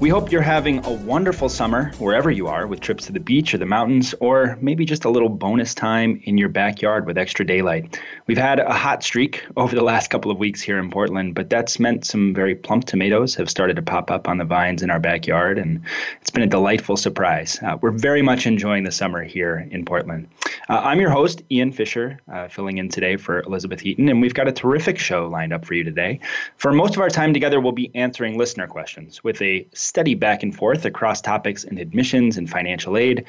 We 0.00 0.10
hope 0.10 0.30
you're 0.30 0.42
having 0.42 0.84
a 0.86 0.92
wonderful 0.92 1.48
summer 1.48 1.90
wherever 1.98 2.30
you 2.30 2.46
are 2.46 2.68
with 2.68 2.78
trips 2.78 3.06
to 3.06 3.12
the 3.12 3.18
beach 3.18 3.52
or 3.52 3.58
the 3.58 3.66
mountains, 3.66 4.14
or 4.20 4.56
maybe 4.60 4.84
just 4.84 5.04
a 5.04 5.10
little 5.10 5.28
bonus 5.28 5.74
time 5.74 6.20
in 6.22 6.38
your 6.38 6.48
backyard 6.48 7.04
with 7.04 7.18
extra 7.18 7.44
daylight. 7.44 7.98
We've 8.28 8.38
had 8.38 8.60
a 8.60 8.72
hot 8.72 9.02
streak 9.02 9.44
over 9.56 9.74
the 9.74 9.82
last 9.82 10.08
couple 10.08 10.30
of 10.30 10.38
weeks 10.38 10.60
here 10.60 10.78
in 10.78 10.88
Portland, 10.88 11.34
but 11.34 11.50
that's 11.50 11.80
meant 11.80 12.06
some 12.06 12.32
very 12.32 12.54
plump 12.54 12.84
tomatoes 12.84 13.34
have 13.34 13.50
started 13.50 13.74
to 13.74 13.82
pop 13.82 14.08
up 14.08 14.28
on 14.28 14.38
the 14.38 14.44
vines 14.44 14.84
in 14.84 14.90
our 14.90 15.00
backyard, 15.00 15.58
and 15.58 15.80
it's 16.20 16.30
been 16.30 16.44
a 16.44 16.46
delightful 16.46 16.96
surprise. 16.96 17.58
Uh, 17.60 17.76
we're 17.80 17.90
very 17.90 18.22
much 18.22 18.46
enjoying 18.46 18.84
the 18.84 18.92
summer 18.92 19.24
here 19.24 19.66
in 19.72 19.84
Portland. 19.84 20.28
Uh, 20.68 20.78
I'm 20.78 21.00
your 21.00 21.10
host, 21.10 21.42
Ian 21.50 21.72
Fisher, 21.72 22.20
uh, 22.32 22.46
filling 22.46 22.78
in 22.78 22.88
today 22.88 23.16
for 23.16 23.40
Elizabeth 23.40 23.80
Heaton, 23.80 24.08
and 24.08 24.20
we've 24.20 24.34
got 24.34 24.46
a 24.46 24.52
terrific 24.52 24.96
show 24.96 25.26
lined 25.26 25.52
up 25.52 25.64
for 25.64 25.74
you 25.74 25.82
today. 25.82 26.20
For 26.56 26.70
most 26.70 26.94
of 26.94 27.02
our 27.02 27.10
time 27.10 27.34
together, 27.34 27.58
we'll 27.60 27.72
be 27.72 27.90
answering 27.96 28.38
listener 28.38 28.68
questions 28.68 29.24
with 29.24 29.42
a 29.42 29.66
steady 29.88 30.14
back 30.14 30.42
and 30.42 30.54
forth 30.54 30.84
across 30.84 31.20
topics 31.22 31.64
in 31.64 31.78
admissions 31.78 32.36
and 32.36 32.50
financial 32.50 32.96
aid. 32.98 33.24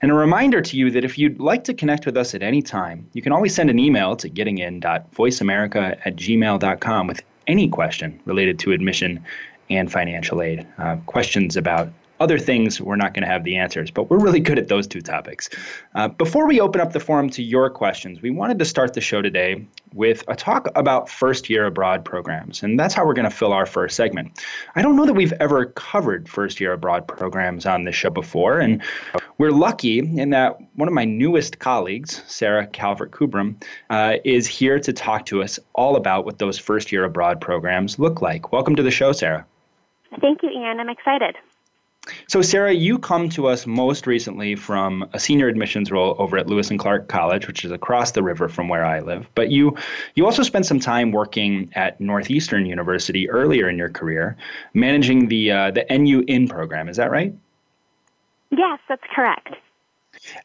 And 0.00 0.10
a 0.10 0.14
reminder 0.14 0.62
to 0.62 0.76
you 0.76 0.90
that 0.92 1.04
if 1.04 1.18
you'd 1.18 1.38
like 1.38 1.62
to 1.64 1.74
connect 1.74 2.06
with 2.06 2.16
us 2.16 2.34
at 2.34 2.42
any 2.42 2.62
time, 2.62 3.06
you 3.12 3.20
can 3.20 3.32
always 3.32 3.54
send 3.54 3.68
an 3.68 3.78
email 3.78 4.16
to 4.16 4.30
gettingin.voiceamerica 4.30 6.00
at 6.06 6.16
gmail.com 6.16 7.06
with 7.06 7.20
any 7.46 7.68
question 7.68 8.18
related 8.24 8.58
to 8.60 8.72
admission 8.72 9.22
and 9.68 9.92
financial 9.92 10.40
aid. 10.40 10.66
Uh, 10.78 10.96
questions 11.04 11.56
about 11.56 11.92
other 12.20 12.38
things, 12.38 12.80
we're 12.80 12.96
not 12.96 13.14
going 13.14 13.22
to 13.22 13.28
have 13.28 13.44
the 13.44 13.56
answers, 13.56 13.90
but 13.90 14.10
we're 14.10 14.18
really 14.18 14.40
good 14.40 14.58
at 14.58 14.68
those 14.68 14.86
two 14.86 15.00
topics. 15.00 15.48
Uh, 15.94 16.06
before 16.06 16.46
we 16.46 16.60
open 16.60 16.80
up 16.80 16.92
the 16.92 17.00
forum 17.00 17.30
to 17.30 17.42
your 17.42 17.70
questions, 17.70 18.20
we 18.20 18.30
wanted 18.30 18.58
to 18.58 18.64
start 18.66 18.92
the 18.92 19.00
show 19.00 19.22
today 19.22 19.66
with 19.94 20.22
a 20.28 20.36
talk 20.36 20.68
about 20.76 21.08
first 21.08 21.48
year 21.48 21.64
abroad 21.64 22.04
programs, 22.04 22.62
and 22.62 22.78
that's 22.78 22.92
how 22.92 23.06
we're 23.06 23.14
going 23.14 23.28
to 23.28 23.34
fill 23.34 23.54
our 23.54 23.64
first 23.64 23.96
segment. 23.96 24.44
I 24.76 24.82
don't 24.82 24.96
know 24.96 25.06
that 25.06 25.14
we've 25.14 25.32
ever 25.40 25.66
covered 25.66 26.28
first 26.28 26.60
year 26.60 26.74
abroad 26.74 27.08
programs 27.08 27.64
on 27.64 27.84
this 27.84 27.94
show 27.94 28.10
before, 28.10 28.60
and 28.60 28.82
we're 29.38 29.50
lucky 29.50 30.00
in 30.00 30.28
that 30.30 30.58
one 30.74 30.88
of 30.88 30.94
my 30.94 31.06
newest 31.06 31.58
colleagues, 31.58 32.22
Sarah 32.26 32.66
Calvert 32.66 33.12
Kubram, 33.12 33.54
uh, 33.88 34.16
is 34.24 34.46
here 34.46 34.78
to 34.78 34.92
talk 34.92 35.24
to 35.26 35.42
us 35.42 35.58
all 35.72 35.96
about 35.96 36.26
what 36.26 36.38
those 36.38 36.58
first 36.58 36.92
year 36.92 37.04
abroad 37.04 37.40
programs 37.40 37.98
look 37.98 38.20
like. 38.20 38.52
Welcome 38.52 38.76
to 38.76 38.82
the 38.82 38.90
show, 38.90 39.12
Sarah. 39.12 39.46
Thank 40.20 40.42
you, 40.42 40.50
Ian. 40.50 40.80
I'm 40.80 40.90
excited. 40.90 41.36
So, 42.28 42.40
Sarah, 42.40 42.72
you 42.72 42.98
come 42.98 43.28
to 43.30 43.46
us 43.46 43.66
most 43.66 44.06
recently 44.06 44.54
from 44.54 45.08
a 45.12 45.20
senior 45.20 45.48
admissions 45.48 45.90
role 45.90 46.16
over 46.18 46.38
at 46.38 46.46
Lewis 46.46 46.70
and 46.70 46.78
Clark 46.78 47.08
College, 47.08 47.46
which 47.46 47.64
is 47.64 47.70
across 47.70 48.12
the 48.12 48.22
river 48.22 48.48
from 48.48 48.68
where 48.68 48.84
I 48.84 49.00
live. 49.00 49.28
But 49.34 49.50
you, 49.50 49.76
you 50.14 50.24
also 50.24 50.42
spent 50.42 50.64
some 50.64 50.80
time 50.80 51.12
working 51.12 51.70
at 51.74 52.00
Northeastern 52.00 52.64
University 52.64 53.28
earlier 53.28 53.68
in 53.68 53.76
your 53.76 53.90
career, 53.90 54.36
managing 54.72 55.28
the 55.28 55.50
uh, 55.50 55.70
the 55.72 55.84
NU 55.90 56.24
In 56.26 56.48
program. 56.48 56.88
Is 56.88 56.96
that 56.96 57.10
right? 57.10 57.34
Yes, 58.50 58.78
that's 58.88 59.04
correct. 59.14 59.54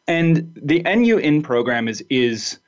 And 0.06 0.52
the 0.62 0.82
NU 0.82 1.16
In 1.18 1.42
program 1.42 1.88
is 1.88 2.04
is 2.10 2.58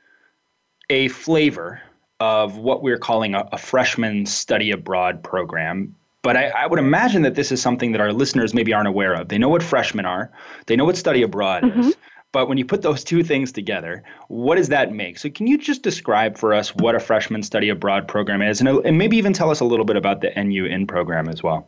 a 0.89 1.09
flavor 1.09 1.81
of 2.19 2.57
what 2.57 2.81
we're 2.81 2.97
calling 2.97 3.35
a, 3.35 3.47
a 3.51 3.57
freshman 3.57 4.25
study 4.25 4.71
abroad 4.71 5.23
program 5.23 5.95
but 6.21 6.35
I, 6.35 6.49
I, 6.49 6.67
would 6.67 6.79
imagine 6.79 7.21
that 7.23 7.35
this 7.35 7.51
is 7.51 7.61
something 7.61 7.91
that 7.93 8.01
our 8.01 8.11
listeners 8.11 8.53
maybe 8.53 8.73
aren't 8.73 8.87
aware 8.87 9.13
of. 9.13 9.29
They 9.29 9.37
know 9.37 9.49
what 9.49 9.63
freshmen 9.63 10.05
are, 10.05 10.31
they 10.65 10.75
know 10.75 10.85
what 10.85 10.97
study 10.97 11.21
abroad 11.21 11.63
mm-hmm. 11.63 11.79
is. 11.81 11.95
But 12.31 12.47
when 12.47 12.59
you 12.59 12.65
put 12.65 12.83
those 12.83 13.03
two 13.03 13.23
things 13.23 13.51
together, 13.51 14.03
what 14.27 14.57
does 14.57 14.69
that 14.69 14.93
make? 14.93 15.17
So, 15.17 15.31
can 15.31 15.47
you 15.47 15.57
just 15.57 15.81
describe 15.81 16.37
for 16.37 16.53
us 16.53 16.75
what 16.75 16.93
a 16.93 16.99
freshman 16.99 17.41
study 17.41 17.69
abroad 17.69 18.07
program 18.07 18.43
is, 18.43 18.61
and, 18.61 18.69
and 18.69 18.99
maybe 18.99 19.17
even 19.17 19.33
tell 19.33 19.49
us 19.49 19.61
a 19.61 19.65
little 19.65 19.85
bit 19.85 19.95
about 19.95 20.21
the 20.21 20.31
NU 20.35 20.65
In 20.65 20.85
program 20.85 21.27
as 21.27 21.41
well? 21.41 21.67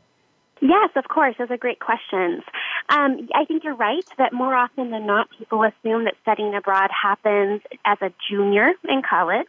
Yes, 0.61 0.91
of 0.95 1.07
course. 1.07 1.35
Those 1.39 1.49
are 1.49 1.57
great 1.57 1.79
questions. 1.79 2.43
Um, 2.89 3.27
I 3.33 3.45
think 3.45 3.63
you're 3.63 3.75
right 3.75 4.05
that 4.19 4.31
more 4.31 4.53
often 4.53 4.91
than 4.91 5.07
not, 5.07 5.27
people 5.35 5.63
assume 5.63 6.03
that 6.03 6.13
studying 6.21 6.53
abroad 6.53 6.91
happens 6.91 7.61
as 7.83 7.97
a 8.01 8.11
junior 8.29 8.69
in 8.87 9.01
college. 9.01 9.47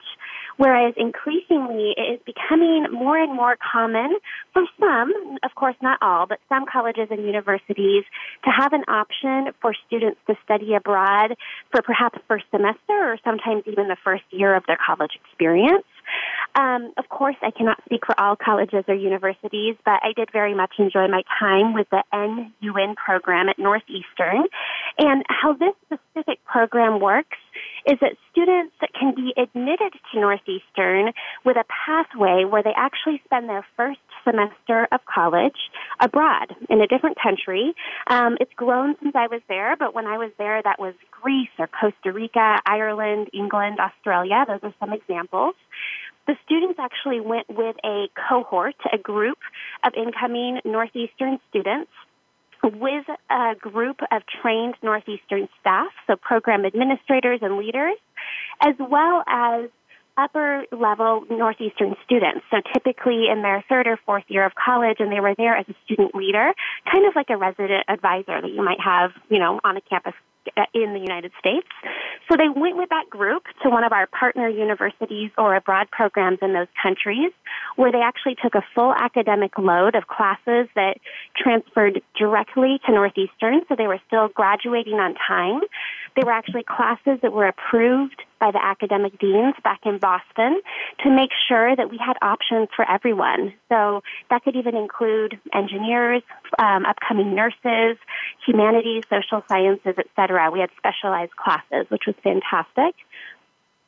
Whereas 0.57 0.95
increasingly 0.97 1.95
it 1.97 2.15
is 2.15 2.21
becoming 2.25 2.87
more 2.93 3.17
and 3.17 3.35
more 3.35 3.57
common 3.57 4.17
for 4.53 4.63
some, 4.79 5.13
of 5.43 5.55
course 5.55 5.77
not 5.83 5.99
all, 6.03 6.27
but 6.27 6.39
some 6.49 6.65
colleges 6.71 7.09
and 7.11 7.25
universities 7.25 8.05
to 8.45 8.51
have 8.51 8.73
an 8.73 8.85
option 8.89 9.53
for 9.61 9.75
students 9.87 10.21
to 10.27 10.35
study 10.45 10.75
abroad 10.75 11.35
for 11.71 11.83
perhaps 11.83 12.19
first 12.29 12.45
semester 12.51 12.93
or 12.93 13.17
sometimes 13.25 13.63
even 13.67 13.89
the 13.89 13.97
first 14.05 14.25
year 14.31 14.55
of 14.55 14.65
their 14.67 14.79
college 14.85 15.13
experience. 15.25 15.85
Um, 16.55 16.93
of 16.99 17.09
course, 17.09 17.37
I 17.43 17.51
cannot 17.51 17.83
speak 17.85 18.05
for 18.05 18.19
all 18.21 18.37
colleges 18.37 18.85
or 18.89 18.95
universities, 18.95 19.77
but 19.85 20.01
I 20.03 20.13
did 20.15 20.31
very 20.33 20.55
much 20.55 20.73
enjoy 20.79 21.09
my 21.09 21.23
time 21.41 21.73
with 21.73 21.89
the 21.91 22.03
NU 22.13 22.77
In 22.77 22.95
program 22.95 23.49
at 23.49 23.59
Northeastern. 23.59 24.45
And 24.99 25.25
how 25.29 25.55
this 25.55 25.75
specific 25.87 26.45
program 26.45 27.01
works 27.01 27.39
is 27.87 27.99
that 28.01 28.17
students 28.31 28.75
can 28.99 29.15
be 29.15 29.33
admitted 29.37 29.93
to 30.13 30.21
Northeastern 30.21 31.13
with 31.45 31.57
a 31.57 31.65
pathway 31.87 32.45
where 32.45 32.63
they 32.63 32.73
actually 32.77 33.21
spend 33.25 33.49
their 33.49 33.67
first 33.77 34.01
semester 34.25 34.89
of 34.93 35.01
college 35.05 35.57
abroad 36.01 36.55
in 36.69 36.81
a 36.81 36.87
different 36.87 37.19
country. 37.21 37.75
Um, 38.07 38.37
it's 38.41 38.53
grown 38.55 38.97
since 39.03 39.15
I 39.15 39.27
was 39.27 39.41
there, 39.49 39.77
but 39.77 39.95
when 39.95 40.07
I 40.07 40.19
was 40.19 40.31
there, 40.39 40.63
that 40.63 40.79
was 40.79 40.95
Greece 41.11 41.51
or 41.59 41.69
Costa 41.69 42.13
Rica, 42.13 42.61
Ireland, 42.67 43.31
England, 43.33 43.79
Australia. 43.81 44.45
Those 44.47 44.61
are 44.63 44.75
some 44.81 44.93
examples. 44.93 45.55
The 46.27 46.37
students 46.45 46.79
actually 46.79 47.21
went 47.21 47.49
with 47.49 47.77
a 47.85 48.07
cohort, 48.29 48.77
a 48.93 48.99
group 48.99 49.39
of 49.85 49.93
incoming 49.97 50.61
Northeastern 50.65 51.41
students 51.51 51.91
with 52.63 53.07
a 53.31 53.55
group 53.61 54.01
of 54.11 54.23
trained 54.41 54.75
Northeastern 54.83 55.49
staff, 55.61 55.91
so 56.07 56.17
program 56.17 56.65
administrators 56.65 57.41
and 57.43 57.57
leaders, 57.57 57.97
as 58.61 58.75
well 58.79 59.25
as 59.27 59.69
upper 60.17 60.65
level 60.71 61.25
Northeastern 61.31 61.97
students. 62.05 62.45
So 62.51 62.59
typically 62.73 63.29
in 63.33 63.43
their 63.43 63.65
third 63.69 63.87
or 63.87 63.99
fourth 64.05 64.25
year 64.29 64.45
of 64.45 64.53
college 64.55 64.97
and 64.99 65.11
they 65.11 65.21
were 65.21 65.35
there 65.37 65.57
as 65.57 65.67
a 65.69 65.75
student 65.85 66.15
leader, 66.15 66.53
kind 66.91 67.07
of 67.07 67.17
like 67.17 67.31
a 67.31 67.37
resident 67.37 67.85
advisor 67.89 68.41
that 68.41 68.51
you 68.51 68.63
might 68.63 68.81
have, 68.81 69.13
you 69.31 69.39
know, 69.39 69.59
on 69.65 69.77
a 69.77 69.81
campus 69.81 70.15
Uh, 70.57 70.65
in 70.75 70.93
the 70.93 70.99
United 70.99 71.31
States. 71.39 71.69
So 72.29 72.37
they 72.37 72.49
went 72.49 72.77
with 72.77 72.89
that 72.89 73.09
group 73.09 73.45
to 73.63 73.71
one 73.71 73.85
of 73.85 73.93
our 73.93 74.09
partner 74.09 74.49
universities 74.49 75.31
or 75.39 75.55
abroad 75.55 75.87
programs 75.93 76.39
in 76.43 76.53
those 76.53 76.67
countries 76.83 77.31
where 77.77 77.93
they 77.93 78.01
actually 78.01 78.35
took 78.43 78.57
a 78.57 78.63
full 78.75 78.93
academic 78.93 79.57
load 79.57 79.95
of 79.95 80.09
classes 80.09 80.67
that 80.75 80.99
transferred 81.37 82.03
directly 82.19 82.81
to 82.87 82.93
Northeastern. 82.93 83.61
So 83.69 83.77
they 83.79 83.87
were 83.87 84.01
still 84.09 84.29
graduating 84.35 84.95
on 84.95 85.15
time. 85.15 85.61
They 86.17 86.23
were 86.25 86.33
actually 86.33 86.65
classes 86.65 87.21
that 87.23 87.33
were 87.33 87.47
approved 87.47 88.21
by 88.43 88.51
the 88.51 88.63
academic 88.63 89.17
deans 89.21 89.55
back 89.63 89.79
in 89.87 89.99
Boston 89.99 90.61
to 91.05 91.11
make 91.11 91.31
sure 91.49 91.77
that 91.77 91.89
we 91.89 91.97
had 91.97 92.15
options 92.21 92.69
for 92.75 92.85
everyone. 92.91 93.55
So 93.69 94.03
that 94.31 94.43
could 94.43 94.57
even 94.57 94.75
include 94.75 95.39
engineers, 95.55 96.25
um, 96.59 96.85
upcoming 96.85 97.37
nurses, 97.37 97.97
humanities, 98.45 99.05
social 99.09 99.45
sciences, 99.49 99.95
etc. 99.97 100.51
We 100.51 100.59
had 100.59 100.71
specialized 100.77 101.37
classes, 101.37 101.87
which 101.89 102.03
was 102.05 102.17
fantastic. 102.25 102.97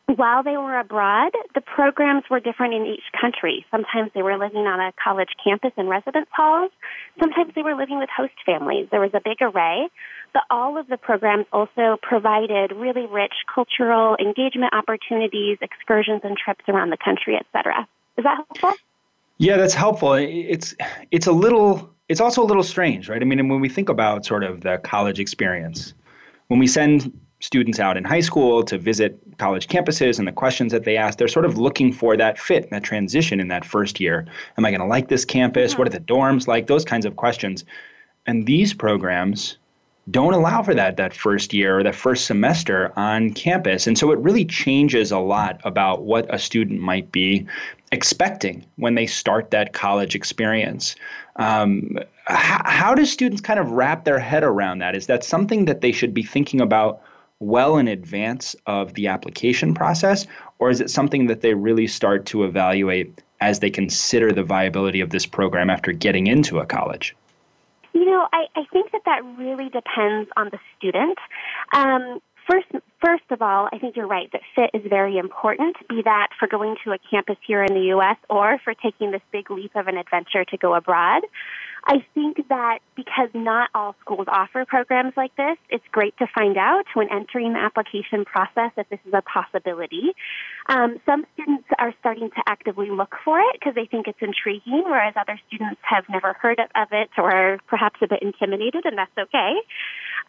While 0.06 0.42
they 0.42 0.56
were 0.58 0.78
abroad, 0.78 1.32
the 1.54 1.62
programs 1.62 2.24
were 2.30 2.38
different 2.38 2.74
in 2.74 2.84
each 2.84 3.04
country. 3.18 3.64
Sometimes 3.70 4.10
they 4.14 4.22
were 4.22 4.36
living 4.36 4.66
on 4.66 4.78
a 4.78 4.92
college 5.02 5.30
campus 5.42 5.72
in 5.78 5.88
residence 5.88 6.26
halls. 6.30 6.70
Sometimes 7.18 7.52
they 7.54 7.62
were 7.62 7.74
living 7.74 7.98
with 7.98 8.10
host 8.14 8.34
families. 8.44 8.86
There 8.90 9.00
was 9.00 9.12
a 9.14 9.20
big 9.24 9.38
array, 9.40 9.88
but 10.34 10.42
all 10.50 10.76
of 10.76 10.88
the 10.88 10.98
programs 10.98 11.46
also 11.52 11.96
provided 12.02 12.72
really 12.72 13.06
rich 13.06 13.32
cultural 13.52 14.14
engagement 14.16 14.74
opportunities, 14.74 15.56
excursions 15.62 16.20
and 16.22 16.36
trips 16.36 16.64
around 16.68 16.90
the 16.90 16.98
country, 17.02 17.36
etc. 17.36 17.88
Is 18.18 18.24
that 18.24 18.36
helpful? 18.36 18.72
Yeah, 19.38 19.56
that's 19.56 19.74
helpful. 19.74 20.12
It's 20.14 20.74
it's 21.10 21.26
a 21.26 21.32
little 21.32 21.90
it's 22.10 22.20
also 22.20 22.42
a 22.42 22.46
little 22.46 22.62
strange, 22.62 23.08
right? 23.08 23.22
I 23.22 23.24
mean, 23.24 23.48
when 23.48 23.60
we 23.60 23.70
think 23.70 23.88
about 23.88 24.26
sort 24.26 24.44
of 24.44 24.60
the 24.60 24.78
college 24.84 25.18
experience, 25.18 25.94
when 26.48 26.60
we 26.60 26.66
send 26.66 27.10
students 27.44 27.78
out 27.78 27.98
in 27.98 28.04
high 28.04 28.20
school 28.20 28.62
to 28.64 28.78
visit 28.78 29.20
college 29.36 29.68
campuses 29.68 30.18
and 30.18 30.26
the 30.26 30.32
questions 30.32 30.72
that 30.72 30.84
they 30.84 30.96
ask, 30.96 31.18
they're 31.18 31.28
sort 31.28 31.44
of 31.44 31.58
looking 31.58 31.92
for 31.92 32.16
that 32.16 32.38
fit, 32.38 32.70
that 32.70 32.82
transition 32.82 33.38
in 33.38 33.48
that 33.48 33.66
first 33.66 34.00
year. 34.00 34.24
Am 34.56 34.64
I 34.64 34.70
going 34.70 34.80
to 34.80 34.86
like 34.86 35.08
this 35.08 35.26
campus? 35.26 35.72
Mm-hmm. 35.72 35.78
What 35.78 35.88
are 35.88 35.98
the 35.98 36.00
dorms 36.00 36.48
like? 36.48 36.68
Those 36.68 36.86
kinds 36.86 37.04
of 37.04 37.16
questions. 37.16 37.62
And 38.26 38.46
these 38.46 38.72
programs 38.72 39.58
don't 40.10 40.32
allow 40.32 40.62
for 40.62 40.74
that 40.74 40.96
that 40.96 41.14
first 41.14 41.52
year 41.52 41.78
or 41.78 41.82
that 41.82 41.94
first 41.94 42.24
semester 42.24 42.98
on 42.98 43.34
campus. 43.34 43.86
And 43.86 43.98
so 43.98 44.10
it 44.10 44.18
really 44.20 44.46
changes 44.46 45.12
a 45.12 45.18
lot 45.18 45.60
about 45.64 46.04
what 46.04 46.32
a 46.34 46.38
student 46.38 46.80
might 46.80 47.12
be 47.12 47.46
expecting 47.92 48.64
when 48.76 48.94
they 48.94 49.06
start 49.06 49.50
that 49.50 49.74
college 49.74 50.14
experience. 50.14 50.96
Um, 51.36 51.98
how, 52.24 52.62
how 52.64 52.94
do 52.94 53.04
students 53.04 53.42
kind 53.42 53.60
of 53.60 53.70
wrap 53.70 54.06
their 54.06 54.18
head 54.18 54.44
around 54.44 54.78
that? 54.78 54.96
Is 54.96 55.08
that 55.08 55.24
something 55.24 55.66
that 55.66 55.82
they 55.82 55.92
should 55.92 56.14
be 56.14 56.22
thinking 56.22 56.62
about 56.62 57.02
well 57.40 57.76
in 57.76 57.88
advance 57.88 58.54
of 58.66 58.94
the 58.94 59.06
application 59.08 59.74
process, 59.74 60.26
or 60.58 60.70
is 60.70 60.80
it 60.80 60.90
something 60.90 61.26
that 61.26 61.40
they 61.40 61.54
really 61.54 61.86
start 61.86 62.26
to 62.26 62.44
evaluate 62.44 63.22
as 63.40 63.60
they 63.60 63.70
consider 63.70 64.32
the 64.32 64.42
viability 64.42 65.00
of 65.00 65.10
this 65.10 65.26
program 65.26 65.68
after 65.70 65.92
getting 65.92 66.26
into 66.26 66.58
a 66.58 66.66
college? 66.66 67.14
You 67.92 68.06
know, 68.06 68.26
I, 68.32 68.46
I 68.56 68.64
think 68.72 68.92
that 68.92 69.02
that 69.04 69.20
really 69.38 69.68
depends 69.68 70.30
on 70.36 70.48
the 70.50 70.58
student. 70.76 71.18
Um, 71.72 72.20
first, 72.48 72.66
first 73.04 73.24
of 73.30 73.42
all, 73.42 73.68
I 73.72 73.78
think 73.78 73.96
you're 73.96 74.06
right 74.06 74.30
that 74.32 74.40
fit 74.54 74.70
is 74.74 74.82
very 74.88 75.18
important, 75.18 75.76
be 75.88 76.02
that 76.02 76.28
for 76.38 76.48
going 76.48 76.76
to 76.84 76.92
a 76.92 76.98
campus 77.10 77.36
here 77.46 77.62
in 77.62 77.74
the 77.74 77.88
U.S. 77.88 78.16
or 78.30 78.58
for 78.64 78.74
taking 78.74 79.10
this 79.10 79.22
big 79.32 79.50
leap 79.50 79.76
of 79.76 79.86
an 79.86 79.96
adventure 79.96 80.44
to 80.44 80.56
go 80.56 80.74
abroad. 80.74 81.22
I 81.86 82.04
think 82.14 82.48
that 82.48 82.78
because 82.96 83.28
not 83.34 83.68
all 83.74 83.94
schools 84.00 84.26
offer 84.28 84.64
programs 84.64 85.12
like 85.16 85.36
this, 85.36 85.58
it's 85.68 85.84
great 85.92 86.16
to 86.18 86.26
find 86.34 86.56
out 86.56 86.84
when 86.94 87.08
entering 87.12 87.52
the 87.52 87.58
application 87.58 88.24
process 88.24 88.72
if 88.76 88.88
this 88.88 89.00
is 89.06 89.12
a 89.12 89.22
possibility. 89.22 90.14
Um, 90.68 90.98
some 91.04 91.26
students 91.34 91.68
are 91.78 91.92
starting 92.00 92.30
to 92.30 92.42
actively 92.46 92.90
look 92.90 93.14
for 93.24 93.38
it 93.38 93.56
because 93.60 93.74
they 93.74 93.84
think 93.84 94.08
it's 94.08 94.22
intriguing, 94.22 94.84
whereas 94.86 95.14
other 95.20 95.38
students 95.46 95.80
have 95.82 96.04
never 96.08 96.32
heard 96.40 96.58
of 96.58 96.88
it 96.92 97.10
or 97.18 97.30
are 97.30 97.58
perhaps 97.68 98.00
a 98.02 98.08
bit 98.08 98.22
intimidated, 98.22 98.86
and 98.86 98.96
that's 98.96 99.16
okay. 99.18 99.52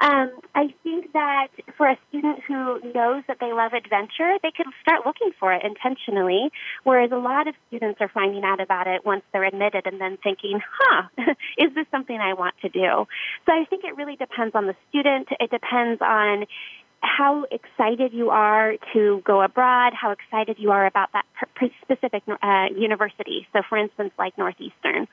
Um, 0.02 0.32
I 0.54 0.74
think 0.84 1.14
that 1.14 1.48
for 1.78 1.88
a 1.88 1.98
student 2.10 2.40
who 2.48 2.80
knows 2.94 3.24
that 3.28 3.38
they 3.40 3.54
love 3.54 3.74
adventure, 3.74 4.36
they 4.44 4.52
can 4.52 4.66
start 4.82 5.06
looking 5.06 5.32
for 5.40 5.54
it 5.54 5.64
intentionally, 5.64 6.52
whereas 6.84 7.12
a 7.12 7.18
lot 7.18 7.48
of 7.48 7.56
students 7.68 8.02
are 8.02 8.10
finding 8.10 8.44
out 8.44 8.60
about 8.60 8.88
it 8.88 9.06
once 9.06 9.24
they're 9.32 9.46
admitted 9.46 9.86
and 9.86 10.00
then 10.00 10.18
thinking, 10.24 10.60
huh, 10.80 11.08
is 11.58 11.74
this 11.76 11.86
something 11.92 12.18
I 12.18 12.34
want 12.34 12.56
to 12.62 12.70
do? 12.70 13.06
So 13.46 13.52
I 13.52 13.66
think 13.70 13.84
it 13.84 13.96
really 13.96 14.16
depends 14.16 14.56
on 14.56 14.68
the 14.68 14.76
student. 14.90 15.28
It 15.40 15.50
depends 15.50 16.02
on 16.02 16.46
how 17.02 17.46
excited 17.52 18.14
you 18.14 18.30
are 18.32 18.76
to 18.94 19.22
go 19.26 19.42
abroad, 19.42 19.94
how 19.94 20.12
excited 20.12 20.58
you 20.60 20.72
are 20.72 20.86
about 20.86 21.10
that 21.14 21.26
specific 21.82 22.24
uh, 22.28 22.66
university. 22.76 23.48
So, 23.54 23.62
for 23.68 23.78
instance, 23.78 24.12
like 24.18 24.38
Northeastern. 24.38 25.08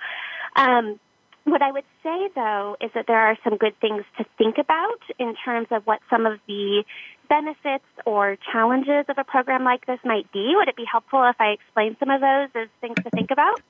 Um, 0.56 0.98
what 1.44 1.62
I 1.62 1.72
would 1.72 1.84
say, 2.02 2.28
though, 2.34 2.76
is 2.80 2.90
that 2.94 3.06
there 3.06 3.18
are 3.18 3.36
some 3.42 3.56
good 3.56 3.78
things 3.80 4.04
to 4.18 4.24
think 4.38 4.58
about 4.58 5.00
in 5.18 5.34
terms 5.44 5.68
of 5.70 5.86
what 5.86 6.00
some 6.08 6.26
of 6.26 6.38
the 6.46 6.84
benefits 7.28 7.84
or 8.04 8.36
challenges 8.52 9.06
of 9.08 9.18
a 9.18 9.24
program 9.24 9.64
like 9.64 9.86
this 9.86 9.98
might 10.04 10.30
be. 10.32 10.54
Would 10.56 10.68
it 10.68 10.76
be 10.76 10.84
helpful 10.90 11.24
if 11.24 11.36
I 11.40 11.48
explain 11.48 11.96
some 11.98 12.10
of 12.10 12.20
those 12.20 12.48
as 12.54 12.68
things 12.80 12.96
to 13.02 13.10
think 13.10 13.30
about? 13.30 13.60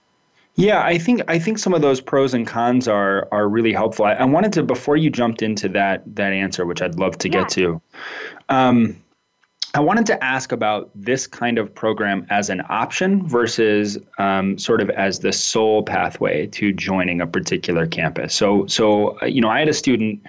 Yeah, 0.54 0.82
I 0.82 0.98
think 0.98 1.22
I 1.28 1.38
think 1.38 1.58
some 1.58 1.72
of 1.72 1.80
those 1.80 2.00
pros 2.00 2.34
and 2.34 2.46
cons 2.46 2.86
are 2.86 3.26
are 3.32 3.48
really 3.48 3.72
helpful. 3.72 4.04
I, 4.04 4.12
I 4.12 4.24
wanted 4.24 4.52
to 4.54 4.62
before 4.62 4.98
you 4.98 5.08
jumped 5.08 5.40
into 5.40 5.68
that 5.70 6.02
that 6.14 6.32
answer, 6.32 6.66
which 6.66 6.82
I'd 6.82 6.98
love 6.98 7.16
to 7.18 7.28
yeah. 7.28 7.40
get 7.40 7.48
to. 7.50 7.80
Um, 8.50 9.02
I 9.74 9.80
wanted 9.80 10.04
to 10.06 10.22
ask 10.22 10.52
about 10.52 10.90
this 10.94 11.26
kind 11.26 11.56
of 11.56 11.74
program 11.74 12.26
as 12.28 12.50
an 12.50 12.62
option 12.68 13.26
versus 13.26 13.96
um, 14.18 14.58
sort 14.58 14.82
of 14.82 14.90
as 14.90 15.20
the 15.20 15.32
sole 15.32 15.82
pathway 15.82 16.46
to 16.48 16.74
joining 16.74 17.22
a 17.22 17.26
particular 17.26 17.86
campus. 17.86 18.34
So, 18.34 18.66
so 18.66 19.18
uh, 19.22 19.26
you 19.26 19.40
know, 19.40 19.48
I 19.48 19.60
had 19.60 19.68
a 19.68 19.74
student 19.74 20.20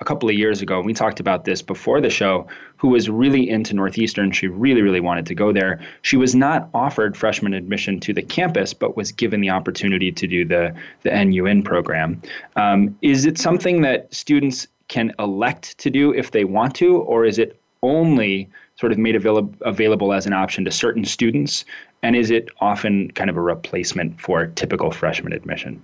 a 0.00 0.04
couple 0.04 0.28
of 0.28 0.34
years 0.34 0.60
ago, 0.60 0.76
and 0.76 0.86
we 0.86 0.92
talked 0.92 1.18
about 1.18 1.46
this 1.46 1.62
before 1.62 2.02
the 2.02 2.10
show, 2.10 2.46
who 2.76 2.88
was 2.88 3.08
really 3.08 3.48
into 3.48 3.74
Northeastern. 3.74 4.32
She 4.32 4.48
really, 4.48 4.82
really 4.82 5.00
wanted 5.00 5.24
to 5.26 5.34
go 5.34 5.50
there. 5.50 5.80
She 6.02 6.18
was 6.18 6.34
not 6.34 6.68
offered 6.74 7.16
freshman 7.16 7.54
admission 7.54 8.00
to 8.00 8.12
the 8.12 8.22
campus, 8.22 8.74
but 8.74 8.98
was 8.98 9.12
given 9.12 9.40
the 9.40 9.50
opportunity 9.50 10.12
to 10.12 10.26
do 10.26 10.44
the, 10.44 10.74
the 11.02 11.24
NU 11.24 11.46
In 11.46 11.62
program. 11.62 12.20
Um, 12.56 12.98
is 13.00 13.24
it 13.24 13.38
something 13.38 13.80
that 13.80 14.12
students 14.12 14.68
can 14.88 15.12
elect 15.18 15.78
to 15.78 15.88
do 15.88 16.12
if 16.12 16.32
they 16.32 16.44
want 16.44 16.74
to, 16.76 16.98
or 16.98 17.24
is 17.24 17.38
it 17.38 17.58
only 17.82 18.48
sort 18.80 18.92
of 18.92 18.98
made 18.98 19.14
avail- 19.14 19.52
available 19.60 20.12
as 20.12 20.26
an 20.26 20.32
option 20.32 20.64
to 20.64 20.70
certain 20.70 21.04
students? 21.04 21.64
And 22.02 22.16
is 22.16 22.30
it 22.30 22.48
often 22.60 23.10
kind 23.12 23.28
of 23.28 23.36
a 23.36 23.42
replacement 23.42 24.18
for 24.18 24.46
typical 24.46 24.90
freshman 24.90 25.34
admission? 25.34 25.82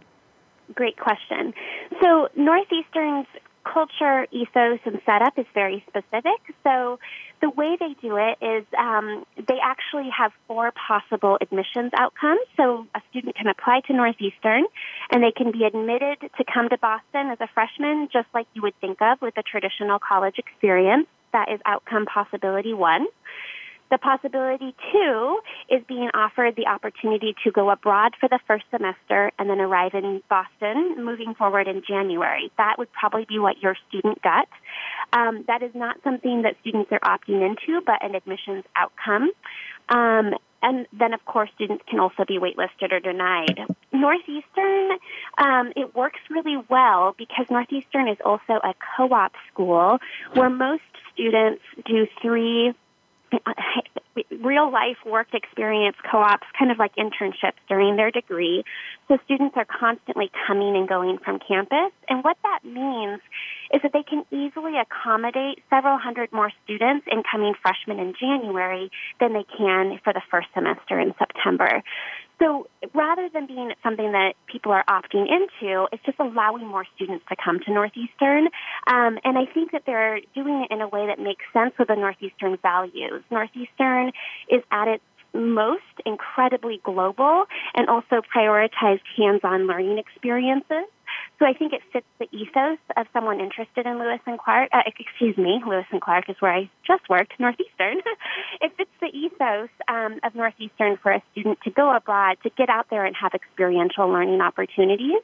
Great 0.75 0.98
question. 0.98 1.52
So, 2.02 2.28
Northeastern's 2.34 3.26
culture, 3.64 4.26
ethos, 4.31 4.81
and 4.84 5.00
setup 5.04 5.38
is 5.38 5.46
very 5.52 5.84
specific. 5.88 6.40
So, 6.64 6.98
the 7.43 7.50
way 7.50 7.76
they 7.78 7.94
do 8.00 8.16
it 8.16 8.38
is 8.40 8.64
um, 8.78 9.26
they 9.37 9.58
actually 9.62 10.08
have 10.16 10.32
four 10.48 10.72
possible 10.72 11.37
admissions 11.43 11.93
outcomes. 11.98 12.40
So, 12.56 12.87
a 12.94 13.02
student 13.10 13.37
can 13.37 13.46
apply 13.46 13.81
to 13.88 13.93
Northeastern 13.93 14.64
and 15.12 15.22
they 15.22 15.32
can 15.32 15.52
be 15.52 15.64
admitted 15.64 16.20
to 16.20 16.44
come 16.52 16.70
to 16.70 16.78
Boston 16.78 17.28
as 17.31 17.38
a 17.40 17.48
freshman, 17.52 18.08
just 18.10 18.28
like 18.32 18.46
you 18.54 18.62
would 18.62 18.78
think 18.81 19.02
of 19.02 19.20
with 19.20 19.37
a 19.37 19.43
traditional 19.43 19.98
college 19.98 20.38
experience. 20.38 21.06
That 21.36 21.52
is 21.52 21.60
outcome 21.66 22.06
possibility 22.06 22.72
one. 22.72 23.06
The 23.90 23.98
possibility 23.98 24.74
two 24.90 25.40
is 25.68 25.82
being 25.86 26.08
offered 26.14 26.56
the 26.56 26.66
opportunity 26.66 27.34
to 27.44 27.50
go 27.50 27.68
abroad 27.68 28.14
for 28.18 28.26
the 28.26 28.38
first 28.46 28.64
semester 28.70 29.30
and 29.38 29.50
then 29.50 29.60
arrive 29.60 29.92
in 29.92 30.22
Boston 30.30 31.04
moving 31.04 31.34
forward 31.34 31.68
in 31.68 31.82
January. 31.86 32.50
That 32.56 32.76
would 32.78 32.90
probably 32.90 33.26
be 33.28 33.38
what 33.38 33.62
your 33.62 33.76
student 33.86 34.22
got. 34.22 34.48
Um, 35.12 35.44
that 35.46 35.62
is 35.62 35.72
not 35.74 35.98
something 36.02 36.40
that 36.42 36.56
students 36.62 36.90
are 36.90 37.00
opting 37.00 37.46
into, 37.46 37.82
but 37.84 38.02
an 38.02 38.14
admissions 38.14 38.64
outcome. 38.74 39.30
Um, 39.90 40.32
and 40.62 40.87
then, 40.93 41.12
of 41.12 41.25
course, 41.25 41.50
students 41.55 41.85
can 41.88 42.00
also 42.00 42.25
be 42.26 42.38
waitlisted 42.38 42.93
or 42.93 43.00
denied. 43.00 43.61
Northeastern, 43.93 44.99
um, 45.38 45.73
it 45.76 45.94
works 45.94 46.20
really 46.31 46.56
well 46.69 47.14
because 47.17 47.47
Northeastern 47.50 48.08
is 48.08 48.19
also 48.25 48.55
a 48.55 48.75
co-op 48.97 49.32
school 49.53 49.99
where 50.35 50.50
most 50.50 50.82
students 51.12 51.62
do 51.85 52.06
three 52.20 52.75
real 54.42 54.70
life 54.70 54.96
work 55.04 55.28
experience 55.34 55.96
co-ops, 56.10 56.46
kind 56.58 56.70
of 56.70 56.78
like 56.78 56.94
internships 56.96 57.60
during 57.68 57.96
their 57.96 58.10
degree. 58.10 58.64
So 59.08 59.19
students 59.24 59.56
are 59.56 59.66
constantly 59.66 60.31
coming 60.46 60.76
and 60.76 60.88
going 60.88 61.19
from 61.19 61.38
campus. 61.38 61.93
And 62.08 62.24
what 62.24 62.36
that 62.43 62.60
means 62.64 63.20
is 63.72 63.82
that 63.82 63.93
they 63.93 64.02
can 64.02 64.24
easily 64.31 64.74
accommodate 64.78 65.62
several 65.70 65.98
hundred 65.98 66.32
more 66.32 66.50
students 66.64 67.06
incoming 67.10 67.55
freshmen 67.60 67.98
in 67.98 68.14
January 68.19 68.90
than 69.20 69.32
they 69.32 69.44
can 69.56 69.98
for 70.02 70.12
the 70.12 70.22
first 70.31 70.48
semester 70.55 70.98
in 70.98 71.14
September. 71.19 71.82
So 72.38 72.66
rather 72.94 73.28
than 73.32 73.46
being 73.46 73.72
something 73.82 74.12
that 74.12 74.34
people 74.46 74.72
are 74.72 74.84
opting 74.88 75.26
into, 75.31 75.86
it's 75.90 76.05
just 76.05 76.19
allowing 76.19 76.66
more 76.66 76.84
students 76.94 77.24
to 77.31 77.36
come 77.43 77.60
to 77.60 77.72
Northeastern. 77.72 78.48
Um, 78.86 79.19
and 79.24 79.38
I 79.38 79.46
think 79.52 79.72
that 79.72 79.82
they're 79.86 80.20
doing 80.34 80.66
it 80.69 80.74
in 80.74 80.82
a 80.82 80.88
way 80.88 81.06
that 81.06 81.19
makes 81.19 81.44
sense 81.52 81.72
with 81.78 81.88
the 81.88 81.96
Northeastern 81.96 82.58
values. 82.60 83.22
Northeastern 83.31 84.12
is 84.50 84.62
at 84.70 84.88
its 84.88 85.02
most 85.32 85.82
incredibly 86.05 86.81
global 86.82 87.44
and 87.74 87.88
also 87.88 88.22
prioritized 88.34 89.02
hands-on 89.16 89.66
learning 89.66 89.98
experiences. 89.98 90.84
So 91.38 91.44
I 91.44 91.52
think 91.52 91.72
it 91.74 91.82
fits 91.93 92.06
the 92.19 92.26
ethos 92.32 92.78
of 92.96 93.06
someone 93.12 93.40
interested 93.40 93.84
in 93.84 93.98
Lewis 93.98 94.20
and 94.26 94.38
Clark. 94.38 94.70
Uh, 94.72 94.82
excuse 94.86 95.36
me, 95.36 95.60
Lewis 95.66 95.84
and 95.90 96.00
Clark 96.00 96.31
is 96.31 96.36
where 96.40 96.52
I 96.52 96.70
just 96.86 97.08
worked, 97.10 97.32
Northeastern. 97.38 97.98
it 98.62 98.72
fits 98.76 98.90
the 99.00 99.08
ethos 99.08 99.69
um, 99.86 100.19
of 100.24 100.34
Northeastern 100.34 100.96
for 101.02 101.12
a 101.12 101.22
student 101.32 101.58
to 101.64 101.70
go 101.70 101.94
abroad, 101.94 102.38
to 102.44 102.50
get 102.50 102.70
out 102.70 102.86
there 102.88 103.05
and 103.05 103.14
have 103.16 103.34
experiential 103.34 104.08
learning 104.08 104.40
opportunities. 104.40 105.20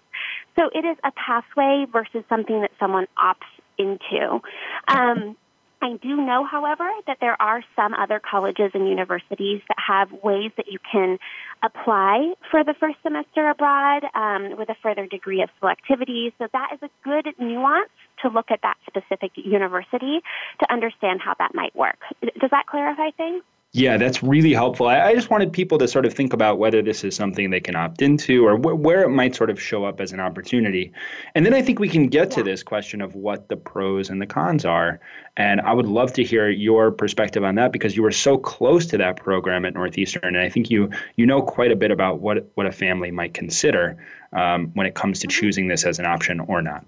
So 0.59 0.69
it 0.75 0.85
is 0.85 0.99
a 1.02 1.12
pathway 1.12 1.87
versus 1.90 2.25
something 2.28 2.61
that 2.61 2.73
someone 2.78 3.07
opts 3.19 3.49
into. 3.78 4.40
Um, 4.88 5.37
I 5.83 5.97
do 6.01 6.17
know, 6.17 6.45
however, 6.45 6.89
that 7.09 7.19
there 7.21 7.41
are 7.43 7.65
some 7.75 7.93
other 7.93 8.21
colleges 8.21 8.71
and 8.73 8.89
universities 8.89 9.61
that 9.67 9.77
have 9.85 10.12
ways 10.23 10.53
that 10.57 10.67
you 10.69 10.79
can 10.91 11.19
apply 11.65 12.35
for 12.53 12.62
the 12.62 12.75
first 12.79 12.99
semester 13.03 13.51
abroad 13.51 14.05
um, 14.15 14.57
with 14.57 14.69
a 14.69 14.77
further 14.81 15.07
degree 15.07 15.43
of 15.43 15.51
selectivity. 15.61 16.33
So 16.39 16.47
that 16.53 16.71
is 16.75 16.79
a 16.83 16.91
good 17.03 17.35
nuance 17.37 17.91
to 18.23 18.29
look 18.29 18.53
at 18.53 18.61
that 18.62 18.77
specific 18.87 19.33
university 19.35 20.21
to 20.61 20.73
understand 20.73 21.21
how 21.21 21.35
that 21.41 21.53
might 21.53 21.75
work. 21.75 21.99
Does 22.23 22.51
that 22.51 22.67
clarify 22.69 23.11
things? 23.17 23.43
Yeah, 23.75 23.97
that's 23.97 24.23
really 24.23 24.52
helpful. 24.52 24.87
I, 24.87 25.00
I, 25.00 25.14
just 25.14 25.31
wanted 25.31 25.50
people 25.50 25.79
to 25.79 25.88
sort 25.88 26.05
of 26.05 26.12
think 26.12 26.35
about 26.35 26.59
whether 26.59 26.83
this 26.83 27.05
is 27.05 27.17
something 27.17 27.49
they 27.49 27.61
can 27.61 27.75
opt 27.75 28.02
into 28.02 28.47
or 28.47 28.59
wh- 28.59 28.79
where 28.79 29.02
it 29.02 29.09
might 29.09 29.35
sort 29.35 29.49
of 29.49 29.59
show 29.59 29.87
up 29.87 29.99
as 29.99 30.12
an 30.12 30.21
opportunity. 30.21 30.93
And 31.35 31.47
then 31.47 31.55
I 31.55 31.62
think 31.62 31.79
we 31.79 31.88
can 31.88 32.09
get 32.09 32.29
yeah. 32.29 32.37
to 32.37 32.43
this 32.43 32.62
question 32.62 33.00
of 33.00 33.14
what 33.14 33.49
the 33.49 33.57
pros 33.57 34.11
and 34.11 34.21
the 34.21 34.26
cons 34.26 34.67
are. 34.67 35.00
And 35.38 35.62
I 35.62 35.73
would 35.73 35.87
love 35.87 36.12
to 36.14 36.23
hear 36.23 36.50
your 36.50 36.91
perspective 36.91 37.45
on 37.45 37.55
that 37.55 37.73
because 37.73 37.97
you 37.97 38.02
were 38.02 38.12
so 38.12 38.37
close 38.37 38.85
to 38.88 38.99
that 38.99 39.17
program 39.17 39.64
at 39.64 39.73
Northeastern, 39.73 40.23
and 40.23 40.45
I 40.45 40.50
think 40.50 40.69
you 40.71 40.91
you 41.17 41.25
know 41.25 41.41
quite 41.41 41.73
a 41.73 41.76
bit 41.76 41.91
about 41.91 42.21
what 42.21 42.50
what 42.55 42.67
a 42.67 42.73
family 42.73 43.11
might 43.11 43.33
consider 43.33 43.97
um, 44.35 44.71
when 44.75 44.87
it 44.87 44.95
comes 44.95 45.21
to 45.21 45.29
mm-hmm. 45.29 45.41
choosing 45.41 45.69
this 45.69 45.87
as 45.87 45.99
an 45.99 46.05
option 46.05 46.41
or 46.41 46.61
not. 46.61 46.85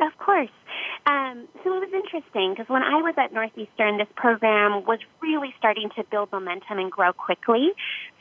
Of 0.00 0.18
course. 0.18 0.50
Um, 1.04 1.48
so 1.64 1.74
it 1.74 1.82
was 1.82 1.92
interesting 1.92 2.54
because 2.54 2.68
when 2.68 2.82
I 2.82 3.02
was 3.02 3.14
at 3.18 3.32
Northeastern, 3.32 3.98
this 3.98 4.06
program 4.14 4.84
was 4.86 5.00
really 5.20 5.52
starting 5.58 5.90
to 5.96 6.04
build 6.04 6.30
momentum 6.30 6.78
and 6.78 6.92
grow 6.92 7.12
quickly. 7.12 7.70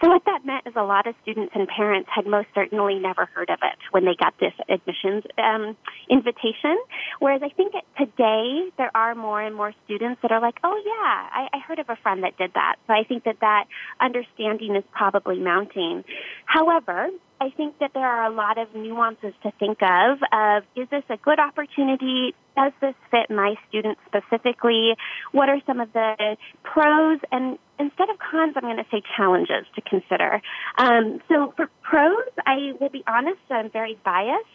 So 0.02 0.10
what 0.10 0.26
that 0.26 0.46
meant 0.46 0.66
is 0.66 0.74
a 0.76 0.84
lot 0.84 1.06
of 1.06 1.14
students 1.22 1.52
and 1.54 1.68
parents 1.68 2.10
had 2.14 2.26
most 2.26 2.48
certainly 2.56 2.98
never 2.98 3.26
heard 3.26 3.52
of 3.52 3.60
it 3.62 3.78
when 3.92 4.06
they 4.06 4.16
got 4.16 4.34
this 4.40 4.54
admissions 4.68 5.24
um, 5.38 5.78
invitation. 6.10 6.78
Whereas 7.20 7.44
I 7.44 7.50
think 7.50 7.74
today 7.98 8.72
there 8.78 8.92
are 8.96 9.14
more 9.14 9.42
and 9.42 9.56
more 9.56 9.74
students 9.86 10.20
that 10.24 10.32
are 10.32 10.42
like, 10.42 10.58
oh 10.64 10.82
yeah, 10.84 10.92
I, 11.32 11.50
I 11.54 11.60
heard 11.60 11.78
of 11.78 11.90
a 11.90 11.98
friend 11.98 12.24
that 12.24 12.36
did 12.38 12.54
that. 12.56 12.78
So 12.88 12.94
I 12.94 13.04
think 13.04 13.26
that 13.26 13.42
that 13.42 13.66
understanding 14.00 14.76
is 14.76 14.84
probably 14.92 15.38
mounting. 15.38 16.04
However, 16.46 17.10
I 17.42 17.50
think 17.50 17.80
that 17.80 17.90
there 17.96 18.06
are 18.06 18.32
a 18.32 18.36
lot 18.36 18.60
of 18.60 18.76
nuances 18.76 19.34
to 19.42 19.52
think 19.58 19.82
of 19.82 20.20
of 20.32 20.64
is 20.76 20.88
this 20.92 21.04
a 21.10 21.18
good 21.18 21.40
opportunity? 21.40 22.36
Does 22.56 22.72
this 22.82 22.94
fit 23.10 23.32
my 23.32 23.56
students 23.68 24.00
specifically? 24.06 24.94
What 25.32 25.50
are 25.50 25.60
some 25.66 25.80
of 25.80 25.92
the 25.92 26.38
pros? 26.62 27.20
And 27.32 27.58
instead 27.80 28.12
of 28.12 28.20
cons, 28.20 28.54
I'm 28.56 28.62
going 28.62 28.78
to 28.78 28.86
say 28.92 29.02
challenges 29.18 29.66
to 29.74 29.82
consider. 29.82 30.40
Um, 30.78 31.20
so 31.30 31.52
for 31.58 31.68
pros, 31.82 32.30
I 32.46 32.74
will 32.80 32.90
be 32.90 33.04
honest, 33.08 33.40
I'm 33.50 33.72
very 33.72 33.98
biased. 34.06 34.46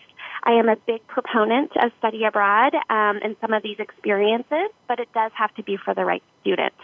I 0.45 0.53
am 0.53 0.69
a 0.69 0.77
big 0.77 1.05
proponent 1.09 1.73
of 1.83 1.91
study 1.99 2.23
abroad 2.23 2.73
um, 2.89 3.19
and 3.21 3.35
some 3.41 3.53
of 3.53 3.65
these 3.65 3.81
experiences, 3.81 4.71
but 4.87 5.01
it 5.01 5.09
does 5.13 5.33
have 5.35 5.53
to 5.57 5.65
be 5.65 5.77
for 5.77 5.93
the 5.93 6.05
right 6.05 6.23
student. 6.43 6.75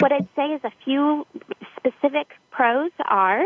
What 0.00 0.10
I'd 0.10 0.28
say 0.34 0.46
is 0.46 0.62
a 0.64 0.72
few 0.84 1.28
specific 1.78 2.26
pros 2.50 2.90
are 3.04 3.44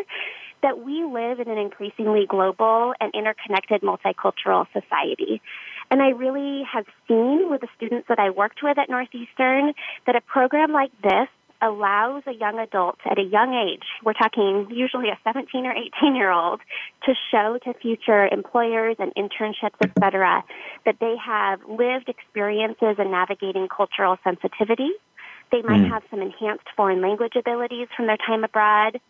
that 0.65 0.83
we 0.83 1.05
live 1.05 1.41
in 1.41 1.49
an 1.49 1.59
increasingly 1.59 2.25
global 2.27 2.95
and 2.99 3.13
interconnected 3.15 3.83
multicultural 3.83 4.67
society. 4.73 5.43
And 5.91 6.01
I 6.01 6.09
really 6.09 6.65
have 6.73 6.87
seen 7.07 7.51
with 7.51 7.61
the 7.61 7.69
students 7.77 8.09
that 8.09 8.19
I 8.19 8.31
worked 8.31 8.61
with 8.63 8.79
at 8.79 8.89
Northeastern 8.89 9.75
that 10.07 10.17
a 10.17 10.23
program 10.23 10.73
like 10.73 10.91
this 11.03 11.29
allows 11.61 12.23
a 12.27 12.33
young 12.33 12.59
adult 12.59 12.97
at 13.05 13.19
a 13.19 13.23
young 13.23 13.55
age, 13.55 13.85
we're 14.05 14.15
talking 14.15 14.67
usually 14.71 15.09
a 15.09 15.19
17 15.25 15.67
or 15.67 15.73
18 15.73 16.17
year 16.17 16.31
old, 16.31 16.61
to 17.05 17.15
show 17.31 17.59
to 17.65 17.75
future 17.75 18.27
employers 18.27 18.97
and 18.99 19.13
internships, 19.15 19.77
et 19.83 19.91
cetera, 19.99 20.45
that 20.85 20.97
they 21.01 21.15
have 21.25 21.61
lived 21.69 22.09
experiences 22.09 22.97
in 22.99 23.11
navigating 23.11 23.69
cultural 23.69 24.17
sensitivity. 24.25 24.91
They 25.53 25.63
might 25.63 25.83
mm. 25.83 25.91
have 25.91 26.03
some 26.11 26.21
enhanced 26.21 26.67
foreign 26.77 27.01
language 27.01 27.35
abilities 27.37 27.89
from 27.97 28.07
their 28.07 28.17
time 28.17 28.45
abroad. 28.45 29.01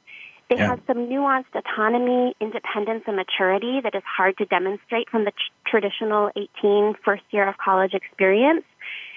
They 0.51 0.57
yeah. 0.57 0.71
have 0.71 0.81
some 0.87 1.09
nuanced 1.09 1.55
autonomy, 1.55 2.35
independence, 2.41 3.05
and 3.07 3.17
maturity 3.17 3.81
that 3.83 3.95
is 3.95 4.03
hard 4.05 4.37
to 4.39 4.45
demonstrate 4.45 5.09
from 5.09 5.25
the 5.25 5.33
traditional 5.67 6.31
18 6.37 6.95
first 7.05 7.23
year 7.31 7.49
of 7.49 7.57
college 7.57 7.95
experience. 7.95 8.65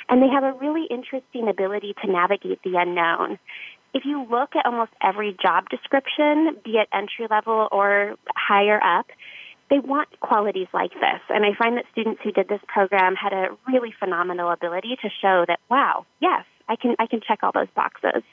And 0.10 0.22
they 0.22 0.30
have 0.30 0.44
a 0.44 0.54
really 0.54 0.86
interesting 0.90 1.50
ability 1.50 1.94
to 2.04 2.12
navigate 2.12 2.62
the 2.64 2.78
unknown. 2.78 3.40
If 3.94 4.06
you 4.06 4.26
look 4.30 4.56
at 4.56 4.66
almost 4.66 4.92
every 5.02 5.36
job 5.42 5.70
description, 5.70 6.56
be 6.64 6.78
it 6.78 6.88
entry 6.94 7.28
level 7.30 7.68
or 7.72 8.16
higher 8.36 8.82
up, 8.82 9.08
they 9.70 9.80
want 9.80 10.08
qualities 10.22 10.68
like 10.74 10.94
this. 10.94 11.20
And 11.30 11.46
I 11.46 11.54
find 11.58 11.78
that 11.78 11.86
students 11.92 12.22
who 12.24 12.32
did 12.32 12.48
this 12.48 12.62
program 12.68 13.16
had 13.16 13.34
a 13.34 13.50
really 13.68 13.94
phenomenal 14.00 14.50
ability 14.52 14.98
to 15.02 15.10
show 15.22 15.44
that, 15.48 15.60
wow, 15.70 16.06
yes, 16.22 16.46
I 16.70 16.78
can, 16.78 16.96
I 17.00 17.08
can 17.08 17.20
check 17.28 17.40
all 17.44 17.52
those 17.54 17.68
boxes. 17.76 18.24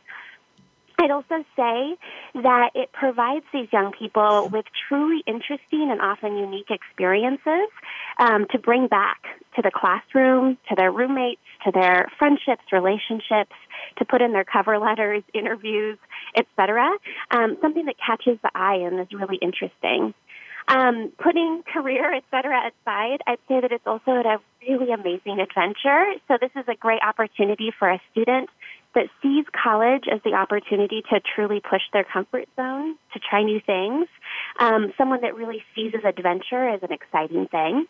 I'd 0.98 1.10
also 1.10 1.44
say 1.56 1.96
that 2.34 2.70
it 2.74 2.92
provides 2.92 3.44
these 3.52 3.68
young 3.72 3.92
people 3.92 4.48
with 4.52 4.64
truly 4.88 5.22
interesting 5.26 5.90
and 5.90 6.00
often 6.00 6.36
unique 6.36 6.70
experiences 6.70 7.68
um, 8.18 8.46
to 8.52 8.58
bring 8.58 8.86
back 8.86 9.22
to 9.56 9.62
the 9.62 9.70
classroom, 9.74 10.56
to 10.68 10.74
their 10.76 10.92
roommates, 10.92 11.40
to 11.64 11.72
their 11.72 12.10
friendships, 12.18 12.62
relationships, 12.72 13.54
to 13.98 14.04
put 14.04 14.22
in 14.22 14.32
their 14.32 14.44
cover 14.44 14.78
letters, 14.78 15.22
interviews, 15.34 15.98
etc. 16.36 16.88
Um, 17.30 17.56
something 17.60 17.86
that 17.86 17.96
catches 18.04 18.38
the 18.42 18.50
eye 18.54 18.76
and 18.76 19.00
is 19.00 19.08
really 19.12 19.38
interesting. 19.42 20.14
Um, 20.66 21.12
putting 21.18 21.62
career, 21.70 22.14
et 22.14 22.24
cetera, 22.30 22.58
aside, 22.70 23.18
I'd 23.26 23.38
say 23.48 23.60
that 23.60 23.70
it's 23.70 23.86
also 23.86 24.12
a 24.12 24.38
really 24.66 24.92
amazing 24.92 25.38
adventure. 25.38 26.14
So 26.26 26.38
this 26.40 26.52
is 26.56 26.64
a 26.68 26.74
great 26.74 27.00
opportunity 27.02 27.70
for 27.78 27.90
a 27.90 28.00
student 28.12 28.48
that 28.94 29.06
sees 29.22 29.44
college 29.50 30.04
as 30.10 30.20
the 30.24 30.34
opportunity 30.34 31.02
to 31.10 31.20
truly 31.34 31.60
push 31.60 31.82
their 31.92 32.04
comfort 32.04 32.48
zone, 32.56 32.96
to 33.12 33.18
try 33.18 33.42
new 33.42 33.60
things, 33.60 34.06
um, 34.58 34.92
someone 34.96 35.20
that 35.22 35.34
really 35.34 35.62
sees 35.74 35.92
as 35.94 36.04
adventure 36.04 36.68
as 36.68 36.82
an 36.82 36.92
exciting 36.92 37.46
thing. 37.48 37.86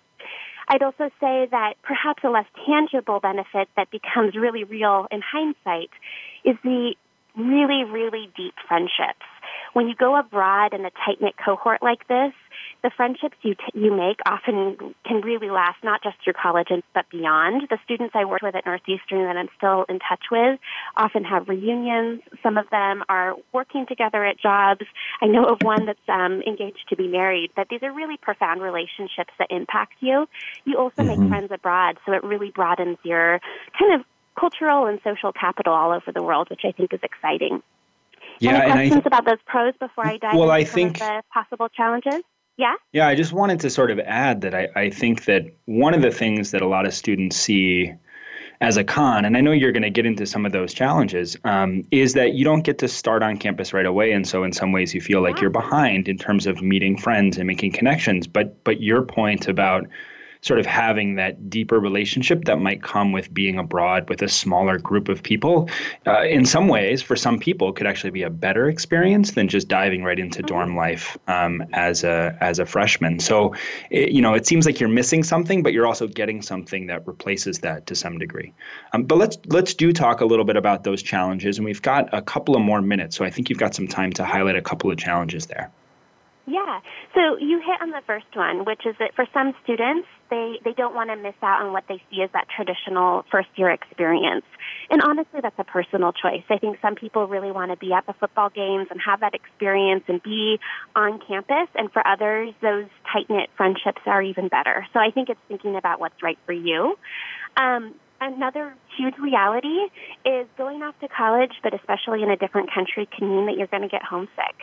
I'd 0.68 0.82
also 0.82 1.10
say 1.20 1.46
that 1.50 1.74
perhaps 1.82 2.24
a 2.24 2.30
less 2.30 2.46
tangible 2.66 3.20
benefit 3.20 3.68
that 3.76 3.90
becomes 3.90 4.34
really 4.34 4.64
real 4.64 5.06
in 5.10 5.20
hindsight 5.20 5.90
is 6.44 6.56
the 6.64 6.94
really, 7.36 7.84
really 7.84 8.30
deep 8.36 8.54
friendships. 8.66 9.26
When 9.72 9.88
you 9.88 9.94
go 9.94 10.16
abroad 10.16 10.72
in 10.72 10.84
a 10.84 10.90
tight 10.90 11.20
knit 11.20 11.34
cohort 11.44 11.82
like 11.82 12.06
this, 12.08 12.32
the 12.84 12.90
friendships 12.94 13.36
you 13.40 13.54
t- 13.54 13.72
you 13.72 13.90
make 13.90 14.20
often 14.26 14.94
can 15.06 15.22
really 15.22 15.48
last 15.48 15.78
not 15.82 16.02
just 16.02 16.16
through 16.22 16.34
college 16.34 16.66
and, 16.68 16.82
but 16.92 17.08
beyond. 17.10 17.62
The 17.70 17.78
students 17.82 18.14
I 18.14 18.26
worked 18.26 18.44
with 18.44 18.54
at 18.54 18.66
Northeastern 18.66 19.24
that 19.24 19.38
I'm 19.38 19.48
still 19.56 19.86
in 19.88 19.98
touch 19.98 20.24
with 20.30 20.60
often 20.94 21.24
have 21.24 21.48
reunions. 21.48 22.20
Some 22.42 22.58
of 22.58 22.68
them 22.68 23.02
are 23.08 23.36
working 23.54 23.86
together 23.86 24.22
at 24.22 24.38
jobs. 24.38 24.82
I 25.22 25.26
know 25.26 25.44
of 25.44 25.62
one 25.62 25.86
that's 25.86 25.98
um, 26.08 26.42
engaged 26.46 26.84
to 26.90 26.96
be 26.96 27.08
married. 27.08 27.52
But 27.56 27.68
these 27.70 27.82
are 27.82 27.90
really 27.90 28.18
profound 28.18 28.60
relationships 28.60 29.32
that 29.38 29.48
impact 29.48 29.94
you. 30.00 30.26
You 30.66 30.76
also 30.76 31.02
mm-hmm. 31.02 31.22
make 31.22 31.30
friends 31.30 31.52
abroad, 31.52 31.96
so 32.04 32.12
it 32.12 32.22
really 32.22 32.50
broadens 32.50 32.98
your 33.02 33.40
kind 33.78 33.98
of 33.98 34.06
cultural 34.38 34.84
and 34.84 35.00
social 35.02 35.32
capital 35.32 35.72
all 35.72 35.90
over 35.90 36.12
the 36.12 36.22
world, 36.22 36.50
which 36.50 36.62
I 36.64 36.72
think 36.72 36.92
is 36.92 37.00
exciting. 37.02 37.62
Yeah, 38.40 38.58
Any 38.58 38.72
questions 38.72 38.92
th- 39.04 39.06
about 39.06 39.24
those 39.24 39.38
pros 39.46 39.72
before 39.80 40.06
I 40.06 40.18
dive 40.18 40.34
well, 40.34 40.50
into 40.50 40.54
I 40.54 40.64
think, 40.64 40.98
the 40.98 41.22
possible 41.32 41.68
challenges? 41.70 42.20
Yeah. 42.56 42.74
Yeah, 42.92 43.08
I 43.08 43.14
just 43.14 43.32
wanted 43.32 43.60
to 43.60 43.70
sort 43.70 43.90
of 43.90 43.98
add 43.98 44.42
that 44.42 44.54
I, 44.54 44.68
I 44.76 44.90
think 44.90 45.24
that 45.24 45.46
one 45.64 45.94
of 45.94 46.02
the 46.02 46.10
things 46.10 46.52
that 46.52 46.62
a 46.62 46.68
lot 46.68 46.86
of 46.86 46.94
students 46.94 47.36
see 47.36 47.92
as 48.60 48.76
a 48.76 48.84
con, 48.84 49.24
and 49.24 49.36
I 49.36 49.40
know 49.40 49.50
you're 49.50 49.72
going 49.72 49.82
to 49.82 49.90
get 49.90 50.06
into 50.06 50.24
some 50.26 50.46
of 50.46 50.52
those 50.52 50.72
challenges, 50.72 51.36
um, 51.44 51.82
is 51.90 52.14
that 52.14 52.34
you 52.34 52.44
don't 52.44 52.62
get 52.62 52.78
to 52.78 52.88
start 52.88 53.22
on 53.22 53.36
campus 53.36 53.72
right 53.72 53.84
away, 53.84 54.12
and 54.12 54.26
so 54.26 54.44
in 54.44 54.52
some 54.52 54.70
ways 54.70 54.94
you 54.94 55.00
feel 55.00 55.20
like 55.20 55.40
you're 55.40 55.50
behind 55.50 56.08
in 56.08 56.16
terms 56.16 56.46
of 56.46 56.62
meeting 56.62 56.96
friends 56.96 57.36
and 57.36 57.46
making 57.46 57.72
connections. 57.72 58.26
But 58.28 58.62
but 58.62 58.80
your 58.80 59.02
point 59.02 59.48
about 59.48 59.88
sort 60.44 60.60
of 60.60 60.66
having 60.66 61.14
that 61.14 61.48
deeper 61.48 61.80
relationship 61.80 62.44
that 62.44 62.60
might 62.60 62.82
come 62.82 63.12
with 63.12 63.32
being 63.32 63.58
abroad 63.58 64.10
with 64.10 64.20
a 64.20 64.28
smaller 64.28 64.78
group 64.78 65.08
of 65.08 65.22
people, 65.22 65.70
uh, 66.06 66.22
in 66.24 66.44
some 66.44 66.68
ways, 66.68 67.00
for 67.00 67.16
some 67.16 67.38
people, 67.38 67.72
could 67.72 67.86
actually 67.86 68.10
be 68.10 68.22
a 68.22 68.28
better 68.28 68.68
experience 68.68 69.32
than 69.32 69.48
just 69.48 69.68
diving 69.68 70.04
right 70.04 70.18
into 70.18 70.42
dorm 70.42 70.68
mm-hmm. 70.68 70.78
life 70.78 71.16
um, 71.28 71.64
as 71.72 72.04
a 72.04 72.36
as 72.42 72.58
a 72.58 72.66
freshman. 72.66 73.18
So, 73.20 73.54
it, 73.90 74.10
you 74.10 74.20
know, 74.20 74.34
it 74.34 74.46
seems 74.46 74.66
like 74.66 74.80
you're 74.80 74.90
missing 74.90 75.22
something, 75.22 75.62
but 75.62 75.72
you're 75.72 75.86
also 75.86 76.06
getting 76.06 76.42
something 76.42 76.88
that 76.88 77.06
replaces 77.06 77.60
that 77.60 77.86
to 77.86 77.94
some 77.94 78.18
degree. 78.18 78.52
Um, 78.92 79.04
but 79.04 79.16
let's 79.16 79.38
let's 79.46 79.72
do 79.72 79.94
talk 79.94 80.20
a 80.20 80.26
little 80.26 80.44
bit 80.44 80.56
about 80.56 80.84
those 80.84 81.02
challenges, 81.02 81.56
and 81.56 81.64
we've 81.64 81.82
got 81.82 82.12
a 82.12 82.20
couple 82.20 82.54
of 82.54 82.60
more 82.60 82.82
minutes, 82.82 83.16
so 83.16 83.24
I 83.24 83.30
think 83.30 83.48
you've 83.48 83.58
got 83.58 83.74
some 83.74 83.88
time 83.88 84.12
to 84.12 84.24
highlight 84.24 84.56
a 84.56 84.62
couple 84.62 84.90
of 84.90 84.98
challenges 84.98 85.46
there. 85.46 85.70
Yeah. 86.46 86.80
So 87.14 87.38
you 87.38 87.58
hit 87.64 87.80
on 87.80 87.90
the 87.90 88.02
first 88.06 88.26
one, 88.34 88.66
which 88.66 88.84
is 88.84 88.94
that 88.98 89.14
for 89.14 89.26
some 89.32 89.54
students, 89.62 90.06
they, 90.30 90.58
they 90.64 90.72
don't 90.72 90.94
want 90.94 91.10
to 91.10 91.16
miss 91.16 91.34
out 91.42 91.62
on 91.62 91.72
what 91.72 91.84
they 91.88 92.02
see 92.10 92.22
as 92.22 92.30
that 92.32 92.46
traditional 92.54 93.24
first 93.30 93.48
year 93.56 93.70
experience. 93.70 94.44
And 94.90 95.02
honestly, 95.02 95.40
that's 95.42 95.58
a 95.58 95.64
personal 95.64 96.12
choice. 96.12 96.44
I 96.50 96.58
think 96.58 96.78
some 96.80 96.94
people 96.94 97.26
really 97.26 97.50
want 97.50 97.70
to 97.70 97.76
be 97.76 97.92
at 97.92 98.06
the 98.06 98.12
football 98.14 98.50
games 98.50 98.88
and 98.90 99.00
have 99.04 99.20
that 99.20 99.34
experience 99.34 100.04
and 100.08 100.22
be 100.22 100.58
on 100.94 101.20
campus. 101.26 101.68
And 101.74 101.92
for 101.92 102.06
others, 102.06 102.54
those 102.60 102.86
tight 103.12 103.28
knit 103.28 103.50
friendships 103.56 104.02
are 104.06 104.22
even 104.22 104.48
better. 104.48 104.86
So 104.92 105.00
I 105.00 105.10
think 105.10 105.28
it's 105.28 105.40
thinking 105.48 105.76
about 105.76 106.00
what's 106.00 106.22
right 106.22 106.38
for 106.46 106.52
you. 106.52 106.98
Um, 107.56 107.94
another 108.20 108.74
huge 108.96 109.14
reality 109.18 109.90
is 110.24 110.46
going 110.56 110.82
off 110.82 110.98
to 111.00 111.08
college, 111.08 111.52
but 111.62 111.74
especially 111.74 112.22
in 112.22 112.30
a 112.30 112.36
different 112.36 112.72
country, 112.72 113.06
can 113.06 113.28
mean 113.28 113.46
that 113.46 113.56
you're 113.56 113.66
going 113.66 113.82
to 113.82 113.88
get 113.88 114.02
homesick. 114.02 114.56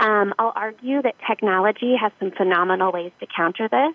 Um, 0.00 0.34
I'll 0.38 0.52
argue 0.54 1.02
that 1.02 1.14
technology 1.28 1.94
has 2.00 2.12
some 2.18 2.30
phenomenal 2.30 2.92
ways 2.92 3.12
to 3.20 3.26
counter 3.26 3.68
this. 3.68 3.94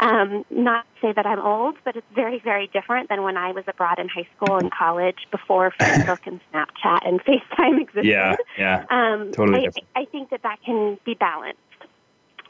Um, 0.00 0.44
not 0.50 0.86
to 0.94 1.08
say 1.08 1.12
that 1.12 1.26
I'm 1.26 1.40
old, 1.40 1.76
but 1.84 1.96
it's 1.96 2.06
very, 2.14 2.38
very 2.38 2.68
different 2.68 3.08
than 3.08 3.22
when 3.22 3.36
I 3.36 3.50
was 3.50 3.64
abroad 3.66 3.98
in 3.98 4.08
high 4.08 4.28
school 4.36 4.56
and 4.56 4.70
college 4.70 5.26
before 5.32 5.72
Facebook 5.80 6.20
and 6.24 6.40
Snapchat 6.52 7.06
and 7.06 7.20
FaceTime 7.24 7.80
existed. 7.80 8.04
Yeah, 8.04 8.36
yeah, 8.56 8.84
um, 8.90 9.32
totally. 9.32 9.68
I, 9.96 10.02
I 10.02 10.04
think 10.04 10.30
that 10.30 10.42
that 10.44 10.58
can 10.64 10.98
be 11.04 11.14
balanced. 11.14 11.58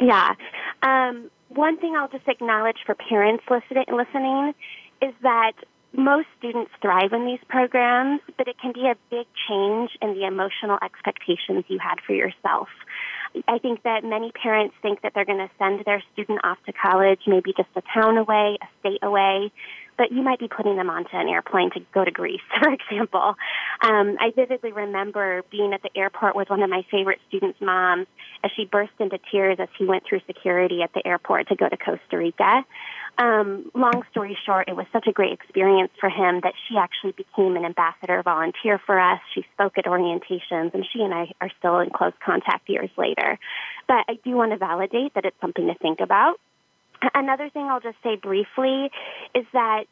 Yeah. 0.01 0.35
Um, 0.83 1.31
one 1.49 1.79
thing 1.79 1.97
I'll 1.97 2.09
just 2.09 2.29
acknowledge 2.29 2.79
for 2.85 2.95
parents 2.95 3.45
listening, 3.51 3.85
listening 3.91 4.55
is 5.01 5.15
that 5.23 5.53
most 5.93 6.27
students 6.39 6.71
thrive 6.83 7.13
in 7.13 7.25
these 7.25 7.41
programs, 7.49 8.21
but 8.37 8.47
it 8.47 8.57
can 8.61 8.73
be 8.73 8.87
a 8.87 8.95
big 9.11 9.27
change 9.49 9.91
in 10.03 10.15
the 10.15 10.27
emotional 10.27 10.79
expectations 10.83 11.65
you 11.69 11.79
had 11.79 11.97
for 12.07 12.13
yourself. 12.13 12.69
I 13.47 13.59
think 13.59 13.83
that 13.83 14.05
many 14.05 14.33
parents 14.33 14.75
think 14.83 15.03
that 15.03 15.13
they're 15.15 15.25
going 15.25 15.39
to 15.39 15.51
send 15.59 15.85
their 15.85 16.03
student 16.13 16.41
off 16.45 16.59
to 16.67 16.73
college, 16.73 17.21
maybe 17.27 17.53
just 17.57 17.69
a 17.77 17.83
town 17.95 18.17
away, 18.17 18.59
a 18.61 18.67
state 18.81 19.03
away, 19.03 19.53
but 19.99 20.13
you 20.13 20.23
might 20.23 20.39
be 20.39 20.49
putting 20.49 20.77
them 20.77 20.89
onto 20.89 21.15
an 21.15 21.29
airplane 21.29 21.71
to 21.73 21.81
go 21.93 22.05
to 22.05 22.11
Greece, 22.11 22.41
for 22.59 22.73
example. 22.73 23.35
Um, 23.83 24.17
I 24.21 24.33
vividly 24.35 24.73
remember 24.73 25.43
being 25.51 25.73
at 25.75 25.83
the 25.83 25.91
airport 25.97 26.37
with 26.37 26.49
one 26.49 26.63
of 26.63 26.71
my 26.71 26.85
favorite 26.91 27.19
students' 27.29 27.61
moms 27.61 28.07
as 28.45 28.51
she 28.57 28.65
burst 28.65 28.93
into 29.01 29.19
tears 29.31 29.59
as 29.59 29.69
he 29.77 29.85
went 29.85 30.05
through 30.09 30.21
security 30.27 30.83
at 30.83 30.93
the 30.95 31.07
airport 31.07 31.49
to 31.49 31.57
go 31.57 31.69
to 31.69 31.77
Costa 31.77 32.17
Rica. 32.17 32.65
Um, 33.19 33.73
long 33.75 34.05
story 34.13 34.39
short, 34.47 34.69
it 34.69 34.77
was 34.77 34.87
such 34.93 35.09
a 35.09 35.13
great 35.13 35.33
experience 35.33 35.91
for 35.99 36.09
him 36.09 36.41
that 36.45 36.55
she 36.69 36.77
actually 36.79 37.13
became 37.13 37.57
an 37.57 37.65
ambassador 37.65 38.23
volunteer 38.23 38.81
for 38.87 38.99
us. 38.99 39.19
She 39.35 39.45
spoke 39.55 39.77
at 39.77 39.87
orientations, 39.87 40.73
and 40.73 40.87
she 40.93 41.03
and 41.03 41.13
I 41.13 41.33
are 41.41 41.51
still 41.59 41.81
in 41.81 41.91
close 41.91 42.13
contact 42.25 42.69
years 42.69 42.91
later. 42.97 43.39
But 43.89 44.05
I 44.09 44.19
do 44.25 44.31
want 44.37 44.53
to 44.53 44.57
validate 44.57 45.15
that 45.15 45.25
it's 45.25 45.41
something 45.41 45.67
to 45.67 45.75
think 45.75 45.99
about. 45.99 46.37
Another 47.13 47.49
thing 47.51 47.63
I'll 47.63 47.81
just 47.81 47.99
say 48.05 48.15
briefly 48.17 48.91
is 49.35 49.45
that 49.53 49.85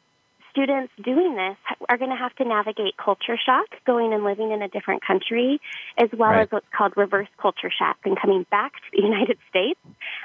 students 0.57 0.91
doing 1.03 1.35
this 1.35 1.77
are 1.87 1.97
going 1.97 2.09
to 2.09 2.17
have 2.17 2.35
to 2.35 2.43
navigate 2.43 2.97
culture 2.97 3.37
shock, 3.37 3.67
going 3.85 4.11
and 4.11 4.23
living 4.23 4.51
in 4.51 4.63
a 4.63 4.67
different 4.67 5.05
country, 5.05 5.61
as 5.97 6.09
well 6.11 6.31
right. 6.31 6.41
as 6.41 6.51
what's 6.51 6.65
called 6.75 6.93
reverse 6.97 7.27
culture 7.39 7.71
shock 7.71 7.97
and 8.05 8.19
coming 8.19 8.45
back 8.49 8.73
to 8.73 8.97
the 8.97 9.03
United 9.03 9.37
States. 9.49 9.79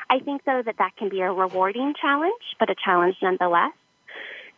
I 0.08 0.20
think, 0.20 0.42
though, 0.44 0.62
that 0.64 0.76
that 0.78 0.96
can 0.96 1.10
be 1.10 1.20
a 1.20 1.30
rewarding 1.30 1.92
challenge, 2.00 2.42
but 2.58 2.70
a 2.70 2.74
challenge 2.82 3.16
nonetheless. 3.20 3.72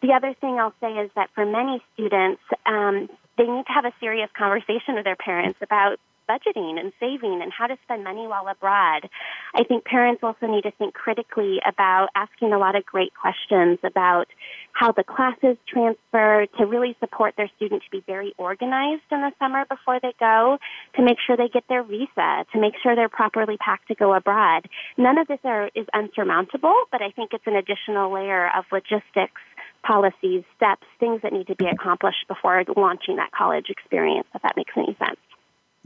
The 0.00 0.12
other 0.12 0.34
thing 0.40 0.58
I'll 0.60 0.74
say 0.80 0.92
is 0.92 1.10
that 1.16 1.30
for 1.34 1.44
many 1.44 1.82
students, 1.94 2.42
um, 2.66 3.08
they 3.36 3.44
need 3.44 3.66
to 3.66 3.72
have 3.72 3.84
a 3.84 3.92
serious 3.98 4.30
conversation 4.36 4.94
with 4.94 5.04
their 5.04 5.16
parents 5.16 5.58
about 5.60 5.98
budgeting 6.28 6.78
and 6.78 6.92
saving 7.00 7.40
and 7.42 7.52
how 7.52 7.66
to 7.66 7.76
spend 7.84 8.04
money 8.04 8.26
while 8.26 8.48
abroad. 8.48 9.08
I 9.54 9.64
think 9.64 9.84
parents 9.84 10.22
also 10.22 10.46
need 10.46 10.62
to 10.62 10.70
think 10.72 10.94
critically 10.94 11.60
about 11.66 12.08
asking 12.14 12.52
a 12.52 12.58
lot 12.58 12.76
of 12.76 12.84
great 12.84 13.12
questions 13.14 13.78
about 13.82 14.26
how 14.72 14.92
the 14.92 15.04
classes 15.04 15.56
transfer 15.68 16.46
to 16.58 16.66
really 16.66 16.96
support 17.00 17.34
their 17.36 17.50
student 17.56 17.82
to 17.84 17.90
be 17.90 18.02
very 18.06 18.34
organized 18.38 19.02
in 19.10 19.20
the 19.20 19.32
summer 19.38 19.64
before 19.68 20.00
they 20.00 20.12
go, 20.18 20.58
to 20.96 21.02
make 21.02 21.18
sure 21.24 21.36
they 21.36 21.48
get 21.48 21.64
their 21.68 21.82
visa, 21.82 22.44
to 22.52 22.60
make 22.60 22.74
sure 22.82 22.96
they're 22.96 23.08
properly 23.08 23.56
packed 23.56 23.88
to 23.88 23.94
go 23.94 24.14
abroad. 24.14 24.68
None 24.96 25.18
of 25.18 25.28
this 25.28 25.38
are, 25.44 25.70
is 25.74 25.86
unsurmountable, 25.94 26.74
but 26.90 27.02
I 27.02 27.10
think 27.10 27.32
it's 27.32 27.46
an 27.46 27.56
additional 27.56 28.12
layer 28.12 28.50
of 28.56 28.64
logistics 28.72 29.40
policies, 29.84 30.44
steps, 30.56 30.86
things 30.98 31.20
that 31.22 31.32
need 31.32 31.46
to 31.46 31.54
be 31.54 31.66
accomplished 31.66 32.26
before 32.26 32.64
launching 32.76 33.16
that 33.16 33.30
college 33.32 33.66
experience, 33.68 34.26
if 34.34 34.42
that 34.42 34.56
makes 34.56 34.72
any 34.76 34.96
sense. 34.98 35.20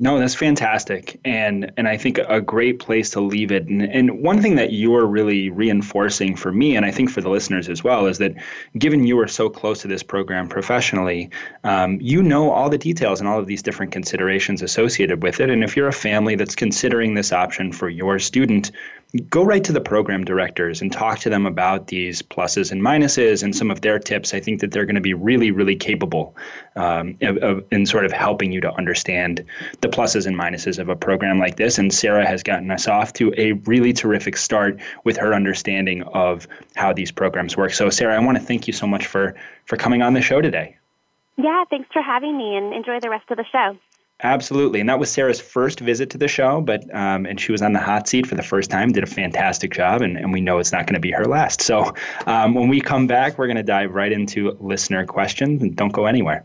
No, 0.01 0.17
that's 0.21 0.37
fantastic, 0.37 1.19
and 1.25 1.73
and 1.77 1.89
I 1.89 1.97
think 1.97 2.19
a 2.19 2.41
great 2.41 2.79
place 2.79 3.11
to 3.11 3.21
leave 3.21 3.51
it. 3.51 3.67
And, 3.67 3.83
and 3.83 4.23
one 4.23 4.41
thing 4.41 4.55
that 4.55 4.71
you 4.71 4.95
are 4.95 5.05
really 5.05 5.51
reinforcing 5.51 6.37
for 6.37 6.53
me, 6.53 6.77
and 6.77 6.87
I 6.87 6.93
think 6.93 7.11
for 7.11 7.21
the 7.21 7.29
listeners 7.29 7.69
as 7.69 7.83
well, 7.83 8.07
is 8.07 8.19
that 8.19 8.37
given 8.79 9.09
you 9.09 9.19
are 9.19 9.27
so 9.27 9.49
close 9.49 9.83
to 9.83 9.89
this 9.89 10.05
program 10.05 10.49
professionally, 10.49 11.31
um, 11.65 11.99
you 12.01 12.23
know 12.23 12.53
all 12.53 12.71
the 12.71 12.79
details 12.79 13.19
and 13.19 13.29
all 13.29 13.41
of 13.41 13.47
these 13.47 13.61
different 13.61 13.91
considerations 13.91 14.63
associated 14.63 15.21
with 15.25 15.41
it. 15.41 15.51
And 15.51 15.65
if 15.65 15.77
you're 15.77 15.89
a 15.89 15.93
family 15.93 16.37
that's 16.37 16.55
considering 16.55 17.15
this 17.15 17.33
option 17.33 17.73
for 17.73 17.89
your 17.89 18.21
student, 18.21 18.71
go 19.31 19.43
right 19.43 19.65
to 19.65 19.73
the 19.73 19.81
program 19.81 20.25
directors 20.25 20.83
and 20.83 20.93
talk 20.93 21.19
to 21.21 21.31
them 21.31 21.47
about 21.47 21.87
these 21.87 22.21
pluses 22.21 22.71
and 22.71 22.83
minuses 22.83 23.43
and 23.43 23.57
some 23.57 23.71
of 23.71 23.81
their 23.81 23.99
tips. 23.99 24.35
I 24.35 24.41
think 24.41 24.61
that 24.61 24.71
they're 24.71 24.85
going 24.85 24.97
to 24.97 25.01
be 25.01 25.15
really, 25.15 25.51
really 25.51 25.77
capable 25.77 26.37
um, 26.77 27.17
of, 27.23 27.39
of, 27.39 27.65
in 27.71 27.87
sort 27.87 28.05
of 28.05 28.13
helping 28.13 28.53
you 28.53 28.61
to 28.61 28.73
understand 28.75 29.45
the 29.81 29.88
pluses 29.89 30.27
and 30.27 30.37
minuses 30.37 30.79
of 30.79 30.89
a 30.89 30.97
program 30.97 31.39
like 31.39 31.57
this. 31.57 31.79
And 31.79 31.93
Sarah 31.93 32.27
has 32.27 32.43
gotten 32.43 32.71
us 32.71 32.87
off 32.87 33.13
to 33.15 33.33
a 33.37 33.53
really 33.53 33.93
terrific 33.93 34.37
start 34.37 34.81
with 35.05 35.17
her 35.17 35.35
understanding 35.35 36.03
of 36.15 36.47
how 36.77 36.93
these 36.93 37.11
programs 37.11 37.57
work. 37.57 37.73
So, 37.73 37.91
Sarah, 37.91 38.17
I 38.17 38.25
want 38.25 38.39
to 38.39 38.45
thank 38.45 38.67
you 38.67 38.73
so 38.73 38.87
much 38.87 39.07
for 39.07 39.35
for 39.67 39.77
coming 39.77 40.03
on 40.03 40.15
the 40.15 40.23
show 40.23 40.41
today. 40.41 40.77
Yeah, 41.37 41.65
thanks 41.71 41.89
for 41.93 42.03
having 42.03 42.37
me, 42.37 42.57
and 42.57 42.75
enjoy 42.75 42.99
the 43.01 43.11
rest 43.11 43.31
of 43.31 43.37
the 43.37 43.45
show. 43.51 43.79
Absolutely, 44.25 44.81
and 44.81 44.89
that 44.89 44.99
was 44.99 45.13
Sarah's 45.13 45.41
first 45.41 45.79
visit 45.79 46.11
to 46.11 46.19
the 46.19 46.27
show, 46.27 46.61
but 46.61 46.83
um, 46.93 47.25
and 47.25 47.41
she 47.41 47.53
was 47.53 47.63
on 47.63 47.73
the 47.73 47.79
hot 47.79 48.09
seat 48.09 48.27
for 48.27 48.35
the 48.35 48.43
first 48.43 48.69
time. 48.69 48.91
Did 48.91 49.05
a 49.05 49.07
fantastic 49.07 49.73
job, 49.73 50.03
and, 50.03 50.17
and 50.17 50.33
we 50.33 50.41
know 50.41 50.59
it's 50.59 50.73
not 50.73 50.87
going 50.87 50.95
to 50.95 51.01
be 51.01 51.13
her 51.13 51.25
last. 51.25 51.61
So 51.61 51.95
um, 52.27 52.55
when 52.55 52.67
we 52.69 52.81
come 52.81 53.07
back, 53.07 53.39
we're 53.39 53.47
going 53.47 53.59
to 53.59 53.63
dive 53.63 53.95
right 53.95 54.11
into 54.11 54.57
listener 54.59 55.07
questions, 55.07 55.63
and 55.63 55.77
don't 55.77 55.93
go 55.93 56.07
anywhere. 56.07 56.45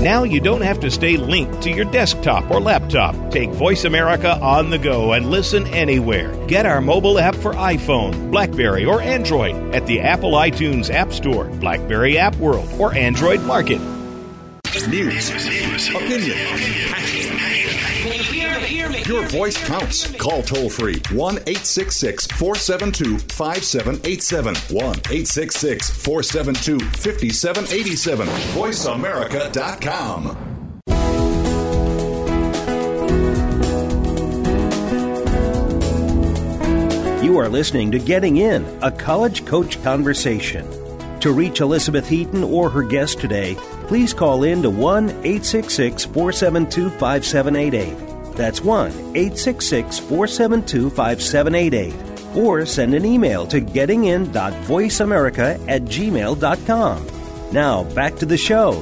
Now 0.00 0.24
you 0.24 0.40
don't 0.40 0.60
have 0.60 0.78
to 0.80 0.90
stay 0.90 1.16
linked 1.16 1.62
to 1.62 1.70
your 1.70 1.86
desktop 1.86 2.50
or 2.50 2.60
laptop. 2.60 3.30
Take 3.30 3.50
Voice 3.50 3.84
America 3.84 4.38
on 4.40 4.68
the 4.68 4.78
go 4.78 5.14
and 5.14 5.30
listen 5.30 5.66
anywhere. 5.68 6.36
Get 6.46 6.66
our 6.66 6.82
mobile 6.82 7.18
app 7.18 7.34
for 7.34 7.54
iPhone, 7.54 8.30
Blackberry, 8.30 8.84
or 8.84 9.00
Android 9.00 9.74
at 9.74 9.86
the 9.86 10.00
Apple 10.00 10.32
iTunes 10.32 10.90
App 10.90 11.12
Store, 11.12 11.46
Blackberry 11.46 12.18
App 12.18 12.36
World, 12.36 12.68
or 12.78 12.94
Android 12.94 13.40
Market. 13.42 13.80
News, 14.84 15.30
opinion. 15.88 16.36
Your 19.06 19.26
voice 19.26 19.56
counts. 19.66 20.12
Call 20.16 20.42
toll 20.42 20.68
free 20.68 21.00
1 21.12 21.34
866 21.34 22.26
472 22.26 23.18
5787. 23.18 24.54
1 24.54 24.84
866 24.84 25.90
472 25.90 26.78
5787. 26.78 28.28
VoiceAmerica.com. 28.28 30.36
You 37.24 37.38
are 37.38 37.48
listening 37.48 37.90
to 37.92 37.98
Getting 37.98 38.36
In, 38.36 38.64
a 38.82 38.92
college 38.92 39.46
coach 39.46 39.82
conversation. 39.82 40.68
To 41.20 41.32
reach 41.32 41.60
Elizabeth 41.60 42.06
Heaton 42.06 42.44
or 42.44 42.68
her 42.70 42.82
guest 42.82 43.18
today, 43.18 43.56
please 43.86 44.12
call 44.12 44.42
in 44.42 44.62
to 44.62 44.70
1 44.70 45.08
866 45.08 46.04
472 46.04 46.90
5788. 46.90 48.36
That's 48.36 48.60
1 48.60 48.90
866 48.90 49.98
472 49.98 50.90
5788. 50.90 52.36
Or 52.36 52.66
send 52.66 52.94
an 52.94 53.04
email 53.04 53.46
to 53.46 53.60
gettingin.voiceamerica 53.60 55.68
at 55.68 55.82
gmail.com. 55.82 57.06
Now, 57.52 57.84
back 57.94 58.16
to 58.16 58.26
the 58.26 58.36
show. 58.36 58.72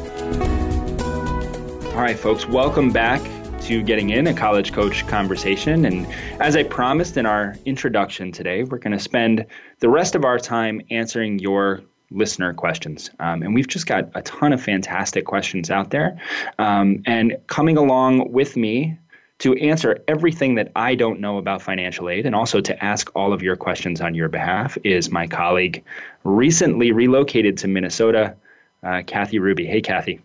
All 1.94 2.00
right, 2.00 2.18
folks, 2.18 2.46
welcome 2.46 2.90
back 2.90 3.22
to 3.62 3.82
Getting 3.82 4.10
In, 4.10 4.26
a 4.26 4.34
college 4.34 4.72
coach 4.72 5.06
conversation. 5.06 5.84
And 5.84 6.06
as 6.40 6.56
I 6.56 6.64
promised 6.64 7.16
in 7.16 7.24
our 7.24 7.56
introduction 7.64 8.32
today, 8.32 8.64
we're 8.64 8.78
going 8.78 8.92
to 8.92 8.98
spend 8.98 9.46
the 9.78 9.88
rest 9.88 10.14
of 10.14 10.24
our 10.24 10.38
time 10.38 10.82
answering 10.90 11.38
your 11.38 11.82
listener 12.14 12.54
questions. 12.54 13.10
Um, 13.18 13.42
and 13.42 13.54
we've 13.54 13.68
just 13.68 13.86
got 13.86 14.10
a 14.14 14.22
ton 14.22 14.52
of 14.52 14.62
fantastic 14.62 15.24
questions 15.24 15.70
out 15.70 15.90
there. 15.90 16.20
Um, 16.58 17.02
and 17.06 17.36
coming 17.46 17.76
along 17.76 18.32
with 18.32 18.56
me 18.56 18.98
to 19.40 19.54
answer 19.54 20.02
everything 20.06 20.54
that 20.54 20.70
I 20.76 20.94
don't 20.94 21.20
know 21.20 21.38
about 21.38 21.60
financial 21.60 22.08
aid 22.08 22.24
and 22.24 22.34
also 22.34 22.60
to 22.60 22.84
ask 22.84 23.10
all 23.16 23.32
of 23.32 23.42
your 23.42 23.56
questions 23.56 24.00
on 24.00 24.14
your 24.14 24.28
behalf 24.28 24.78
is 24.84 25.10
my 25.10 25.26
colleague, 25.26 25.84
recently 26.22 26.92
relocated 26.92 27.58
to 27.58 27.68
Minnesota, 27.68 28.36
uh, 28.84 29.02
Kathy 29.06 29.38
Ruby. 29.38 29.66
Hey, 29.66 29.80
Kathy. 29.80 30.20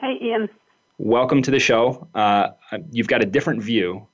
Hey, 0.00 0.18
Ian. 0.22 0.48
Welcome 0.98 1.42
to 1.42 1.50
the 1.50 1.58
show. 1.58 2.08
Uh, 2.14 2.48
you've 2.90 3.08
got 3.08 3.22
a 3.22 3.26
different 3.26 3.62
view 3.62 4.06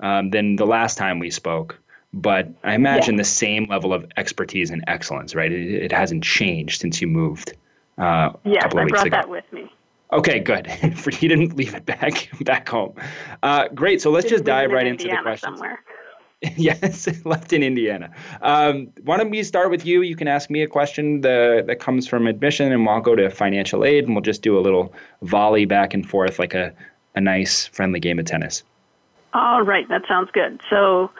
um, 0.00 0.30
than 0.30 0.56
the 0.56 0.66
last 0.66 0.98
time 0.98 1.18
we 1.18 1.30
spoke 1.30 1.80
but 2.12 2.48
I 2.64 2.74
imagine 2.74 3.14
yeah. 3.14 3.22
the 3.22 3.28
same 3.28 3.66
level 3.68 3.92
of 3.92 4.06
expertise 4.16 4.70
and 4.70 4.82
excellence, 4.86 5.34
right? 5.34 5.52
It, 5.52 5.84
it 5.84 5.92
hasn't 5.92 6.24
changed 6.24 6.80
since 6.80 7.00
you 7.00 7.06
moved. 7.06 7.54
Uh, 7.96 8.32
yes, 8.44 8.64
I 8.64 8.68
brought 8.68 9.06
ago. 9.06 9.10
that 9.10 9.28
with 9.28 9.44
me. 9.52 9.70
Okay, 10.12 10.40
good. 10.40 10.66
you 11.20 11.28
didn't 11.28 11.56
leave 11.56 11.74
it 11.74 11.84
back 11.84 12.30
back 12.40 12.68
home. 12.68 12.94
Uh, 13.42 13.68
great. 13.68 14.00
So 14.00 14.10
let's 14.10 14.28
just 14.28 14.44
dive 14.44 14.70
right 14.70 14.86
into 14.86 15.08
the 15.08 15.16
questions. 15.22 15.58
Somewhere. 15.58 15.82
yes, 16.56 17.08
left 17.24 17.52
in 17.52 17.64
Indiana. 17.64 18.10
Um, 18.42 18.90
why 19.02 19.16
don't 19.16 19.30
we 19.30 19.42
start 19.42 19.70
with 19.70 19.84
you? 19.84 20.02
You 20.02 20.14
can 20.14 20.28
ask 20.28 20.50
me 20.50 20.62
a 20.62 20.68
question 20.68 21.20
the, 21.20 21.64
that 21.66 21.80
comes 21.80 22.06
from 22.06 22.28
admission, 22.28 22.70
and 22.70 22.86
we'll 22.86 23.00
go 23.00 23.16
to 23.16 23.28
financial 23.28 23.84
aid, 23.84 24.04
and 24.04 24.14
we'll 24.14 24.22
just 24.22 24.40
do 24.40 24.56
a 24.56 24.60
little 24.60 24.92
volley 25.22 25.64
back 25.64 25.94
and 25.94 26.08
forth 26.08 26.38
like 26.38 26.54
a, 26.54 26.72
a 27.16 27.20
nice, 27.20 27.66
friendly 27.66 27.98
game 27.98 28.20
of 28.20 28.24
tennis. 28.24 28.62
All 29.34 29.62
right, 29.62 29.88
that 29.88 30.02
sounds 30.06 30.30
good. 30.32 30.60
So 30.70 31.10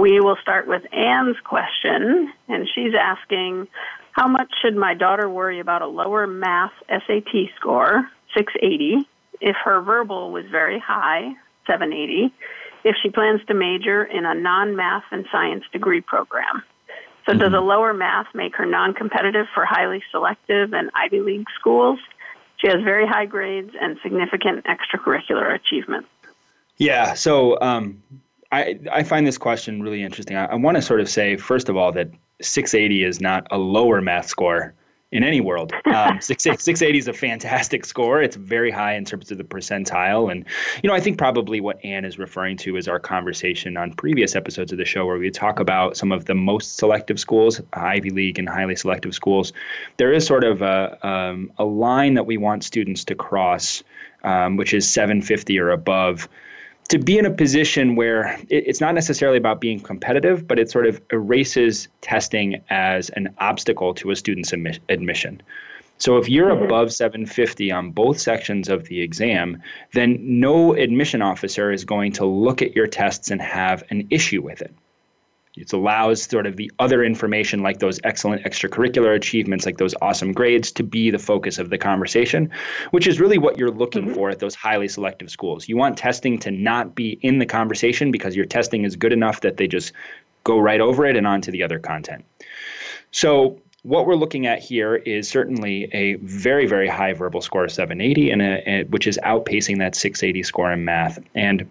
we 0.00 0.18
will 0.18 0.36
start 0.40 0.66
with 0.66 0.82
Anne's 0.92 1.36
question, 1.44 2.32
and 2.48 2.66
she's 2.74 2.94
asking 2.98 3.68
How 4.12 4.26
much 4.26 4.48
should 4.62 4.74
my 4.74 4.94
daughter 4.94 5.28
worry 5.28 5.60
about 5.60 5.82
a 5.82 5.86
lower 5.86 6.26
math 6.26 6.72
SAT 6.88 7.50
score, 7.56 8.08
680, 8.34 9.06
if 9.40 9.56
her 9.64 9.82
verbal 9.82 10.32
was 10.32 10.44
very 10.50 10.78
high, 10.78 11.32
780, 11.66 12.32
if 12.84 12.96
she 13.02 13.10
plans 13.10 13.40
to 13.46 13.54
major 13.54 14.02
in 14.02 14.24
a 14.24 14.34
non 14.34 14.74
math 14.74 15.04
and 15.10 15.26
science 15.30 15.64
degree 15.72 16.00
program? 16.00 16.62
So, 17.26 17.32
mm-hmm. 17.32 17.40
does 17.40 17.52
a 17.52 17.60
lower 17.60 17.92
math 17.92 18.26
make 18.34 18.56
her 18.56 18.66
non 18.66 18.94
competitive 18.94 19.46
for 19.54 19.66
highly 19.66 20.02
selective 20.10 20.72
and 20.72 20.90
Ivy 20.94 21.20
League 21.20 21.46
schools? 21.58 21.98
She 22.56 22.68
has 22.68 22.82
very 22.82 23.06
high 23.06 23.26
grades 23.26 23.72
and 23.80 23.98
significant 24.02 24.64
extracurricular 24.64 25.54
achievement. 25.54 26.06
Yeah, 26.76 27.12
so 27.12 27.60
um, 27.60 28.02
I, 28.52 28.78
I 28.90 29.02
find 29.02 29.26
this 29.26 29.38
question 29.38 29.82
really 29.82 30.02
interesting. 30.02 30.36
I, 30.36 30.46
I 30.46 30.54
want 30.56 30.76
to 30.76 30.82
sort 30.82 31.00
of 31.00 31.08
say, 31.08 31.36
first 31.36 31.68
of 31.68 31.76
all, 31.76 31.92
that 31.92 32.10
680 32.40 33.04
is 33.04 33.20
not 33.20 33.46
a 33.50 33.58
lower 33.58 34.00
math 34.00 34.26
score 34.26 34.74
in 35.12 35.24
any 35.24 35.40
world. 35.40 35.72
Um, 35.90 36.20
680 36.20 36.98
is 36.98 37.08
a 37.08 37.12
fantastic 37.12 37.84
score. 37.84 38.22
It's 38.22 38.36
very 38.36 38.70
high 38.70 38.94
in 38.94 39.04
terms 39.04 39.32
of 39.32 39.38
the 39.38 39.44
percentile. 39.44 40.30
And, 40.30 40.44
you 40.82 40.88
know, 40.88 40.94
I 40.94 41.00
think 41.00 41.18
probably 41.18 41.60
what 41.60 41.84
Anne 41.84 42.04
is 42.04 42.16
referring 42.16 42.56
to 42.58 42.76
is 42.76 42.86
our 42.86 43.00
conversation 43.00 43.76
on 43.76 43.92
previous 43.92 44.36
episodes 44.36 44.70
of 44.70 44.78
the 44.78 44.84
show 44.84 45.04
where 45.04 45.18
we 45.18 45.30
talk 45.30 45.58
about 45.58 45.96
some 45.96 46.12
of 46.12 46.26
the 46.26 46.34
most 46.34 46.76
selective 46.76 47.18
schools, 47.18 47.60
Ivy 47.72 48.10
League 48.10 48.38
and 48.38 48.48
highly 48.48 48.76
selective 48.76 49.12
schools. 49.12 49.52
There 49.96 50.12
is 50.12 50.24
sort 50.24 50.44
of 50.44 50.62
a, 50.62 51.06
um, 51.06 51.52
a 51.58 51.64
line 51.64 52.14
that 52.14 52.24
we 52.24 52.36
want 52.36 52.62
students 52.62 53.04
to 53.06 53.16
cross, 53.16 53.82
um, 54.22 54.56
which 54.56 54.72
is 54.72 54.88
750 54.88 55.58
or 55.58 55.70
above 55.70 56.28
to 56.90 56.98
be 56.98 57.18
in 57.18 57.24
a 57.24 57.30
position 57.30 57.94
where 57.94 58.36
it, 58.48 58.64
it's 58.66 58.80
not 58.80 58.94
necessarily 58.94 59.38
about 59.38 59.60
being 59.60 59.80
competitive, 59.80 60.46
but 60.46 60.58
it 60.58 60.70
sort 60.70 60.86
of 60.86 61.00
erases 61.10 61.88
testing 62.00 62.62
as 62.68 63.10
an 63.10 63.32
obstacle 63.38 63.94
to 63.94 64.10
a 64.10 64.16
student's 64.16 64.50
admi- 64.50 64.80
admission. 64.88 65.40
So 65.98 66.16
if 66.16 66.28
you're 66.28 66.50
mm-hmm. 66.50 66.64
above 66.64 66.92
750 66.92 67.70
on 67.70 67.92
both 67.92 68.20
sections 68.20 68.68
of 68.68 68.84
the 68.84 69.02
exam, 69.02 69.62
then 69.92 70.18
no 70.20 70.74
admission 70.74 71.22
officer 71.22 71.70
is 71.70 71.84
going 71.84 72.12
to 72.12 72.24
look 72.26 72.60
at 72.60 72.74
your 72.74 72.88
tests 72.88 73.30
and 73.30 73.40
have 73.40 73.84
an 73.90 74.08
issue 74.10 74.42
with 74.42 74.60
it. 74.60 74.74
It 75.60 75.72
allows 75.72 76.22
sort 76.22 76.46
of 76.46 76.56
the 76.56 76.70
other 76.78 77.04
information, 77.04 77.60
like 77.62 77.78
those 77.78 78.00
excellent 78.04 78.44
extracurricular 78.44 79.14
achievements, 79.14 79.66
like 79.66 79.78
those 79.78 79.94
awesome 80.00 80.32
grades, 80.32 80.72
to 80.72 80.82
be 80.82 81.10
the 81.10 81.18
focus 81.18 81.58
of 81.58 81.70
the 81.70 81.78
conversation, 81.78 82.50
which 82.92 83.06
is 83.06 83.20
really 83.20 83.38
what 83.38 83.58
you're 83.58 83.70
looking 83.70 84.04
mm-hmm. 84.06 84.14
for 84.14 84.30
at 84.30 84.38
those 84.38 84.54
highly 84.54 84.88
selective 84.88 85.30
schools. 85.30 85.68
You 85.68 85.76
want 85.76 85.98
testing 85.98 86.38
to 86.40 86.50
not 86.50 86.94
be 86.94 87.18
in 87.22 87.38
the 87.38 87.46
conversation 87.46 88.10
because 88.10 88.34
your 88.34 88.46
testing 88.46 88.84
is 88.84 88.96
good 88.96 89.12
enough 89.12 89.42
that 89.42 89.58
they 89.58 89.66
just 89.66 89.92
go 90.44 90.58
right 90.58 90.80
over 90.80 91.04
it 91.04 91.16
and 91.16 91.26
on 91.26 91.40
to 91.42 91.50
the 91.50 91.62
other 91.62 91.78
content. 91.78 92.24
So, 93.10 93.60
what 93.82 94.06
we're 94.06 94.14
looking 94.14 94.46
at 94.46 94.58
here 94.58 94.96
is 94.96 95.26
certainly 95.26 95.88
a 95.94 96.14
very, 96.16 96.66
very 96.66 96.86
high 96.86 97.14
verbal 97.14 97.40
score 97.40 97.64
of 97.64 97.72
780, 97.72 98.30
and 98.30 98.42
a, 98.42 98.70
a, 98.70 98.84
which 98.84 99.06
is 99.06 99.18
outpacing 99.24 99.78
that 99.78 99.94
680 99.94 100.42
score 100.42 100.70
in 100.70 100.84
math. 100.84 101.18
And 101.34 101.66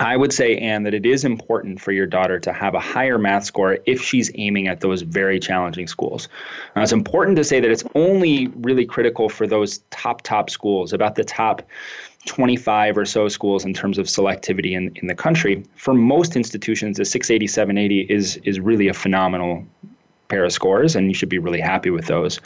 I 0.00 0.16
would 0.16 0.32
say, 0.32 0.56
Anne, 0.56 0.84
that 0.84 0.94
it 0.94 1.04
is 1.04 1.24
important 1.24 1.78
for 1.78 1.92
your 1.92 2.06
daughter 2.06 2.40
to 2.40 2.54
have 2.54 2.74
a 2.74 2.80
higher 2.80 3.18
math 3.18 3.44
score 3.44 3.78
if 3.84 4.00
she's 4.00 4.30
aiming 4.34 4.66
at 4.66 4.80
those 4.80 5.02
very 5.02 5.38
challenging 5.38 5.86
schools. 5.86 6.26
Now, 6.74 6.82
it's 6.82 6.92
important 6.92 7.36
to 7.36 7.44
say 7.44 7.60
that 7.60 7.70
it's 7.70 7.84
only 7.94 8.46
really 8.56 8.86
critical 8.86 9.28
for 9.28 9.46
those 9.46 9.78
top, 9.90 10.22
top 10.22 10.48
schools, 10.48 10.94
about 10.94 11.16
the 11.16 11.24
top 11.24 11.60
25 12.24 12.96
or 12.96 13.04
so 13.04 13.28
schools 13.28 13.66
in 13.66 13.74
terms 13.74 13.98
of 13.98 14.06
selectivity 14.06 14.72
in, 14.72 14.90
in 14.96 15.06
the 15.06 15.14
country. 15.14 15.64
For 15.76 15.92
most 15.92 16.34
institutions, 16.34 16.98
a 16.98 17.04
680, 17.04 17.46
780 17.46 18.00
is, 18.12 18.38
is 18.38 18.58
really 18.58 18.88
a 18.88 18.94
phenomenal 18.94 19.66
pair 20.30 20.44
of 20.44 20.52
scores, 20.52 20.96
and 20.96 21.08
you 21.08 21.14
should 21.14 21.28
be 21.28 21.38
really 21.38 21.60
happy 21.60 21.90
with 21.90 22.06
those. 22.06 22.40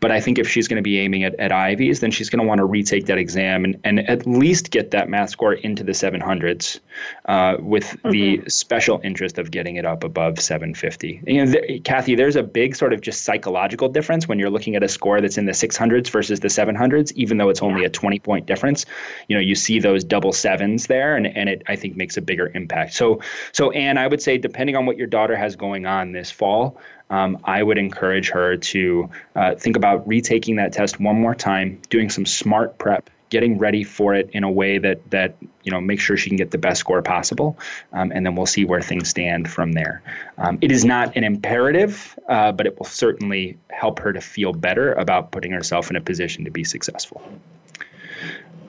But 0.00 0.10
I 0.10 0.20
think 0.20 0.38
if 0.38 0.48
she's 0.48 0.68
going 0.68 0.76
to 0.76 0.82
be 0.82 0.98
aiming 0.98 1.24
at, 1.24 1.34
at 1.36 1.52
Ivies, 1.52 2.00
then 2.00 2.10
she's 2.10 2.28
going 2.28 2.40
to 2.40 2.46
want 2.46 2.58
to 2.58 2.64
retake 2.64 3.06
that 3.06 3.16
exam 3.18 3.64
and, 3.64 3.80
and 3.84 4.00
at 4.08 4.26
least 4.26 4.70
get 4.70 4.90
that 4.90 5.08
math 5.08 5.30
score 5.30 5.54
into 5.54 5.82
the 5.82 5.92
700s 5.92 6.80
uh, 7.26 7.56
with 7.60 7.84
mm-hmm. 7.84 8.10
the 8.10 8.42
special 8.48 9.00
interest 9.04 9.38
of 9.38 9.50
getting 9.50 9.76
it 9.76 9.86
up 9.86 10.04
above 10.04 10.40
750. 10.40 11.22
You 11.26 11.44
know, 11.44 11.52
th- 11.52 11.84
Kathy, 11.84 12.14
there's 12.14 12.36
a 12.36 12.42
big 12.42 12.76
sort 12.76 12.92
of 12.92 13.00
just 13.00 13.22
psychological 13.22 13.88
difference 13.88 14.28
when 14.28 14.38
you're 14.38 14.50
looking 14.50 14.76
at 14.76 14.82
a 14.82 14.88
score 14.88 15.20
that's 15.20 15.38
in 15.38 15.46
the 15.46 15.52
600s 15.52 16.10
versus 16.10 16.40
the 16.40 16.48
700s, 16.48 17.12
even 17.12 17.38
though 17.38 17.48
it's 17.48 17.62
only 17.62 17.84
a 17.84 17.90
20 17.90 18.18
point 18.18 18.46
difference. 18.46 18.84
You 19.28 19.36
know, 19.36 19.40
you 19.40 19.54
see 19.54 19.78
those 19.78 20.04
double 20.04 20.32
sevens 20.32 20.86
there, 20.88 21.16
and, 21.16 21.26
and 21.26 21.48
it, 21.48 21.62
I 21.68 21.76
think, 21.76 21.96
makes 21.96 22.16
a 22.16 22.22
bigger 22.22 22.50
impact. 22.54 22.94
So, 22.94 23.20
so 23.52 23.70
Anne, 23.72 23.98
I 23.98 24.06
would 24.06 24.20
say, 24.20 24.38
depending 24.38 24.76
on 24.76 24.86
what 24.86 24.96
your 24.96 25.06
daughter 25.06 25.36
has 25.36 25.56
going 25.56 25.86
on 25.86 26.12
this 26.12 26.30
fall, 26.30 26.78
um, 27.10 27.38
I 27.44 27.62
would 27.62 27.78
encourage 27.78 28.30
her 28.30 28.56
to 28.56 29.10
uh, 29.34 29.54
think 29.54 29.76
about 29.76 30.06
retaking 30.06 30.56
that 30.56 30.72
test 30.72 31.00
one 31.00 31.20
more 31.20 31.34
time, 31.34 31.80
doing 31.88 32.10
some 32.10 32.26
smart 32.26 32.78
prep, 32.78 33.08
getting 33.30 33.58
ready 33.58 33.84
for 33.84 34.14
it 34.14 34.30
in 34.32 34.44
a 34.44 34.50
way 34.50 34.78
that 34.78 35.10
that 35.10 35.36
you 35.62 35.70
know 35.70 35.80
make 35.80 36.00
sure 36.00 36.16
she 36.16 36.30
can 36.30 36.36
get 36.36 36.50
the 36.50 36.58
best 36.58 36.80
score 36.80 37.02
possible, 37.02 37.58
um, 37.92 38.12
and 38.14 38.24
then 38.26 38.34
we'll 38.34 38.46
see 38.46 38.64
where 38.64 38.80
things 38.80 39.08
stand 39.08 39.50
from 39.50 39.72
there. 39.72 40.02
Um, 40.38 40.58
it 40.60 40.70
is 40.70 40.84
not 40.84 41.16
an 41.16 41.24
imperative, 41.24 42.18
uh, 42.28 42.52
but 42.52 42.66
it 42.66 42.78
will 42.78 42.86
certainly 42.86 43.56
help 43.70 43.98
her 44.00 44.12
to 44.12 44.20
feel 44.20 44.52
better 44.52 44.92
about 44.94 45.30
putting 45.30 45.52
herself 45.52 45.90
in 45.90 45.96
a 45.96 46.00
position 46.00 46.44
to 46.44 46.50
be 46.50 46.64
successful. 46.64 47.22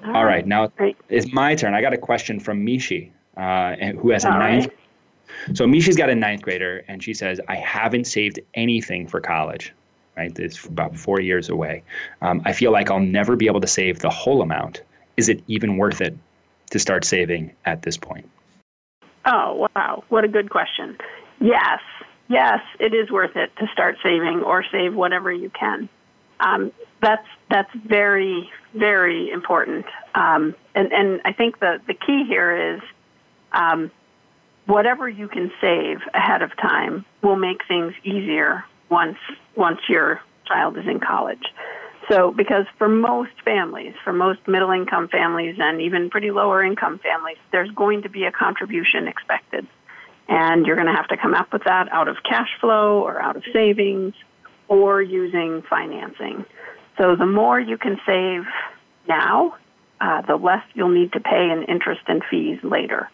All, 0.05 0.17
All 0.17 0.25
right, 0.25 0.45
now 0.45 0.67
Great. 0.67 0.97
it's 1.09 1.31
my 1.33 1.55
turn. 1.55 1.73
I 1.73 1.81
got 1.81 1.93
a 1.93 1.97
question 1.97 2.39
from 2.39 2.65
Mishi, 2.65 3.11
uh, 3.35 3.75
who 3.97 4.11
has 4.11 4.23
a 4.23 4.29
ninth 4.29 4.67
right. 4.67 4.77
So 5.53 5.65
Misha's 5.65 5.95
got 5.95 6.09
a 6.09 6.15
ninth 6.15 6.41
grader, 6.41 6.83
and 6.87 7.03
she 7.03 7.13
says, 7.13 7.39
I 7.47 7.55
haven't 7.55 8.05
saved 8.05 8.39
anything 8.53 9.07
for 9.07 9.19
college. 9.21 9.73
Right, 10.17 10.37
it's 10.37 10.65
about 10.65 10.97
four 10.97 11.21
years 11.21 11.47
away. 11.47 11.81
Um, 12.21 12.41
I 12.43 12.51
feel 12.51 12.71
like 12.71 12.91
I'll 12.91 12.99
never 12.99 13.37
be 13.37 13.45
able 13.45 13.61
to 13.61 13.67
save 13.67 13.99
the 13.99 14.09
whole 14.09 14.41
amount. 14.41 14.81
Is 15.15 15.29
it 15.29 15.41
even 15.47 15.77
worth 15.77 16.01
it 16.01 16.17
to 16.71 16.79
start 16.79 17.05
saving 17.05 17.55
at 17.65 17.83
this 17.83 17.95
point? 17.95 18.29
Oh 19.25 19.67
wow, 19.75 20.03
what 20.09 20.25
a 20.25 20.27
good 20.27 20.49
question. 20.49 20.97
Yes, 21.39 21.79
yes, 22.27 22.59
it 22.79 22.93
is 22.93 23.09
worth 23.09 23.37
it 23.37 23.55
to 23.59 23.67
start 23.71 23.95
saving 24.03 24.41
or 24.45 24.65
save 24.71 24.93
whatever 24.93 25.31
you 25.31 25.49
can. 25.51 25.87
Um, 26.41 26.71
that's 27.01 27.27
that's 27.49 27.71
very 27.85 28.49
very 28.73 29.29
important. 29.31 29.85
Um, 30.15 30.55
and 30.75 30.91
and 30.91 31.21
I 31.25 31.31
think 31.31 31.59
the 31.59 31.79
the 31.87 31.93
key 31.93 32.25
here 32.27 32.75
is 32.75 32.81
um, 33.51 33.91
whatever 34.69 35.09
you 35.09 35.27
can 35.27 35.51
save 35.59 35.97
ahead 36.13 36.43
of 36.43 36.55
time 36.57 37.03
will 37.23 37.35
make 37.35 37.61
things 37.67 37.93
easier 38.03 38.63
once 38.89 39.17
once 39.55 39.79
you're 39.89 40.21
child 40.45 40.77
is 40.77 40.85
in 40.87 40.99
college. 40.99 41.43
So, 42.09 42.31
because 42.31 42.65
for 42.77 42.87
most 42.87 43.31
families, 43.45 43.93
for 44.03 44.13
most 44.13 44.39
middle 44.47 44.71
income 44.71 45.09
families 45.09 45.57
and 45.59 45.81
even 45.81 46.09
pretty 46.09 46.31
lower 46.31 46.63
income 46.63 46.99
families, 46.99 47.37
there's 47.51 47.69
going 47.71 48.01
to 48.03 48.09
be 48.09 48.23
a 48.23 48.31
contribution 48.31 49.07
expected. 49.07 49.67
And 50.27 50.65
you're 50.65 50.75
going 50.75 50.87
to 50.87 50.93
have 50.93 51.07
to 51.09 51.17
come 51.17 51.33
up 51.35 51.53
with 51.53 51.63
that 51.65 51.91
out 51.91 52.07
of 52.07 52.17
cash 52.23 52.49
flow 52.59 53.01
or 53.01 53.21
out 53.21 53.35
of 53.35 53.43
savings 53.53 54.13
or 54.67 55.01
using 55.01 55.63
financing. 55.69 56.45
So, 56.97 57.15
the 57.15 57.27
more 57.27 57.59
you 57.59 57.77
can 57.77 57.99
save 58.05 58.43
now, 59.07 59.55
uh, 60.01 60.21
the 60.21 60.35
less 60.35 60.63
you'll 60.73 60.89
need 60.89 61.13
to 61.13 61.19
pay 61.19 61.51
in 61.51 61.63
interest 61.63 62.01
and 62.07 62.23
fees 62.29 62.59
later. 62.63 63.09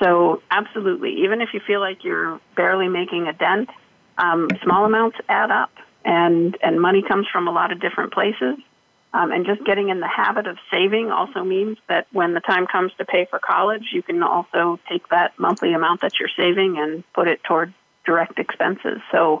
So, 0.00 0.42
absolutely, 0.50 1.24
even 1.24 1.40
if 1.40 1.48
you 1.52 1.60
feel 1.66 1.80
like 1.80 2.04
you're 2.04 2.40
barely 2.56 2.88
making 2.88 3.26
a 3.26 3.32
dent, 3.32 3.68
um, 4.16 4.48
small 4.62 4.84
amounts 4.84 5.16
add 5.28 5.50
up 5.50 5.70
and 6.04 6.56
and 6.62 6.80
money 6.80 7.02
comes 7.06 7.26
from 7.32 7.48
a 7.48 7.52
lot 7.52 7.72
of 7.72 7.80
different 7.80 8.12
places. 8.12 8.56
Um, 9.14 9.32
and 9.32 9.46
just 9.46 9.64
getting 9.64 9.88
in 9.88 10.00
the 10.00 10.08
habit 10.08 10.46
of 10.46 10.58
saving 10.70 11.10
also 11.10 11.42
means 11.42 11.78
that 11.88 12.06
when 12.12 12.34
the 12.34 12.40
time 12.40 12.66
comes 12.66 12.92
to 12.98 13.06
pay 13.06 13.26
for 13.30 13.38
college, 13.38 13.84
you 13.92 14.02
can 14.02 14.22
also 14.22 14.78
take 14.86 15.08
that 15.08 15.32
monthly 15.38 15.72
amount 15.72 16.02
that 16.02 16.12
you're 16.20 16.28
saving 16.36 16.76
and 16.78 17.04
put 17.14 17.26
it 17.26 17.42
toward 17.42 17.72
direct 18.04 18.38
expenses. 18.38 19.00
So 19.10 19.40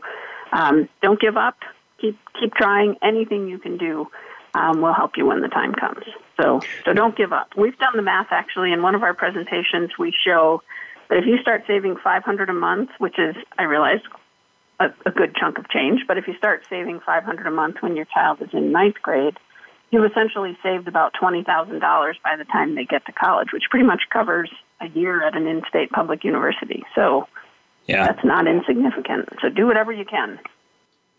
um, 0.52 0.88
don't 1.02 1.20
give 1.20 1.36
up. 1.36 1.58
Keep 2.00 2.18
keep 2.40 2.54
trying. 2.54 2.96
Anything 3.02 3.48
you 3.48 3.58
can 3.58 3.76
do 3.76 4.08
um, 4.54 4.80
will 4.80 4.94
help 4.94 5.16
you 5.16 5.26
when 5.26 5.42
the 5.42 5.48
time 5.48 5.74
comes. 5.74 6.04
So 6.40 6.60
so 6.84 6.92
don't 6.92 7.16
give 7.16 7.32
up. 7.32 7.48
We've 7.56 7.76
done 7.78 7.96
the 7.96 8.02
math 8.02 8.28
actually 8.30 8.72
in 8.72 8.82
one 8.82 8.94
of 8.94 9.02
our 9.02 9.14
presentations. 9.14 9.90
We 9.98 10.14
show 10.24 10.62
that 11.08 11.18
if 11.18 11.26
you 11.26 11.38
start 11.38 11.64
saving 11.66 11.96
500 12.02 12.50
a 12.50 12.52
month, 12.52 12.90
which 12.98 13.18
is 13.18 13.34
I 13.58 13.64
realize 13.64 14.00
a, 14.80 14.86
a 15.06 15.10
good 15.10 15.34
chunk 15.34 15.58
of 15.58 15.68
change. 15.68 16.02
But 16.06 16.18
if 16.18 16.26
you 16.26 16.34
start 16.36 16.66
saving 16.68 17.00
500 17.04 17.46
a 17.46 17.50
month 17.50 17.76
when 17.80 17.96
your 17.96 18.06
child 18.06 18.40
is 18.42 18.50
in 18.52 18.72
ninth 18.72 18.96
grade, 19.02 19.36
you've 19.90 20.04
essentially 20.04 20.56
saved 20.62 20.86
about 20.88 21.14
$20,000 21.20 21.44
by 22.22 22.36
the 22.36 22.44
time 22.44 22.74
they 22.74 22.84
get 22.84 23.04
to 23.06 23.12
college, 23.12 23.48
which 23.52 23.64
pretty 23.70 23.86
much 23.86 24.02
covers 24.10 24.50
a 24.80 24.88
year 24.88 25.26
at 25.26 25.36
an 25.36 25.46
in-state 25.46 25.90
public 25.90 26.24
university. 26.24 26.84
So 26.94 27.26
yeah. 27.86 28.06
that's 28.06 28.24
not 28.24 28.46
insignificant. 28.46 29.28
So 29.40 29.48
do 29.48 29.66
whatever 29.66 29.92
you 29.92 30.04
can. 30.04 30.38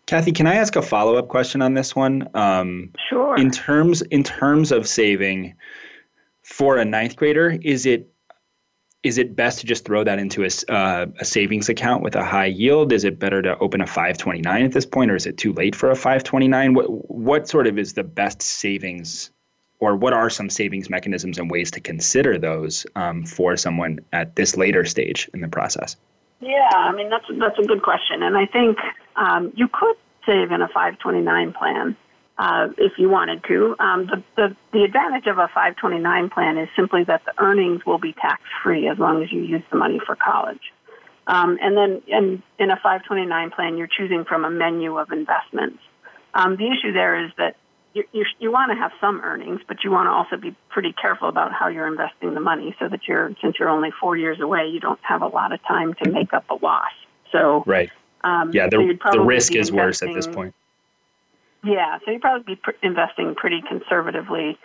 Kathy, 0.09 0.31
can 0.31 0.47
I 0.47 0.55
ask 0.55 0.75
a 0.75 0.81
follow-up 0.81 1.27
question 1.27 1.61
on 1.61 1.75
this 1.75 1.95
one? 1.95 2.27
Um, 2.33 2.91
sure. 3.09 3.37
In 3.37 3.51
terms 3.51 4.01
in 4.01 4.23
terms 4.23 4.71
of 4.71 4.87
saving 4.87 5.53
for 6.41 6.77
a 6.77 6.83
ninth 6.83 7.15
grader, 7.15 7.59
is 7.61 7.85
it 7.85 8.11
is 9.03 9.19
it 9.19 9.35
best 9.35 9.59
to 9.59 9.67
just 9.67 9.85
throw 9.85 10.03
that 10.03 10.17
into 10.17 10.43
a, 10.43 10.73
uh, 10.73 11.05
a 11.19 11.23
savings 11.23 11.69
account 11.69 12.01
with 12.01 12.15
a 12.15 12.23
high 12.23 12.47
yield? 12.47 12.91
Is 12.91 13.03
it 13.03 13.19
better 13.19 13.43
to 13.43 13.55
open 13.59 13.81
a 13.81 13.85
529 13.85 14.65
at 14.65 14.71
this 14.71 14.83
point, 14.83 15.11
or 15.11 15.15
is 15.15 15.27
it 15.27 15.37
too 15.37 15.53
late 15.53 15.75
for 15.75 15.91
a 15.91 15.95
529? 15.95 16.73
What 16.73 16.87
what 17.11 17.47
sort 17.47 17.67
of 17.67 17.77
is 17.77 17.93
the 17.93 18.03
best 18.03 18.41
savings, 18.41 19.29
or 19.79 19.95
what 19.95 20.13
are 20.13 20.31
some 20.31 20.49
savings 20.49 20.89
mechanisms 20.89 21.37
and 21.37 21.51
ways 21.51 21.69
to 21.69 21.79
consider 21.79 22.39
those 22.39 22.83
um, 22.95 23.27
for 23.27 23.55
someone 23.55 23.99
at 24.11 24.35
this 24.35 24.57
later 24.57 24.85
stage 24.85 25.29
in 25.35 25.41
the 25.41 25.47
process? 25.47 25.97
Yeah, 26.41 26.69
I 26.71 26.93
mean 26.93 27.09
that's 27.09 27.25
that's 27.39 27.59
a 27.59 27.67
good 27.67 27.83
question, 27.83 28.23
and 28.23 28.37
I 28.37 28.45
think 28.45 28.77
um, 29.15 29.51
you 29.55 29.67
could 29.67 29.97
save 30.25 30.51
in 30.51 30.61
a 30.61 30.67
529 30.67 31.53
plan 31.53 31.97
uh, 32.37 32.69
if 32.77 32.93
you 32.97 33.09
wanted 33.09 33.43
to. 33.47 33.75
Um, 33.79 34.05
the, 34.05 34.23
the, 34.35 34.55
the 34.71 34.83
advantage 34.83 35.27
of 35.27 35.37
a 35.37 35.47
529 35.47 36.29
plan 36.29 36.57
is 36.57 36.69
simply 36.75 37.03
that 37.03 37.21
the 37.25 37.33
earnings 37.43 37.85
will 37.85 37.99
be 37.99 38.13
tax 38.13 38.41
free 38.63 38.87
as 38.87 38.97
long 38.97 39.21
as 39.21 39.31
you 39.31 39.41
use 39.41 39.63
the 39.71 39.77
money 39.77 39.99
for 40.05 40.15
college. 40.15 40.61
Um, 41.27 41.59
and 41.61 41.75
then 41.75 42.01
in, 42.07 42.43
in 42.57 42.71
a 42.71 42.77
529 42.77 43.51
plan, 43.51 43.77
you're 43.77 43.87
choosing 43.87 44.23
from 44.23 44.45
a 44.45 44.49
menu 44.49 44.97
of 44.97 45.11
investments. 45.11 45.79
Um, 46.33 46.55
the 46.55 46.67
issue 46.71 46.93
there 46.93 47.25
is 47.25 47.31
that 47.37 47.55
you, 47.93 48.03
you, 48.11 48.25
you 48.39 48.51
want 48.51 48.71
to 48.71 48.75
have 48.75 48.91
some 49.01 49.21
earnings, 49.21 49.61
but 49.67 49.83
you 49.83 49.91
want 49.91 50.07
to 50.07 50.11
also 50.11 50.37
be 50.37 50.55
pretty 50.69 50.93
careful 50.93 51.27
about 51.27 51.51
how 51.53 51.67
you're 51.67 51.87
investing 51.87 52.33
the 52.33 52.39
money 52.39 52.75
so 52.79 52.87
that 52.87 53.07
you're, 53.07 53.31
since 53.41 53.55
you're 53.59 53.69
only 53.69 53.89
four 53.99 54.15
years 54.15 54.39
away, 54.39 54.67
you 54.67 54.79
don't 54.79 54.99
have 55.01 55.21
a 55.21 55.27
lot 55.27 55.51
of 55.51 55.59
time 55.67 55.95
to 56.03 56.11
make 56.11 56.33
up 56.33 56.45
a 56.49 56.55
loss. 56.55 56.91
So, 57.31 57.63
right. 57.65 57.89
Um, 58.23 58.51
yeah, 58.53 58.67
the, 58.67 58.97
so 59.05 59.19
the 59.19 59.21
risk 59.21 59.55
is 59.55 59.71
worse 59.71 60.03
at 60.03 60.13
this 60.13 60.27
point. 60.27 60.53
Yeah, 61.63 61.99
so 62.05 62.11
you'd 62.11 62.21
probably 62.21 62.55
be 62.55 62.61
pr- 62.61 62.71
investing 62.83 63.35
pretty 63.35 63.61
conservatively. 63.67 64.57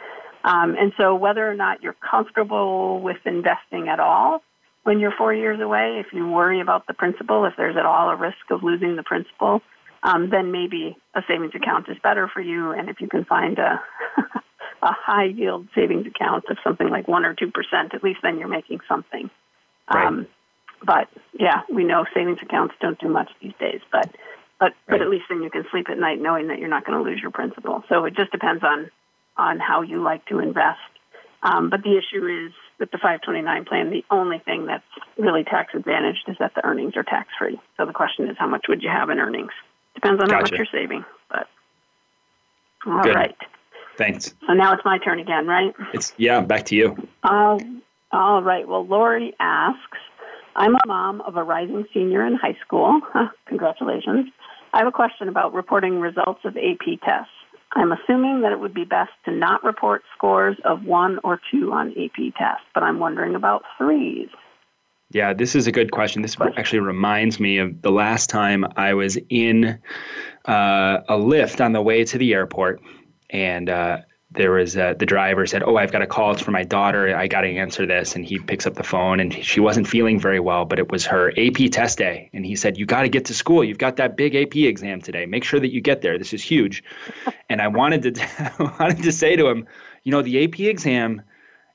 Um, 0.45 0.77
and 0.79 0.93
so, 0.97 1.15
whether 1.15 1.49
or 1.49 1.55
not 1.55 1.83
you're 1.83 1.97
comfortable 2.09 3.01
with 3.01 3.19
investing 3.25 3.89
at 3.89 4.01
all 4.01 4.43
when 4.85 5.01
you're 5.01 5.15
four 5.17 5.35
years 5.35 5.61
away, 5.61 6.03
if 6.05 6.13
you 6.13 6.29
worry 6.29 6.61
about 6.61 6.87
the 6.87 6.95
principal, 6.95 7.45
if 7.47 7.55
there's 7.57 7.77
at 7.77 7.87
all 7.87 8.11
a 8.11 8.17
risk 8.17 8.51
of 8.51 8.63
losing 8.63 8.97
the 8.97 9.03
principal, 9.03 9.63
um, 10.05 10.29
then 10.31 10.53
maybe 10.53 10.97
a 11.15 11.23
savings 11.27 11.55
account 11.55 11.89
is 11.89 11.97
better 12.03 12.29
for 12.33 12.41
you. 12.41 12.73
And 12.73 12.91
if 12.91 13.01
you 13.01 13.09
can 13.09 13.25
find 13.25 13.59
a 13.59 13.83
a 14.83 14.93
high 14.93 15.25
yield 15.25 15.67
savings 15.75 16.07
account 16.07 16.45
of 16.51 16.59
something 16.63 16.89
like 16.89 17.09
one 17.09 17.25
or 17.25 17.35
two 17.35 17.51
percent, 17.51 17.95
at 17.95 18.05
least 18.05 18.21
then 18.23 18.39
you're 18.39 18.49
making 18.49 18.81
something. 18.87 19.31
Right. 19.93 20.07
Um, 20.07 20.27
but 20.87 21.09
yeah, 21.33 21.63
we 21.73 21.85
know 21.85 22.05
savings 22.15 22.39
accounts 22.43 22.75
don't 22.81 22.99
do 22.99 23.09
much 23.09 23.31
these 23.41 23.55
days. 23.59 23.81
But 23.91 24.15
but 24.61 24.67
right. 24.67 24.75
but 24.89 25.01
at 25.01 25.09
least 25.09 25.25
then 25.31 25.43
you 25.43 25.51
can 25.51 25.65
sleep 25.71 25.87
at 25.91 25.99
night 25.99 26.21
knowing 26.21 26.49
that 26.49 26.59
you're 26.59 26.69
not 26.69 26.85
going 26.85 27.03
to 27.03 27.11
lose 27.11 27.21
your 27.21 27.31
principal. 27.31 27.83
So 27.89 28.05
it 28.05 28.15
just 28.15 28.31
depends 28.31 28.63
on 28.63 28.91
on 29.39 29.59
how 29.59 29.81
you 29.81 30.03
like 30.03 30.27
to 30.27 30.39
invest. 30.39 30.79
Um, 31.43 31.71
but 31.71 31.83
the 31.83 31.99
issue 31.99 32.25
is 32.27 32.53
with 32.79 32.91
the 32.91 32.99
529 32.99 33.65
plan, 33.65 33.91
the 33.91 34.05
only 34.11 34.39
thing 34.39 34.67
that's 34.67 34.85
really 35.19 35.45
tax 35.45 35.75
advantaged 35.75 36.25
is 36.29 36.37
that 36.41 36.55
the 36.55 36.65
earnings 36.65 36.97
are 36.97 37.03
tax 37.03 37.29
free. 37.39 37.61
So 37.77 37.85
the 37.85 37.93
question 37.93 38.29
is, 38.29 38.37
how 38.39 38.49
much 38.49 38.65
would 38.69 38.83
you 38.83 38.89
have 38.89 39.11
in 39.11 39.19
earnings? 39.19 39.53
Depends 40.05 40.21
on 40.21 40.29
gotcha. 40.29 40.35
how 40.35 40.41
much 40.43 40.53
you're 40.53 40.81
saving. 40.83 41.05
But 41.31 41.47
all 42.87 43.03
Good. 43.03 43.15
right. 43.15 43.37
Thanks. 43.97 44.35
So 44.47 44.53
now 44.53 44.75
it's 44.75 44.85
my 44.85 44.99
turn 44.99 45.19
again, 45.19 45.47
right? 45.47 45.75
It's 45.95 46.13
yeah, 46.19 46.43
back 46.43 46.67
to 46.67 46.77
you. 46.77 47.09
Uh, 47.23 47.59
all 48.13 48.43
right. 48.43 48.69
Well, 48.69 48.87
Lori 48.87 49.35
asks, 49.41 49.99
I'm 50.57 50.75
a 50.75 50.87
mom 50.87 51.23
of 51.23 51.37
a 51.37 51.43
rising 51.43 51.87
senior 51.95 52.27
in 52.27 52.35
high 52.35 52.57
school. 52.63 53.01
Congratulations. 53.47 54.27
I 54.75 54.79
have 54.79 54.89
a 54.89 54.93
question 54.93 55.29
about 55.29 55.55
reporting 55.55 56.01
results 56.01 56.41
of 56.45 56.57
AP 56.59 57.01
tests. 57.03 57.33
I'm 57.73 57.91
assuming 57.91 58.43
that 58.43 58.53
it 58.53 58.61
would 58.61 58.75
be 58.75 58.85
best 58.85 59.13
to 59.25 59.31
not 59.31 59.65
report 59.65 60.03
scores 60.15 60.57
of 60.65 60.85
one 60.85 61.19
or 61.25 61.41
two 61.51 61.73
on 61.73 61.93
AP 61.93 62.35
tests, 62.37 62.67
but 62.75 62.83
I'm 62.83 62.99
wondering 62.99 63.35
about 63.35 63.63
threes. 63.79 64.29
Yeah, 65.15 65.33
this 65.33 65.55
is 65.55 65.69
a 65.69 65.73
good 65.73 65.93
question. 65.93 66.23
This 66.23 66.37
actually 66.57 66.81
reminds 66.81 67.39
me 67.39 67.59
of 67.59 67.83
the 67.83 67.93
last 67.93 68.29
time 68.29 68.67
I 68.77 68.95
was 68.95 69.17
in 69.31 69.79
uh, 70.45 70.99
a 71.09 71.15
Lyft 71.15 71.65
on 71.65 71.71
the 71.71 71.81
way 71.81 72.05
to 72.05 72.19
the 72.19 72.35
airport, 72.35 72.83
and 73.31 73.71
uh, 73.71 73.99
there 74.33 74.51
was 74.51 74.77
uh, 74.77 74.95
the 74.99 75.07
driver 75.07 75.47
said, 75.47 75.63
"Oh, 75.63 75.77
I've 75.77 75.93
got 75.93 76.03
a 76.03 76.09
call. 76.09 76.33
It's 76.33 76.43
for 76.43 76.51
my 76.51 76.65
daughter. 76.65 77.17
I 77.17 77.29
got 77.29 77.43
to 77.43 77.49
answer 77.49 77.87
this." 77.87 78.17
And 78.17 78.25
he 78.25 78.41
picks 78.41 78.67
up 78.67 78.75
the 78.75 78.83
phone, 78.83 79.21
and 79.21 79.33
she 79.33 79.61
wasn't 79.61 79.87
feeling 79.87 80.19
very 80.19 80.41
well, 80.41 80.65
but 80.65 80.81
it 80.81 80.91
was 80.91 81.07
her 81.07 81.31
AP 81.39 81.71
test 81.71 81.97
day, 81.97 82.29
and 82.33 82.45
he 82.45 82.57
said, 82.57 82.77
"You 82.77 82.85
got 82.85 83.03
to 83.03 83.09
get 83.09 83.25
to 83.27 83.35
school. 83.35 83.63
You've 83.63 83.79
got 83.79 83.95
that 83.99 84.17
big 84.17 84.35
AP 84.35 84.57
exam 84.57 85.01
today. 85.01 85.27
Make 85.27 85.45
sure 85.45 85.61
that 85.61 85.73
you 85.73 85.81
get 85.81 86.03
there. 86.03 86.19
This 86.19 86.33
is 86.33 86.43
huge." 86.43 86.83
and 87.49 87.63
I 87.63 87.69
wanted 87.69 88.17
to 88.17 88.21
I 88.59 88.73
wanted 88.81 89.05
to 89.05 89.13
say 89.13 89.37
to 89.37 89.47
him, 89.47 89.65
you 90.03 90.11
know, 90.11 90.23
the 90.23 90.43
AP 90.43 90.59
exam 90.59 91.23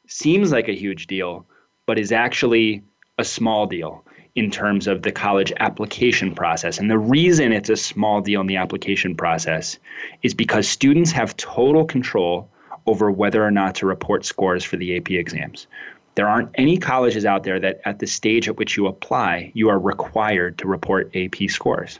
seems 0.07 0.51
like 0.51 0.67
a 0.67 0.75
huge 0.75 1.07
deal, 1.07 1.47
but 1.85 1.97
is 1.97 2.11
actually 2.11 2.83
a 3.19 3.23
small 3.23 3.67
deal 3.67 4.03
in 4.35 4.49
terms 4.49 4.87
of 4.87 5.01
the 5.01 5.11
college 5.11 5.51
application 5.59 6.33
process. 6.33 6.77
And 6.79 6.89
the 6.89 6.97
reason 6.97 7.51
it's 7.51 7.69
a 7.69 7.75
small 7.75 8.21
deal 8.21 8.41
in 8.41 8.47
the 8.47 8.55
application 8.55 9.15
process 9.15 9.77
is 10.23 10.33
because 10.33 10.67
students 10.67 11.11
have 11.11 11.35
total 11.35 11.83
control 11.83 12.49
over 12.87 13.11
whether 13.11 13.43
or 13.43 13.51
not 13.51 13.75
to 13.75 13.85
report 13.85 14.25
scores 14.25 14.63
for 14.63 14.77
the 14.77 14.95
AP 14.95 15.11
exams. 15.11 15.67
There 16.15 16.27
aren't 16.27 16.49
any 16.55 16.77
colleges 16.77 17.25
out 17.25 17.43
there 17.43 17.59
that 17.59 17.81
at 17.85 17.99
the 17.99 18.07
stage 18.07 18.47
at 18.47 18.57
which 18.57 18.77
you 18.77 18.87
apply, 18.87 19.51
you 19.53 19.69
are 19.69 19.79
required 19.79 20.57
to 20.59 20.67
report 20.67 21.13
AP 21.15 21.49
scores. 21.49 21.99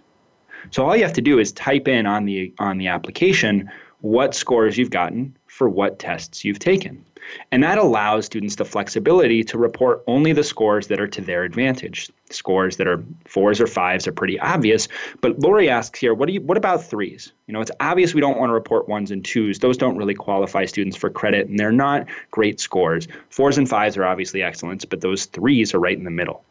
So 0.72 0.86
all 0.86 0.96
you 0.96 1.04
have 1.04 1.14
to 1.14 1.22
do 1.22 1.40
is 1.40 1.52
type 1.52 1.88
in 1.88 2.06
on 2.06 2.26
the 2.26 2.54
on 2.60 2.78
the 2.78 2.88
application 2.88 3.70
what 4.02 4.34
scores 4.34 4.78
you've 4.78 4.90
gotten 4.90 5.36
for 5.48 5.68
what 5.70 6.00
tests 6.00 6.46
you've 6.46 6.60
taken. 6.60 7.04
And 7.52 7.64
that 7.64 7.78
allows 7.78 8.26
students 8.26 8.56
the 8.56 8.66
flexibility 8.66 9.44
to 9.46 9.58
report 9.58 10.04
only 10.08 10.34
the 10.34 10.44
scores 10.44 10.88
that 10.88 11.00
are 11.00 11.08
to 11.08 11.22
their 11.22 11.44
advantage. 11.44 12.10
Scores 12.30 12.78
that 12.78 12.88
are 12.88 13.04
fours 13.26 13.60
or 13.60 13.68
fives 13.68 14.08
are 14.08 14.12
pretty 14.12 14.40
obvious. 14.40 14.88
But 15.22 15.40
Lori 15.40 15.70
asks 15.70 16.00
here, 16.00 16.14
what 16.14 16.28
do 16.28 16.34
you 16.34 16.42
what 16.42 16.58
about 16.58 16.84
threes? 16.84 17.32
You 17.48 17.54
know, 17.54 17.62
it's 17.62 17.72
obvious 17.80 18.14
we 18.14 18.22
don't 18.22 18.38
want 18.38 18.50
to 18.50 18.54
report 18.54 18.88
ones 18.88 19.12
and 19.12 19.24
twos. 19.24 19.60
Those 19.60 19.78
don't 19.78 19.98
really 19.98 20.14
qualify 20.14 20.66
students 20.66 20.98
for 20.98 21.10
credit 21.10 21.48
and 21.48 21.58
they're 21.58 21.72
not 21.72 22.08
great 22.32 22.60
scores. 22.60 23.08
Fours 23.30 23.58
and 23.58 23.68
fives 23.68 23.98
are 23.98 24.06
obviously 24.06 24.44
excellent, 24.44 24.88
but 24.90 25.02
those 25.02 25.26
threes 25.26 25.74
are 25.74 25.80
right 25.80 25.98
in 25.98 26.04
the 26.04 26.12
middle. 26.12 26.44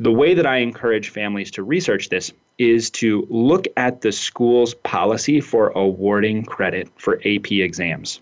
The 0.00 0.12
way 0.12 0.34
that 0.34 0.46
I 0.46 0.56
encourage 0.56 1.10
families 1.10 1.52
to 1.52 1.62
research 1.62 2.08
this 2.08 2.32
is 2.58 2.90
to 2.90 3.26
look 3.30 3.66
at 3.76 4.00
the 4.00 4.10
school's 4.10 4.74
policy 4.74 5.40
for 5.40 5.68
awarding 5.70 6.44
credit 6.44 6.88
for 6.96 7.20
AP 7.24 7.52
exams 7.52 8.20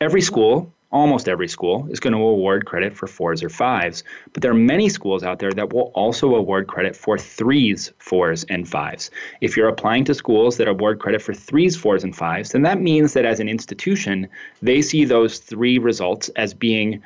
every 0.00 0.20
school 0.20 0.72
almost 0.94 1.28
every 1.28 1.48
school 1.48 1.86
is 1.90 1.98
going 1.98 2.12
to 2.12 2.20
award 2.20 2.64
credit 2.64 2.96
for 2.96 3.08
fours 3.08 3.42
or 3.42 3.50
fives, 3.50 4.04
but 4.32 4.42
there 4.42 4.52
are 4.52 4.54
many 4.54 4.88
schools 4.88 5.24
out 5.24 5.40
there 5.40 5.50
that 5.50 5.72
will 5.72 5.90
also 5.94 6.36
award 6.36 6.68
credit 6.68 6.94
for 6.94 7.18
threes, 7.18 7.92
fours, 7.98 8.44
and 8.44 8.68
fives. 8.68 9.10
If 9.40 9.56
you're 9.56 9.68
applying 9.68 10.04
to 10.04 10.14
schools 10.14 10.56
that 10.56 10.68
award 10.68 11.00
credit 11.00 11.20
for 11.20 11.34
threes, 11.34 11.76
fours, 11.76 12.04
and 12.04 12.14
fives, 12.14 12.52
then 12.52 12.62
that 12.62 12.80
means 12.80 13.12
that 13.14 13.24
as 13.24 13.40
an 13.40 13.48
institution, 13.48 14.28
they 14.62 14.80
see 14.80 15.04
those 15.04 15.40
three 15.40 15.78
results 15.78 16.28
as 16.36 16.54
being 16.54 17.02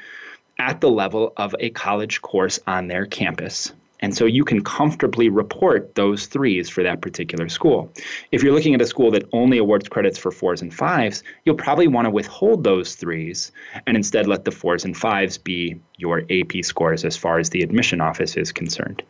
at 0.58 0.82
the 0.82 0.90
level 0.90 1.32
of 1.38 1.54
a 1.58 1.70
college 1.70 2.20
course 2.20 2.60
on 2.66 2.88
their 2.88 3.06
campus. 3.06 3.72
And 4.00 4.16
so 4.16 4.24
you 4.24 4.44
can 4.44 4.62
comfortably 4.62 5.28
report 5.28 5.94
those 5.94 6.26
threes 6.26 6.68
for 6.68 6.82
that 6.82 7.00
particular 7.00 7.48
school. 7.48 7.92
If 8.30 8.42
you're 8.42 8.54
looking 8.54 8.74
at 8.74 8.80
a 8.80 8.86
school 8.86 9.10
that 9.10 9.28
only 9.32 9.58
awards 9.58 9.88
credits 9.88 10.18
for 10.18 10.30
fours 10.30 10.62
and 10.62 10.72
fives, 10.72 11.22
you'll 11.44 11.56
probably 11.56 11.88
want 11.88 12.06
to 12.06 12.10
withhold 12.10 12.64
those 12.64 12.94
threes 12.94 13.50
and 13.86 13.96
instead 13.96 14.26
let 14.26 14.44
the 14.44 14.50
fours 14.50 14.84
and 14.84 14.96
fives 14.96 15.36
be 15.36 15.80
your 15.96 16.22
AP 16.30 16.62
scores 16.62 17.04
as 17.04 17.16
far 17.16 17.38
as 17.38 17.50
the 17.50 17.62
admission 17.62 18.00
office 18.00 18.36
is 18.36 18.52
concerned. 18.52 19.02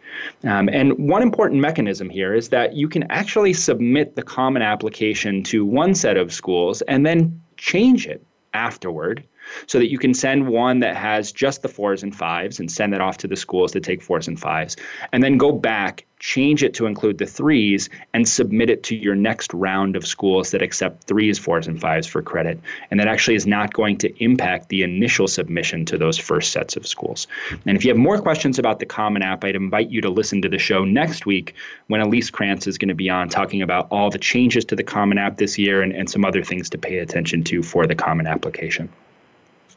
Um, 0.45 0.69
and 0.69 0.93
one 0.99 1.23
important 1.23 1.61
mechanism 1.61 2.09
here 2.09 2.35
is 2.35 2.49
that 2.49 2.75
you 2.75 2.89
can 2.89 3.11
actually 3.11 3.53
submit 3.53 4.17
the 4.17 4.23
common 4.23 4.63
application 4.63 5.43
to 5.45 5.67
one 5.67 5.95
set 5.95 6.17
of 6.17 6.33
schools 6.33 6.81
and 6.83 7.05
then 7.05 7.41
change 7.57 8.07
it 8.07 8.25
afterward 8.55 9.25
so 9.67 9.79
that 9.79 9.91
you 9.91 9.99
can 9.99 10.15
send 10.15 10.49
one 10.49 10.81
that 10.81 10.97
has 10.97 11.33
just 11.33 11.63
the 11.63 11.69
fours 11.69 12.03
and 12.03 12.15
fives 12.15 12.61
and 12.61 12.71
send 12.71 12.93
that 12.93 13.01
off 13.01 13.19
to 13.19 13.29
the 13.29 13.37
schools 13.37 13.73
to 13.73 13.81
take 13.81 14.03
fours 14.03 14.29
and 14.29 14.39
fives, 14.39 14.77
and 15.13 15.23
then 15.23 15.39
go 15.39 15.53
back, 15.53 16.05
change 16.19 16.65
it 16.65 16.75
to 16.75 16.87
include 16.87 17.19
the 17.19 17.27
threes, 17.27 17.89
and 18.13 18.29
submit 18.29 18.69
it 18.71 18.83
to 18.83 18.97
your 18.97 19.15
next 19.15 19.55
round 19.55 19.95
of 19.95 20.07
schools 20.07 20.51
that 20.51 20.63
accept 20.63 21.05
threes, 21.05 21.39
fours, 21.39 21.69
and 21.69 21.81
fives 21.81 22.07
for 22.07 22.23
credit. 22.23 22.59
And 22.91 22.99
that 22.99 23.07
actually 23.07 23.37
is 23.37 23.47
not 23.47 23.73
going 23.73 23.99
to 23.99 24.23
impact 24.23 24.69
the 24.69 24.83
initial 24.83 25.29
submission 25.29 25.85
to 25.87 25.99
those 25.99 26.19
first 26.19 26.53
sets 26.53 26.77
of 26.77 26.87
schools. 26.87 27.27
And 27.67 27.77
if 27.77 27.85
you 27.85 27.91
have 27.91 27.99
more 27.99 28.19
questions 28.19 28.59
about 28.59 28.81
the 28.81 28.87
Common 28.87 29.23
App, 29.23 29.45
I'd 29.45 29.55
invite 29.55 29.91
you 29.91 30.01
to 30.01 30.11
listen 30.11 30.43
to 30.43 30.49
the 30.49 30.59
show 30.59 30.85
next 30.85 31.25
week 31.25 31.55
when 31.87 32.01
Elise 32.01 32.31
Krantz 32.31 32.67
is 32.67 32.79
going 32.79 32.89
to 32.89 32.95
be 32.95 33.09
on 33.09 33.29
talking 33.29 33.63
about 33.63 33.87
all 33.91 34.11
the 34.11 34.19
changes 34.19 34.65
to 34.67 34.77
the 34.77 34.85
Common 34.85 35.19
App 35.19 35.37
this 35.37 35.57
year 35.57 35.83
and, 35.83 35.93
and 35.93 36.11
some 36.11 36.25
other 36.25 36.43
things 36.43 36.69
to 36.71 36.79
pay 36.79 36.99
attention 36.99 37.45
to 37.45 37.63
for 37.63 37.87
the 37.87 37.95
Common 37.95 38.27
application. 38.27 38.89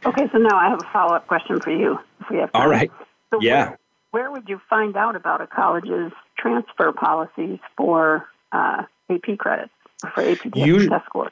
Okay, 0.05 0.27
so 0.31 0.37
now 0.37 0.57
I 0.57 0.69
have 0.69 0.79
a 0.79 0.91
follow 0.91 1.15
up 1.15 1.27
question 1.27 1.59
for 1.59 1.71
you. 1.71 1.99
If 2.21 2.29
we 2.29 2.37
have 2.37 2.51
time. 2.51 2.61
All 2.61 2.69
right. 2.69 2.91
So 3.31 3.39
yeah. 3.41 3.69
Where, 3.69 3.77
where, 4.11 4.31
would 4.31 4.49
you 4.49 4.59
find 4.69 4.97
out 4.97 5.15
about 5.15 5.41
a 5.41 5.47
college's 5.47 6.11
transfer 6.37 6.91
policies 6.91 7.59
for 7.77 8.27
uh, 8.51 8.83
AP 9.09 9.37
credits 9.37 9.71
for 10.13 10.21
AP 10.23 10.55
Usually, 10.55 10.89
test 10.89 11.05
scores? 11.05 11.31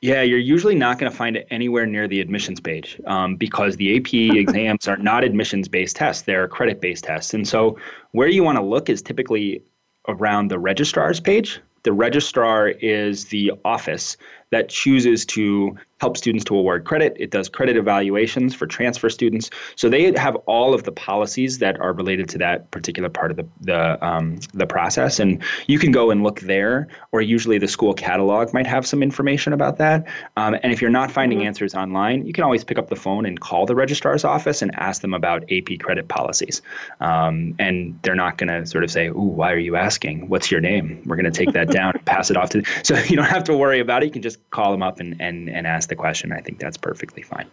Yeah, 0.00 0.22
you're 0.22 0.38
usually 0.38 0.74
not 0.74 0.98
going 0.98 1.10
to 1.10 1.16
find 1.16 1.36
it 1.36 1.46
anywhere 1.50 1.84
near 1.84 2.06
the 2.06 2.20
admissions 2.20 2.60
page 2.60 3.00
um, 3.06 3.36
because 3.36 3.76
the 3.76 3.96
AP 3.96 4.14
exams 4.36 4.88
are 4.88 4.96
not 4.96 5.24
admissions 5.24 5.68
based 5.68 5.96
tests, 5.96 6.22
they're 6.22 6.48
credit 6.48 6.80
based 6.80 7.04
tests. 7.04 7.34
And 7.34 7.46
so 7.46 7.78
where 8.12 8.28
you 8.28 8.42
want 8.42 8.56
to 8.56 8.62
look 8.62 8.88
is 8.88 9.02
typically 9.02 9.62
around 10.06 10.48
the 10.48 10.58
registrar's 10.58 11.20
page. 11.20 11.60
The 11.82 11.92
registrar 11.92 12.68
is 12.68 13.26
the 13.26 13.52
office 13.64 14.16
that 14.50 14.68
chooses 14.68 15.24
to 15.26 15.76
help 16.00 16.16
students 16.16 16.44
to 16.44 16.56
award 16.56 16.84
credit. 16.84 17.16
It 17.18 17.30
does 17.30 17.48
credit 17.48 17.76
evaluations 17.76 18.54
for 18.54 18.66
transfer 18.66 19.10
students. 19.10 19.50
So 19.76 19.88
they 19.88 20.12
have 20.16 20.36
all 20.46 20.72
of 20.72 20.84
the 20.84 20.92
policies 20.92 21.58
that 21.58 21.78
are 21.80 21.92
related 21.92 22.28
to 22.30 22.38
that 22.38 22.70
particular 22.70 23.08
part 23.08 23.30
of 23.30 23.36
the 23.36 23.46
the, 23.60 24.06
um, 24.06 24.38
the 24.54 24.66
process. 24.66 25.18
And 25.18 25.42
you 25.66 25.78
can 25.78 25.90
go 25.90 26.10
and 26.10 26.22
look 26.22 26.40
there, 26.40 26.86
or 27.12 27.20
usually 27.20 27.58
the 27.58 27.68
school 27.68 27.94
catalog 27.94 28.54
might 28.54 28.66
have 28.66 28.86
some 28.86 29.02
information 29.02 29.52
about 29.52 29.78
that. 29.78 30.06
Um, 30.36 30.56
and 30.62 30.72
if 30.72 30.80
you're 30.80 30.90
not 30.90 31.10
finding 31.10 31.38
mm-hmm. 31.38 31.48
answers 31.48 31.74
online, 31.74 32.24
you 32.26 32.32
can 32.32 32.44
always 32.44 32.64
pick 32.64 32.78
up 32.78 32.88
the 32.88 32.96
phone 32.96 33.26
and 33.26 33.40
call 33.40 33.66
the 33.66 33.74
registrar's 33.74 34.24
office 34.24 34.62
and 34.62 34.74
ask 34.76 35.02
them 35.02 35.14
about 35.14 35.44
AP 35.50 35.80
credit 35.80 36.08
policies. 36.08 36.62
Um, 37.00 37.54
and 37.58 37.98
they're 38.02 38.14
not 38.14 38.38
going 38.38 38.48
to 38.48 38.66
sort 38.66 38.84
of 38.84 38.90
say, 38.90 39.08
"Ooh, 39.08 39.32
why 39.38 39.52
are 39.52 39.58
you 39.58 39.76
asking? 39.76 40.28
What's 40.28 40.50
your 40.50 40.60
name?" 40.60 41.02
We're 41.06 41.16
going 41.16 41.30
to 41.30 41.44
take 41.44 41.52
that 41.54 41.70
down 41.70 41.94
and 41.94 42.04
pass 42.04 42.30
it 42.30 42.36
off 42.36 42.50
to. 42.50 42.62
So 42.84 42.96
you 42.96 43.16
don't 43.16 43.26
have 43.26 43.44
to 43.44 43.56
worry 43.56 43.80
about 43.80 44.02
it. 44.02 44.06
You 44.06 44.12
can 44.12 44.22
just 44.22 44.37
call 44.50 44.72
them 44.72 44.82
up 44.82 45.00
and, 45.00 45.20
and, 45.20 45.48
and 45.48 45.66
ask 45.66 45.88
the 45.88 45.96
question. 45.96 46.32
I 46.32 46.40
think 46.40 46.58
that's 46.58 46.76
perfectly 46.76 47.22
fine. 47.22 47.46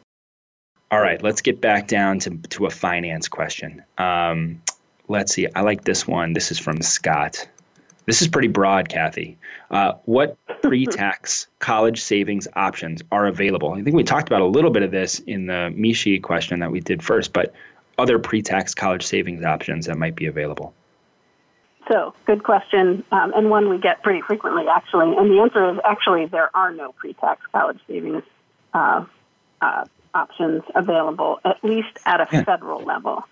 All 0.91 1.01
right, 1.01 1.21
let's 1.21 1.41
get 1.41 1.61
back 1.61 1.87
down 1.87 2.19
to, 2.19 2.37
to 2.49 2.67
a 2.67 2.69
finance 2.69 3.27
question. 3.27 3.83
Um, 3.97 4.61
let's 5.07 5.33
see. 5.33 5.47
I 5.53 5.61
like 5.61 5.83
this 5.83 6.07
one. 6.07 6.33
This 6.33 6.51
is 6.51 6.59
from 6.59 6.81
Scott. 6.81 7.47
This 8.05 8.21
is 8.21 8.27
pretty 8.27 8.49
broad, 8.49 8.87
Kathy. 8.87 9.37
Uh, 9.71 9.93
what 10.05 10.37
pre 10.61 10.85
tax 10.85 11.47
college 11.59 12.01
savings 12.01 12.47
options 12.55 13.01
are 13.11 13.25
available? 13.25 13.73
I 13.73 13.81
think 13.81 13.95
we 13.95 14.03
talked 14.03 14.27
about 14.27 14.41
a 14.41 14.45
little 14.45 14.69
bit 14.69 14.83
of 14.83 14.91
this 14.91 15.19
in 15.19 15.47
the 15.47 15.73
Mishi 15.75 16.21
question 16.21 16.59
that 16.59 16.71
we 16.71 16.81
did 16.81 17.01
first, 17.01 17.33
but 17.33 17.53
other 17.97 18.19
pre 18.19 18.41
tax 18.43 18.75
college 18.75 19.03
savings 19.03 19.43
options 19.43 19.87
that 19.87 19.97
might 19.97 20.15
be 20.15 20.27
available. 20.27 20.73
So, 21.91 22.15
good 22.25 22.43
question, 22.43 23.03
um, 23.11 23.33
and 23.35 23.49
one 23.49 23.69
we 23.69 23.77
get 23.77 24.01
pretty 24.01 24.21
frequently, 24.21 24.65
actually. 24.67 25.15
And 25.15 25.29
the 25.29 25.39
answer 25.39 25.69
is 25.71 25.77
actually 25.83 26.25
there 26.25 26.49
are 26.55 26.71
no 26.71 26.93
pre-tax 26.93 27.41
college 27.51 27.79
savings 27.87 28.23
uh, 28.73 29.05
uh, 29.61 29.85
options 30.13 30.63
available, 30.73 31.39
at 31.45 31.63
least 31.63 31.99
at 32.05 32.21
a 32.21 32.27
yeah. 32.31 32.43
federal 32.43 32.83
level. 32.83 33.23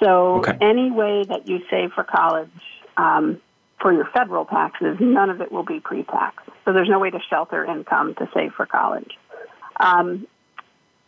So, 0.00 0.38
okay. 0.38 0.56
any 0.60 0.90
way 0.92 1.24
that 1.24 1.48
you 1.48 1.60
save 1.68 1.90
for 1.92 2.04
college 2.04 2.50
um, 2.96 3.40
for 3.80 3.92
your 3.92 4.04
federal 4.06 4.44
taxes, 4.44 4.98
none 5.00 5.30
of 5.30 5.40
it 5.40 5.50
will 5.50 5.64
be 5.64 5.80
pre-tax. 5.80 6.44
So, 6.64 6.72
there's 6.72 6.88
no 6.88 7.00
way 7.00 7.10
to 7.10 7.18
shelter 7.28 7.64
income 7.64 8.14
to 8.14 8.28
save 8.32 8.52
for 8.52 8.66
college. 8.66 9.10
Um, 9.80 10.28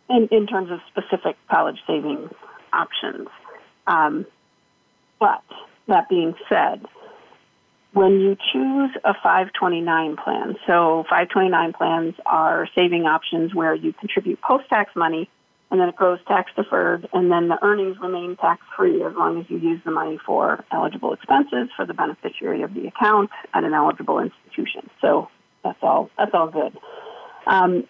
in, 0.09 0.27
in 0.29 0.45
terms 0.45 0.71
of 0.71 0.79
specific 0.89 1.37
college 1.49 1.79
savings 1.87 2.31
options. 2.73 3.27
Um, 3.87 4.25
but 5.19 5.43
that 5.91 6.09
being 6.09 6.33
said, 6.49 6.85
when 7.93 8.19
you 8.19 8.37
choose 8.51 8.91
a 9.03 9.13
529 9.13 10.15
plan, 10.15 10.55
so 10.65 11.03
529 11.09 11.73
plans 11.73 12.15
are 12.25 12.67
saving 12.73 13.03
options 13.03 13.53
where 13.53 13.75
you 13.75 13.93
contribute 13.93 14.41
post 14.41 14.67
tax 14.69 14.95
money 14.95 15.29
and 15.69 15.79
then 15.79 15.89
it 15.89 15.95
grows 15.95 16.19
tax 16.27 16.51
deferred 16.55 17.07
and 17.13 17.31
then 17.31 17.49
the 17.49 17.57
earnings 17.61 17.97
remain 18.01 18.37
tax 18.37 18.61
free 18.77 19.03
as 19.03 19.13
long 19.15 19.39
as 19.39 19.45
you 19.49 19.57
use 19.57 19.81
the 19.83 19.91
money 19.91 20.17
for 20.25 20.63
eligible 20.71 21.13
expenses 21.13 21.69
for 21.75 21.85
the 21.85 21.93
beneficiary 21.93 22.61
of 22.61 22.73
the 22.73 22.87
account 22.87 23.29
at 23.53 23.63
an 23.63 23.73
eligible 23.73 24.19
institution. 24.19 24.89
So 25.01 25.29
that's 25.63 25.79
all 25.81 26.09
that's 26.17 26.33
all 26.33 26.47
good. 26.47 26.77
Um, 27.45 27.87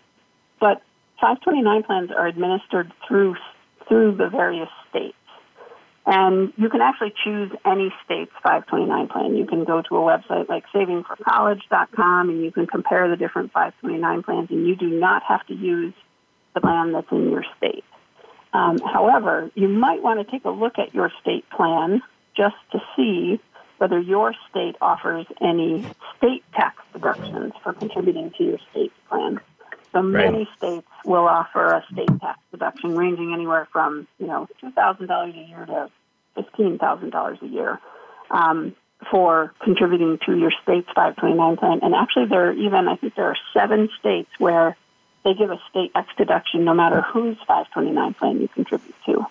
but 0.59 0.81
529 1.19 1.83
plans 1.83 2.11
are 2.11 2.25
administered 2.25 2.91
through 3.07 3.35
through 3.87 4.15
the 4.15 4.29
various 4.29 4.69
states. 4.89 5.15
And 6.11 6.51
you 6.57 6.67
can 6.67 6.81
actually 6.81 7.13
choose 7.23 7.53
any 7.65 7.89
state's 8.03 8.33
529 8.43 9.07
plan. 9.07 9.37
You 9.37 9.45
can 9.45 9.63
go 9.63 9.81
to 9.81 9.95
a 9.95 10.01
website 10.01 10.49
like 10.49 10.65
savingforcollege.com 10.75 12.29
and 12.29 12.43
you 12.43 12.51
can 12.51 12.67
compare 12.67 13.09
the 13.09 13.15
different 13.15 13.53
529 13.53 14.23
plans, 14.23 14.49
and 14.51 14.67
you 14.67 14.75
do 14.75 14.89
not 14.89 15.23
have 15.23 15.47
to 15.47 15.53
use 15.53 15.93
the 16.53 16.59
plan 16.59 16.91
that's 16.91 17.09
in 17.13 17.29
your 17.29 17.45
state. 17.55 17.85
Um, 18.51 18.79
however, 18.79 19.51
you 19.55 19.69
might 19.69 20.03
want 20.03 20.19
to 20.19 20.29
take 20.29 20.43
a 20.43 20.49
look 20.49 20.79
at 20.79 20.93
your 20.93 21.13
state 21.21 21.49
plan 21.49 22.01
just 22.35 22.57
to 22.73 22.81
see 22.97 23.39
whether 23.77 23.97
your 23.97 24.33
state 24.49 24.75
offers 24.81 25.25
any 25.39 25.89
state 26.17 26.43
tax 26.53 26.83
deductions 26.91 27.53
for 27.63 27.71
contributing 27.71 28.33
to 28.37 28.43
your 28.43 28.57
state 28.71 28.91
plan. 29.07 29.39
So 29.93 30.01
many 30.01 30.39
right. 30.39 30.47
states 30.57 30.87
will 31.05 31.25
offer 31.25 31.67
a 31.67 31.85
state 31.89 32.19
tax 32.19 32.37
deduction 32.51 32.97
ranging 32.97 33.33
anywhere 33.33 33.69
from, 33.71 34.09
you 34.19 34.27
know, 34.27 34.49
$2,000 34.61 35.09
a 35.09 35.47
year 35.47 35.65
to 35.65 35.89
$15,000 36.37 37.41
a 37.41 37.47
year 37.47 37.79
um, 38.29 38.75
for 39.09 39.53
contributing 39.63 40.19
to 40.25 40.37
your 40.37 40.51
state's 40.63 40.87
529 40.95 41.57
plan. 41.57 41.79
And 41.81 41.95
actually, 41.95 42.27
there 42.27 42.49
are 42.49 42.53
even, 42.53 42.87
I 42.87 42.95
think 42.95 43.15
there 43.15 43.27
are 43.27 43.37
seven 43.53 43.89
states 43.99 44.29
where 44.37 44.77
they 45.23 45.33
give 45.33 45.51
a 45.51 45.59
state 45.69 45.91
X 45.95 46.07
deduction 46.17 46.65
no 46.65 46.73
matter 46.73 47.01
whose 47.01 47.37
529 47.47 48.13
plan 48.15 48.41
you 48.41 48.47
contribute 48.47 48.95
to, 49.05 49.25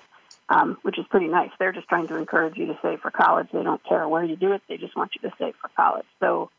um, 0.48 0.78
which 0.82 0.98
is 0.98 1.06
pretty 1.08 1.28
nice. 1.28 1.50
They're 1.58 1.72
just 1.72 1.88
trying 1.88 2.08
to 2.08 2.16
encourage 2.16 2.56
you 2.56 2.66
to 2.66 2.78
save 2.82 3.00
for 3.00 3.10
college. 3.10 3.48
They 3.52 3.62
don't 3.62 3.82
care 3.84 4.08
where 4.08 4.24
you 4.24 4.36
do 4.36 4.52
it, 4.52 4.62
they 4.68 4.76
just 4.76 4.96
want 4.96 5.12
you 5.14 5.28
to 5.28 5.36
save 5.38 5.54
for 5.60 5.70
college. 5.76 6.06
So, 6.20 6.50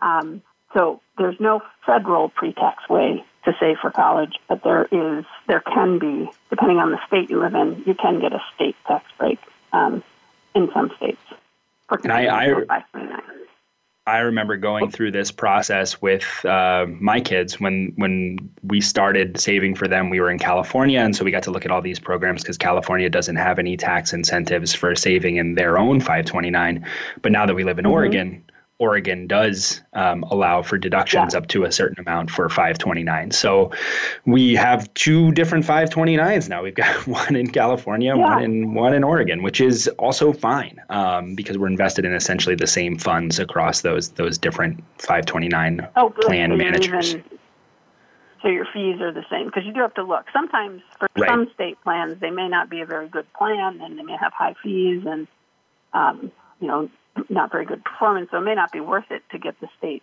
um, 0.00 0.42
so 0.74 1.00
there's 1.16 1.38
no 1.40 1.62
federal 1.86 2.28
pre-tax 2.28 2.88
way 2.88 3.24
to 3.44 3.52
save 3.60 3.76
for 3.80 3.90
college, 3.90 4.34
but 4.48 4.62
there 4.64 4.84
is, 4.84 5.24
there 5.46 5.60
can 5.60 5.98
be, 5.98 6.28
depending 6.50 6.78
on 6.78 6.90
the 6.90 6.98
state 7.06 7.30
you 7.30 7.40
live 7.40 7.54
in, 7.54 7.84
you 7.86 7.94
can 7.94 8.20
get 8.20 8.32
a 8.32 8.40
state 8.54 8.76
tax 8.86 9.04
break 9.18 9.38
um, 9.72 10.02
in 10.54 10.68
some 10.74 10.90
states. 10.96 11.18
And 11.90 12.12
I, 12.12 12.48
I, 12.68 12.82
I 14.08 14.18
remember 14.18 14.56
going 14.56 14.88
through 14.88 15.10
this 15.10 15.32
process 15.32 16.00
with 16.00 16.44
uh, 16.44 16.86
my 17.00 17.20
kids 17.20 17.58
when 17.58 17.92
when 17.96 18.38
we 18.62 18.80
started 18.80 19.40
saving 19.40 19.74
for 19.74 19.88
them. 19.88 20.10
We 20.10 20.20
were 20.20 20.30
in 20.30 20.38
California, 20.38 21.00
and 21.00 21.14
so 21.14 21.24
we 21.24 21.32
got 21.32 21.42
to 21.44 21.50
look 21.50 21.64
at 21.64 21.72
all 21.72 21.82
these 21.82 21.98
programs 21.98 22.42
because 22.42 22.56
California 22.56 23.10
doesn't 23.10 23.34
have 23.34 23.58
any 23.58 23.76
tax 23.76 24.12
incentives 24.12 24.72
for 24.72 24.94
saving 24.94 25.36
in 25.38 25.56
their 25.56 25.76
own 25.76 25.98
529. 25.98 26.86
But 27.22 27.32
now 27.32 27.46
that 27.46 27.54
we 27.54 27.64
live 27.64 27.80
in 27.80 27.84
mm-hmm. 27.84 27.92
Oregon, 27.92 28.44
Oregon 28.78 29.26
does 29.26 29.80
um, 29.94 30.22
allow 30.24 30.60
for 30.60 30.76
deductions 30.76 31.32
yeah. 31.32 31.38
up 31.38 31.46
to 31.48 31.64
a 31.64 31.72
certain 31.72 31.98
amount 31.98 32.30
for 32.30 32.48
529. 32.48 33.30
So 33.30 33.70
we 34.26 34.54
have 34.54 34.92
two 34.92 35.32
different 35.32 35.64
529s 35.64 36.50
now. 36.50 36.62
We've 36.62 36.74
got 36.74 37.06
one 37.06 37.36
in 37.36 37.48
California, 37.48 38.14
yeah. 38.14 38.22
one 38.22 38.42
in 38.42 38.74
one 38.74 38.92
in 38.92 39.02
Oregon, 39.02 39.42
which 39.42 39.60
is 39.62 39.88
also 39.98 40.32
fine 40.32 40.80
um, 40.90 41.34
because 41.34 41.56
we're 41.56 41.68
invested 41.68 42.04
in 42.04 42.12
essentially 42.12 42.54
the 42.54 42.66
same 42.66 42.98
funds 42.98 43.38
across 43.38 43.80
those 43.80 44.10
those 44.10 44.36
different 44.36 44.82
529 44.98 45.88
oh, 45.96 46.10
plan 46.10 46.52
and 46.52 46.58
managers. 46.58 47.14
Even, 47.14 47.24
so 48.42 48.48
your 48.48 48.66
fees 48.72 49.00
are 49.00 49.12
the 49.12 49.24
same 49.30 49.46
because 49.46 49.64
you 49.64 49.72
do 49.72 49.80
have 49.80 49.94
to 49.94 50.02
look. 50.02 50.26
Sometimes 50.34 50.82
for 50.98 51.08
right. 51.16 51.30
some 51.30 51.50
state 51.54 51.80
plans, 51.82 52.20
they 52.20 52.30
may 52.30 52.48
not 52.48 52.68
be 52.68 52.82
a 52.82 52.86
very 52.86 53.08
good 53.08 53.26
plan, 53.32 53.80
and 53.80 53.98
they 53.98 54.02
may 54.02 54.16
have 54.20 54.34
high 54.34 54.54
fees 54.62 55.02
and 55.06 55.26
um, 55.94 56.30
you 56.60 56.68
know 56.68 56.90
not 57.28 57.50
very 57.50 57.64
good 57.64 57.84
performance, 57.84 58.30
so 58.30 58.38
it 58.38 58.42
may 58.42 58.54
not 58.54 58.72
be 58.72 58.80
worth 58.80 59.10
it 59.10 59.22
to 59.30 59.38
get 59.38 59.58
the 59.60 59.68
state 59.78 60.02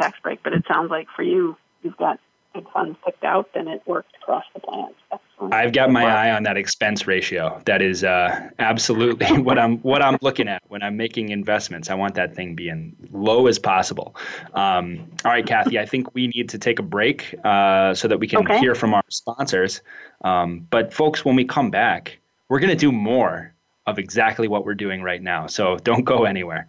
tax 0.00 0.18
break. 0.22 0.42
But 0.42 0.52
it 0.52 0.64
sounds 0.66 0.90
like 0.90 1.08
for 1.14 1.22
you, 1.22 1.56
you've 1.82 1.96
got 1.96 2.18
good 2.54 2.66
funds 2.72 2.96
picked 3.04 3.24
out, 3.24 3.50
then 3.52 3.68
it 3.68 3.82
works 3.86 4.08
across 4.22 4.44
the 4.54 4.60
plans. 4.60 4.94
Excellent. 5.12 5.52
I've 5.52 5.72
got 5.72 5.90
my 5.90 6.04
eye 6.04 6.30
on 6.30 6.44
that 6.44 6.56
expense 6.56 7.06
ratio. 7.06 7.60
That 7.66 7.82
is 7.82 8.04
uh, 8.04 8.48
absolutely 8.58 9.26
what 9.42 9.58
I'm 9.58 9.78
what 9.78 10.02
I'm 10.02 10.16
looking 10.22 10.48
at 10.48 10.62
when 10.68 10.82
I'm 10.82 10.96
making 10.96 11.30
investments. 11.30 11.90
I 11.90 11.94
want 11.94 12.14
that 12.14 12.34
thing 12.34 12.54
being 12.54 12.96
low 13.12 13.46
as 13.46 13.58
possible. 13.58 14.16
Um, 14.54 15.10
all 15.24 15.32
right, 15.32 15.44
Kathy, 15.44 15.78
I 15.78 15.86
think 15.86 16.14
we 16.14 16.28
need 16.28 16.48
to 16.50 16.58
take 16.58 16.78
a 16.78 16.82
break 16.82 17.34
uh, 17.44 17.94
so 17.94 18.08
that 18.08 18.18
we 18.18 18.28
can 18.28 18.40
okay. 18.40 18.58
hear 18.60 18.74
from 18.74 18.94
our 18.94 19.04
sponsors. 19.08 19.82
Um, 20.22 20.66
but 20.70 20.92
folks, 20.92 21.24
when 21.24 21.36
we 21.36 21.44
come 21.44 21.70
back, 21.70 22.18
we're 22.48 22.60
going 22.60 22.70
to 22.70 22.76
do 22.76 22.92
more 22.92 23.53
of 23.86 23.98
exactly 23.98 24.48
what 24.48 24.64
we're 24.64 24.74
doing 24.74 25.02
right 25.02 25.22
now. 25.22 25.46
So 25.46 25.76
don't 25.76 26.04
go 26.04 26.24
anywhere. 26.24 26.68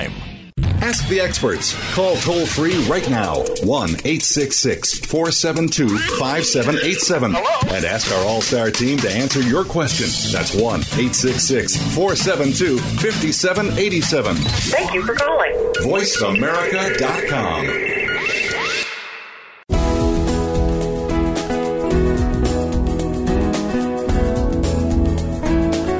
Ask 0.81 1.07
the 1.09 1.19
experts. 1.19 1.75
Call 1.93 2.15
toll 2.17 2.45
free 2.45 2.75
right 2.85 3.07
now 3.09 3.35
1 3.63 3.89
866 3.89 4.99
472 5.05 5.87
5787 6.17 7.35
and 7.35 7.85
ask 7.85 8.11
our 8.11 8.25
All 8.25 8.41
Star 8.41 8.71
team 8.71 8.97
to 8.99 9.11
answer 9.11 9.41
your 9.41 9.63
question. 9.63 10.07
That's 10.31 10.55
1 10.55 10.63
866 10.63 11.77
472 11.95 12.79
5787. 12.79 14.35
Thank 14.35 14.93
you 14.93 15.05
for 15.05 15.13
calling. 15.13 15.53
VoiceAmerica.com. 15.81 17.65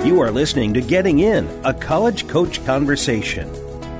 You 0.05 0.19
are 0.21 0.31
listening 0.31 0.73
to 0.73 0.81
Getting 0.81 1.19
In, 1.19 1.47
a 1.63 1.73
college 1.73 2.27
coach 2.27 2.65
conversation. 2.65 3.60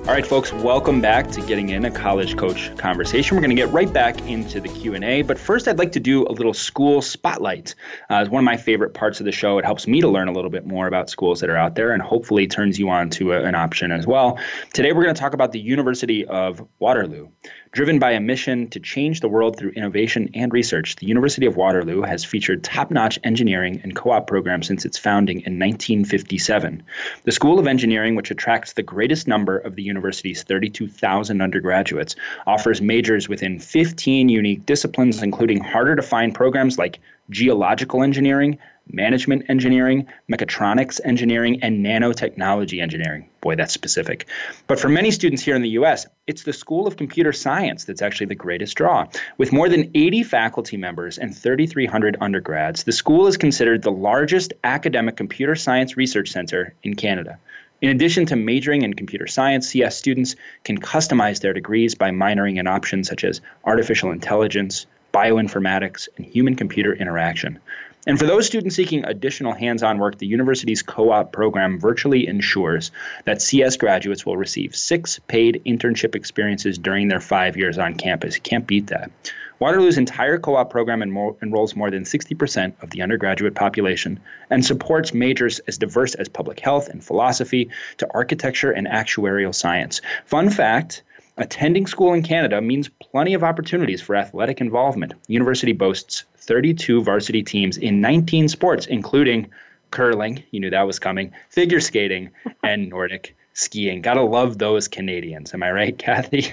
All 0.00 0.16
right, 0.16 0.26
folks, 0.26 0.52
welcome 0.52 1.00
back 1.00 1.30
to 1.32 1.42
Getting 1.42 1.68
In, 1.68 1.84
a 1.84 1.90
College 1.90 2.36
Coach 2.36 2.74
Conversation. 2.78 3.36
We're 3.36 3.42
going 3.42 3.54
to 3.54 3.62
get 3.62 3.70
right 3.70 3.92
back 3.92 4.18
into 4.22 4.58
the 4.58 4.68
Q&A, 4.68 5.22
but 5.22 5.38
first 5.38 5.68
I'd 5.68 5.78
like 5.78 5.92
to 5.92 6.00
do 6.00 6.26
a 6.26 6.32
little 6.32 6.54
school 6.54 7.02
spotlight. 7.02 7.74
Uh, 8.10 8.16
it's 8.16 8.30
one 8.30 8.42
of 8.42 8.44
my 8.44 8.56
favorite 8.56 8.94
parts 8.94 9.20
of 9.20 9.26
the 9.26 9.30
show. 9.30 9.58
It 9.58 9.64
helps 9.64 9.86
me 9.86 10.00
to 10.00 10.08
learn 10.08 10.26
a 10.26 10.32
little 10.32 10.50
bit 10.50 10.66
more 10.66 10.88
about 10.88 11.10
schools 11.10 11.38
that 11.40 11.50
are 11.50 11.56
out 11.56 11.74
there 11.74 11.92
and 11.92 12.02
hopefully 12.02 12.48
turns 12.48 12.78
you 12.78 12.88
on 12.88 13.10
to 13.10 13.34
a, 13.34 13.44
an 13.44 13.54
option 13.54 13.92
as 13.92 14.06
well. 14.06 14.38
Today 14.72 14.92
we're 14.92 15.04
going 15.04 15.14
to 15.14 15.20
talk 15.20 15.34
about 15.34 15.52
the 15.52 15.60
University 15.60 16.24
of 16.24 16.66
Waterloo. 16.80 17.28
Driven 17.72 18.00
by 18.00 18.10
a 18.10 18.20
mission 18.20 18.66
to 18.70 18.80
change 18.80 19.20
the 19.20 19.28
world 19.28 19.56
through 19.56 19.70
innovation 19.70 20.28
and 20.34 20.52
research, 20.52 20.96
the 20.96 21.06
University 21.06 21.46
of 21.46 21.56
Waterloo 21.56 22.02
has 22.02 22.24
featured 22.24 22.64
top 22.64 22.90
notch 22.90 23.16
engineering 23.22 23.80
and 23.84 23.94
co 23.94 24.10
op 24.10 24.26
programs 24.26 24.66
since 24.66 24.84
its 24.84 24.98
founding 24.98 25.36
in 25.36 25.56
1957. 25.56 26.82
The 27.22 27.30
School 27.30 27.60
of 27.60 27.68
Engineering, 27.68 28.16
which 28.16 28.32
attracts 28.32 28.72
the 28.72 28.82
greatest 28.82 29.28
number 29.28 29.56
of 29.56 29.76
the 29.76 29.84
university's 29.84 30.42
32,000 30.42 31.40
undergraduates, 31.40 32.16
offers 32.44 32.82
majors 32.82 33.28
within 33.28 33.60
15 33.60 34.28
unique 34.28 34.66
disciplines, 34.66 35.22
including 35.22 35.62
harder 35.62 35.94
to 35.94 36.02
find 36.02 36.34
programs 36.34 36.76
like 36.76 36.98
geological 37.30 38.02
engineering, 38.02 38.58
management 38.92 39.44
engineering, 39.48 40.06
mechatronics 40.30 41.00
engineering, 41.04 41.60
and 41.62 41.84
nanotechnology 41.84 42.80
engineering. 42.80 43.28
Boy, 43.40 43.56
that's 43.56 43.72
specific. 43.72 44.26
But 44.66 44.78
for 44.78 44.88
many 44.88 45.10
students 45.10 45.42
here 45.42 45.56
in 45.56 45.62
the 45.62 45.70
US, 45.70 46.06
it's 46.26 46.42
the 46.42 46.52
School 46.52 46.86
of 46.86 46.96
Computer 46.96 47.32
Science 47.32 47.84
that's 47.84 48.02
actually 48.02 48.26
the 48.26 48.34
greatest 48.34 48.76
draw. 48.76 49.06
With 49.38 49.52
more 49.52 49.68
than 49.68 49.90
80 49.94 50.22
faculty 50.24 50.76
members 50.76 51.18
and 51.18 51.36
3,300 51.36 52.16
undergrads, 52.20 52.84
the 52.84 52.92
school 52.92 53.26
is 53.26 53.36
considered 53.36 53.82
the 53.82 53.92
largest 53.92 54.52
academic 54.64 55.16
computer 55.16 55.54
science 55.54 55.96
research 55.96 56.30
center 56.30 56.74
in 56.82 56.94
Canada. 56.94 57.38
In 57.80 57.88
addition 57.88 58.26
to 58.26 58.36
majoring 58.36 58.82
in 58.82 58.92
computer 58.92 59.26
science, 59.26 59.68
CS 59.68 59.96
students 59.96 60.36
can 60.64 60.78
customize 60.78 61.40
their 61.40 61.54
degrees 61.54 61.94
by 61.94 62.10
minoring 62.10 62.58
in 62.58 62.66
options 62.66 63.08
such 63.08 63.24
as 63.24 63.40
artificial 63.64 64.10
intelligence, 64.10 64.84
bioinformatics, 65.14 66.08
and 66.16 66.26
human 66.26 66.56
computer 66.56 66.92
interaction. 66.92 67.58
And 68.06 68.18
for 68.18 68.26
those 68.26 68.46
students 68.46 68.76
seeking 68.76 69.04
additional 69.04 69.52
hands 69.52 69.82
on 69.82 69.98
work, 69.98 70.16
the 70.18 70.26
university's 70.26 70.82
co 70.82 71.10
op 71.10 71.32
program 71.32 71.78
virtually 71.78 72.26
ensures 72.26 72.90
that 73.24 73.42
CS 73.42 73.76
graduates 73.76 74.24
will 74.24 74.38
receive 74.38 74.74
six 74.74 75.18
paid 75.28 75.62
internship 75.66 76.14
experiences 76.14 76.78
during 76.78 77.08
their 77.08 77.20
five 77.20 77.56
years 77.56 77.76
on 77.76 77.94
campus. 77.94 78.36
You 78.36 78.40
can't 78.40 78.66
beat 78.66 78.86
that. 78.86 79.10
Waterloo's 79.58 79.98
entire 79.98 80.38
co 80.38 80.56
op 80.56 80.70
program 80.70 81.00
enro- 81.00 81.36
enrolls 81.42 81.76
more 81.76 81.90
than 81.90 82.04
60% 82.04 82.82
of 82.82 82.88
the 82.88 83.02
undergraduate 83.02 83.54
population 83.54 84.18
and 84.48 84.64
supports 84.64 85.12
majors 85.12 85.58
as 85.60 85.76
diverse 85.76 86.14
as 86.14 86.30
public 86.30 86.60
health 86.60 86.88
and 86.88 87.04
philosophy 87.04 87.68
to 87.98 88.08
architecture 88.14 88.70
and 88.70 88.86
actuarial 88.86 89.54
science. 89.54 90.00
Fun 90.24 90.48
fact 90.48 91.02
attending 91.40 91.86
school 91.86 92.12
in 92.12 92.22
Canada 92.22 92.60
means 92.60 92.88
plenty 93.00 93.34
of 93.34 93.42
opportunities 93.42 94.00
for 94.00 94.14
athletic 94.14 94.60
involvement. 94.60 95.14
The 95.26 95.32
university 95.32 95.72
boasts 95.72 96.24
32 96.36 97.02
varsity 97.02 97.42
teams 97.42 97.76
in 97.76 98.00
19 98.00 98.48
sports, 98.48 98.86
including 98.86 99.50
curling, 99.90 100.42
you 100.50 100.60
knew 100.60 100.70
that 100.70 100.86
was 100.86 100.98
coming, 100.98 101.32
figure 101.48 101.80
skating, 101.80 102.30
and 102.62 102.88
Nordic 102.88 103.36
skiing. 103.54 104.02
Gotta 104.02 104.22
love 104.22 104.58
those 104.58 104.86
Canadians. 104.86 105.52
Am 105.54 105.62
I 105.62 105.72
right, 105.72 105.98
Kathy? 105.98 106.52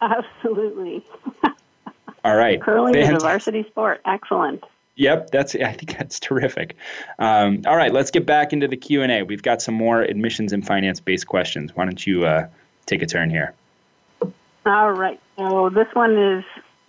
Absolutely. 0.00 1.04
All 2.24 2.36
right. 2.36 2.60
Curling 2.60 2.94
Fantastic. 2.94 3.16
is 3.16 3.22
a 3.22 3.26
varsity 3.26 3.64
sport. 3.68 4.00
Excellent. 4.04 4.64
Yep, 4.96 5.30
that's. 5.30 5.54
I 5.54 5.72
think 5.72 5.96
that's 5.96 6.20
terrific. 6.20 6.76
Um, 7.18 7.62
all 7.66 7.76
right, 7.76 7.92
let's 7.92 8.10
get 8.10 8.26
back 8.26 8.52
into 8.52 8.68
the 8.68 8.76
Q 8.76 9.02
and 9.02 9.10
A. 9.10 9.22
We've 9.22 9.42
got 9.42 9.62
some 9.62 9.74
more 9.74 10.02
admissions 10.02 10.52
and 10.52 10.64
finance 10.64 11.00
based 11.00 11.26
questions. 11.26 11.74
Why 11.74 11.86
don't 11.86 12.06
you 12.06 12.26
uh, 12.26 12.48
take 12.84 13.00
a 13.00 13.06
turn 13.06 13.30
here? 13.30 13.54
All 14.64 14.92
right. 14.92 15.20
So 15.36 15.70
this 15.70 15.88
one 15.92 16.16
is 16.16 16.44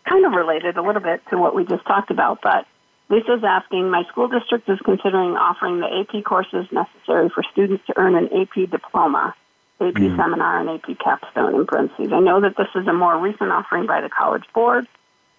kind 0.08 0.26
of 0.26 0.34
related 0.34 0.78
a 0.78 0.82
little 0.82 1.02
bit 1.02 1.22
to 1.30 1.38
what 1.38 1.56
we 1.56 1.66
just 1.66 1.86
talked 1.86 2.12
about, 2.12 2.40
but 2.42 2.68
Lisa's 3.10 3.44
asking, 3.44 3.90
my 3.90 4.04
school 4.10 4.28
district 4.28 4.70
is 4.70 4.80
considering 4.84 5.36
offering 5.36 5.80
the 5.80 5.88
AP 5.88 6.24
courses 6.24 6.66
necessary 6.72 7.30
for 7.30 7.44
students 7.52 7.86
to 7.88 7.94
earn 7.98 8.16
an 8.16 8.30
AP 8.34 8.70
diploma, 8.70 9.36
AP 9.82 9.94
mm. 9.94 10.16
seminar, 10.16 10.60
and 10.60 10.70
AP 10.70 10.98
capstone 11.00 11.56
in 11.56 11.66
parentheses. 11.66 12.12
I 12.14 12.20
know 12.20 12.42
that 12.42 12.56
this 12.58 12.70
is 12.76 12.88
a 12.88 12.94
more 12.94 13.18
recent 13.18 13.52
offering 13.52 13.86
by 13.86 14.02
the 14.02 14.10
College 14.10 14.46
Board. 14.54 14.88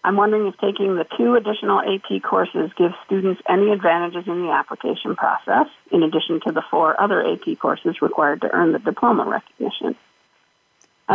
I'm 0.04 0.16
wondering 0.16 0.46
if 0.46 0.58
taking 0.58 0.96
the 0.96 1.06
two 1.16 1.34
additional 1.34 1.80
AP 1.80 2.22
courses 2.22 2.70
gives 2.76 2.94
students 3.06 3.40
any 3.48 3.70
advantages 3.70 4.24
in 4.26 4.42
the 4.42 4.52
application 4.52 5.16
process, 5.16 5.66
in 5.90 6.02
addition 6.02 6.40
to 6.46 6.52
the 6.52 6.62
four 6.70 7.00
other 7.00 7.26
AP 7.26 7.58
courses 7.58 8.02
required 8.02 8.42
to 8.42 8.52
earn 8.52 8.72
the 8.72 8.78
diploma 8.78 9.24
recognition. 9.24 9.96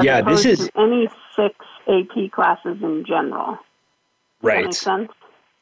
Yeah, 0.02 0.22
this 0.22 0.46
is 0.46 0.70
any 0.76 1.10
six 1.36 1.56
AP 1.88 2.32
classes 2.32 2.78
in 2.82 3.06
general. 3.06 3.58
Right. 4.42 4.66
Does 4.66 4.86
right. 4.86 5.10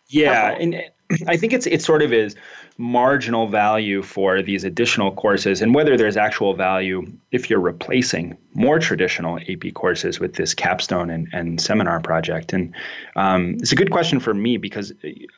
Yeah, 0.10 0.52
okay. 0.54 0.64
and 0.64 0.84
I 1.28 1.38
think 1.38 1.54
it's 1.54 1.66
it 1.68 1.82
sort 1.82 2.02
of 2.02 2.12
is 2.12 2.36
marginal 2.78 3.48
value 3.48 4.02
for 4.02 4.42
these 4.42 4.64
additional 4.64 5.12
courses, 5.14 5.62
and 5.62 5.74
whether 5.74 5.98
there's 5.98 6.18
actual 6.18 6.54
value 6.54 7.04
if 7.32 7.50
you're 7.50 7.60
replacing 7.60 8.38
more 8.54 8.80
traditional 8.80 9.40
AP 9.40 9.74
courses 9.74 10.20
with 10.20 10.36
this 10.36 10.54
capstone 10.54 11.10
and, 11.10 11.28
and 11.32 11.62
seminar 11.62 12.00
project. 12.02 12.54
And 12.54 12.74
um, 13.16 13.56
it's 13.60 13.72
a 13.72 13.76
good 13.76 13.92
question 13.92 14.20
for 14.20 14.34
me 14.34 14.58
because 14.58 14.92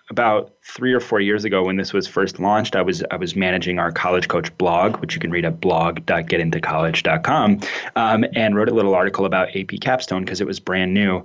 about 0.10 0.53
three 0.64 0.93
or 0.93 0.99
four 0.99 1.20
years 1.20 1.45
ago, 1.45 1.64
when 1.64 1.78
this 1.78 1.93
was 1.93 2.07
first 2.07 2.39
launched, 2.39 2.76
I 2.76 2.82
was 2.82 3.03
I 3.12 3.16
was 3.16 3.36
managing 3.36 3.80
our 3.80 3.91
College 3.91 4.28
Coach 4.28 4.55
blog, 4.57 4.97
which 4.97 5.14
you 5.14 5.20
can 5.20 5.32
read 5.32 5.45
at 5.45 5.62
blog.getintocollege.com, 5.62 7.60
um, 7.95 8.26
and 8.36 8.55
wrote 8.55 8.70
a 8.70 8.74
little 8.74 8.95
article 8.95 9.26
about 9.26 9.55
AP 9.55 9.80
capstone 9.82 10.24
because 10.26 10.41
it 10.41 10.47
was 10.47 10.60
brand 10.60 10.93
new. 10.93 11.24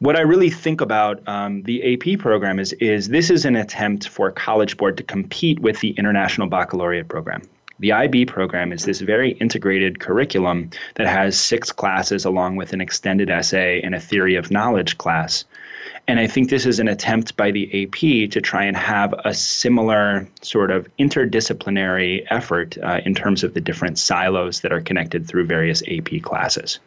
What 0.00 0.16
I 0.16 0.20
really 0.20 0.50
think 0.50 0.80
about 0.80 1.26
um, 1.28 1.62
the 1.62 1.94
AP 1.94 2.18
program 2.18 2.58
is 2.58 2.72
is 2.74 3.08
this 3.08 3.30
is 3.30 3.44
an 3.44 3.56
attempt 3.56 3.86
attempt 3.86 4.08
for 4.08 4.30
College 4.30 4.76
Board 4.76 4.96
to 4.96 5.02
compete 5.02 5.60
with 5.60 5.80
the 5.80 5.90
International 5.90 6.48
Baccalaureate 6.48 7.08
program. 7.08 7.42
The 7.78 7.92
IB 7.92 8.24
program 8.24 8.72
is 8.72 8.84
this 8.84 9.00
very 9.00 9.32
integrated 9.32 10.00
curriculum 10.00 10.70
that 10.94 11.06
has 11.06 11.38
six 11.38 11.70
classes 11.70 12.24
along 12.24 12.56
with 12.56 12.72
an 12.72 12.80
extended 12.80 13.28
essay 13.28 13.82
and 13.82 13.94
a 13.94 14.00
theory 14.00 14.34
of 14.34 14.50
knowledge 14.50 14.96
class. 14.96 15.44
And 16.08 16.20
I 16.20 16.28
think 16.28 16.50
this 16.50 16.66
is 16.66 16.78
an 16.78 16.86
attempt 16.86 17.36
by 17.36 17.50
the 17.50 17.82
AP 17.82 18.30
to 18.30 18.40
try 18.40 18.64
and 18.64 18.76
have 18.76 19.12
a 19.24 19.34
similar 19.34 20.28
sort 20.40 20.70
of 20.70 20.88
interdisciplinary 20.98 22.24
effort 22.30 22.78
uh, 22.82 23.00
in 23.04 23.14
terms 23.14 23.42
of 23.42 23.54
the 23.54 23.60
different 23.60 23.98
silos 23.98 24.60
that 24.60 24.72
are 24.72 24.80
connected 24.80 25.26
through 25.26 25.46
various 25.46 25.82
AP 25.88 26.22
classes. 26.22 26.78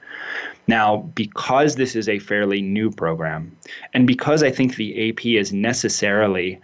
Now, 0.67 0.97
because 1.15 1.75
this 1.75 1.95
is 1.95 2.07
a 2.07 2.19
fairly 2.19 2.61
new 2.61 2.91
program, 2.91 3.57
and 3.93 4.07
because 4.07 4.41
I 4.41 4.51
think 4.51 4.75
the 4.75 5.09
AP 5.09 5.25
is 5.25 5.51
necessarily 5.51 6.59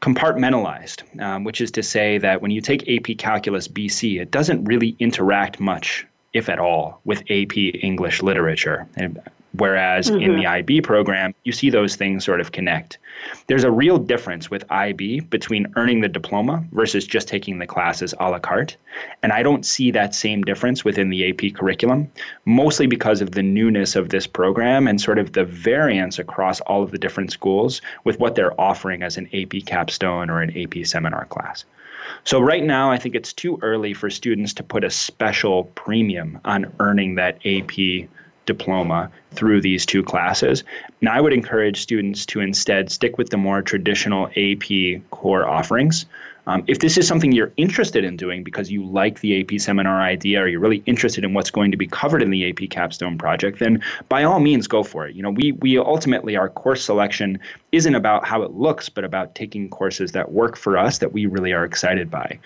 compartmentalized, 0.00 1.20
um, 1.20 1.44
which 1.44 1.60
is 1.60 1.70
to 1.72 1.82
say 1.82 2.18
that 2.18 2.40
when 2.40 2.50
you 2.50 2.60
take 2.60 2.88
AP 2.88 3.18
Calculus 3.18 3.68
BC, 3.68 4.20
it 4.20 4.30
doesn't 4.30 4.64
really 4.64 4.96
interact 4.98 5.60
much, 5.60 6.06
if 6.32 6.48
at 6.48 6.58
all, 6.58 7.00
with 7.04 7.20
AP 7.30 7.56
English 7.56 8.22
literature. 8.22 8.86
And 8.96 9.20
Whereas 9.58 10.10
mm-hmm. 10.10 10.20
in 10.20 10.36
the 10.36 10.46
IB 10.46 10.80
program, 10.80 11.34
you 11.44 11.52
see 11.52 11.68
those 11.68 11.94
things 11.94 12.24
sort 12.24 12.40
of 12.40 12.52
connect. 12.52 12.98
There's 13.46 13.64
a 13.64 13.70
real 13.70 13.98
difference 13.98 14.50
with 14.50 14.64
IB 14.70 15.20
between 15.20 15.72
earning 15.76 16.00
the 16.00 16.08
diploma 16.08 16.64
versus 16.72 17.06
just 17.06 17.28
taking 17.28 17.58
the 17.58 17.66
classes 17.66 18.14
a 18.18 18.30
la 18.30 18.38
carte. 18.38 18.76
And 19.22 19.32
I 19.32 19.42
don't 19.42 19.66
see 19.66 19.90
that 19.90 20.14
same 20.14 20.42
difference 20.42 20.84
within 20.84 21.10
the 21.10 21.28
AP 21.28 21.54
curriculum, 21.54 22.10
mostly 22.46 22.86
because 22.86 23.20
of 23.20 23.32
the 23.32 23.42
newness 23.42 23.94
of 23.94 24.08
this 24.08 24.26
program 24.26 24.88
and 24.88 25.00
sort 25.00 25.18
of 25.18 25.32
the 25.32 25.44
variance 25.44 26.18
across 26.18 26.60
all 26.60 26.82
of 26.82 26.90
the 26.90 26.98
different 26.98 27.30
schools 27.30 27.82
with 28.04 28.18
what 28.18 28.34
they're 28.34 28.58
offering 28.60 29.02
as 29.02 29.18
an 29.18 29.28
AP 29.34 29.66
capstone 29.66 30.30
or 30.30 30.40
an 30.40 30.56
AP 30.56 30.86
seminar 30.86 31.26
class. 31.26 31.64
So, 32.24 32.40
right 32.40 32.62
now, 32.62 32.90
I 32.90 32.98
think 32.98 33.14
it's 33.14 33.32
too 33.32 33.58
early 33.62 33.94
for 33.94 34.10
students 34.10 34.52
to 34.54 34.62
put 34.62 34.84
a 34.84 34.90
special 34.90 35.64
premium 35.74 36.40
on 36.44 36.72
earning 36.80 37.14
that 37.16 37.38
AP 37.44 38.08
diploma 38.46 39.10
through 39.32 39.60
these 39.60 39.86
two 39.86 40.02
classes. 40.02 40.64
Now, 41.00 41.12
I 41.14 41.20
would 41.20 41.32
encourage 41.32 41.80
students 41.80 42.26
to 42.26 42.40
instead 42.40 42.90
stick 42.90 43.18
with 43.18 43.30
the 43.30 43.36
more 43.36 43.62
traditional 43.62 44.28
AP 44.36 45.02
core 45.10 45.46
offerings. 45.46 46.06
Um, 46.46 46.64
if 46.66 46.80
this 46.80 46.98
is 46.98 47.06
something 47.06 47.30
you're 47.30 47.52
interested 47.56 48.04
in 48.04 48.16
doing 48.16 48.42
because 48.42 48.70
you 48.70 48.84
like 48.84 49.20
the 49.20 49.40
AP 49.40 49.60
seminar 49.60 50.02
idea 50.02 50.42
or 50.42 50.48
you're 50.48 50.60
really 50.60 50.82
interested 50.86 51.24
in 51.24 51.34
what's 51.34 51.50
going 51.50 51.70
to 51.70 51.76
be 51.76 51.86
covered 51.86 52.20
in 52.20 52.30
the 52.30 52.48
AP 52.48 52.68
capstone 52.68 53.16
project, 53.16 53.60
then 53.60 53.80
by 54.08 54.24
all 54.24 54.40
means 54.40 54.66
go 54.66 54.82
for 54.82 55.06
it. 55.06 55.14
You 55.14 55.22
know, 55.22 55.30
we 55.30 55.52
we 55.52 55.78
ultimately 55.78 56.36
our 56.36 56.48
course 56.48 56.84
selection 56.84 57.38
isn't 57.70 57.94
about 57.94 58.26
how 58.26 58.42
it 58.42 58.52
looks, 58.52 58.88
but 58.88 59.04
about 59.04 59.36
taking 59.36 59.68
courses 59.70 60.12
that 60.12 60.32
work 60.32 60.56
for 60.56 60.76
us 60.76 60.98
that 60.98 61.12
we 61.12 61.26
really 61.26 61.52
are 61.52 61.64
excited 61.64 62.10
by. 62.10 62.38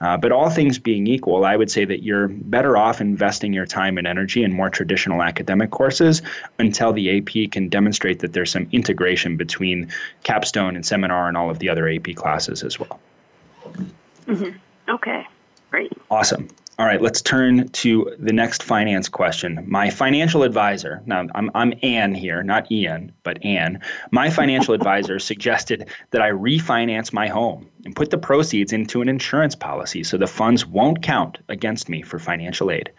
Uh, 0.00 0.16
but 0.16 0.32
all 0.32 0.50
things 0.50 0.78
being 0.78 1.06
equal, 1.06 1.44
I 1.44 1.56
would 1.56 1.70
say 1.70 1.84
that 1.84 2.02
you're 2.02 2.28
better 2.28 2.76
off 2.76 3.00
investing 3.00 3.52
your 3.52 3.66
time 3.66 3.96
and 3.98 4.06
energy 4.06 4.42
in 4.42 4.52
more 4.52 4.68
traditional 4.68 5.22
academic 5.22 5.70
courses 5.70 6.22
until 6.58 6.92
the 6.92 7.18
AP 7.18 7.52
can 7.52 7.68
demonstrate 7.68 8.18
that 8.18 8.32
there's 8.32 8.50
some 8.50 8.68
integration 8.72 9.36
between 9.36 9.92
capstone 10.24 10.74
and 10.74 10.84
seminar 10.84 11.28
and 11.28 11.36
all 11.36 11.50
of 11.50 11.60
the 11.60 11.68
other 11.68 11.88
AP 11.88 12.16
classes 12.16 12.64
as 12.64 12.80
well. 12.80 12.98
Mm-hmm. 14.26 14.56
Okay, 14.88 15.26
great. 15.70 15.92
Awesome. 16.10 16.48
All 16.76 16.86
right, 16.86 17.00
let's 17.00 17.22
turn 17.22 17.68
to 17.68 18.16
the 18.18 18.32
next 18.32 18.64
finance 18.64 19.08
question. 19.08 19.64
My 19.68 19.90
financial 19.90 20.42
advisor, 20.42 21.02
now 21.06 21.24
I'm, 21.32 21.48
I'm 21.54 21.72
Ann 21.84 22.14
here, 22.14 22.42
not 22.42 22.70
Ian, 22.72 23.12
but 23.22 23.44
Ann. 23.44 23.80
My 24.10 24.28
financial 24.28 24.74
advisor 24.78 25.20
suggested 25.20 25.88
that 26.10 26.20
I 26.20 26.32
refinance 26.32 27.12
my 27.12 27.28
home 27.28 27.70
and 27.84 27.94
put 27.94 28.10
the 28.10 28.18
proceeds 28.18 28.72
into 28.72 29.02
an 29.02 29.08
insurance 29.08 29.54
policy 29.54 30.02
so 30.02 30.16
the 30.16 30.26
funds 30.26 30.66
won't 30.66 31.00
count 31.00 31.38
against 31.48 31.88
me 31.88 32.02
for 32.02 32.18
financial 32.18 32.72
aid. 32.72 32.90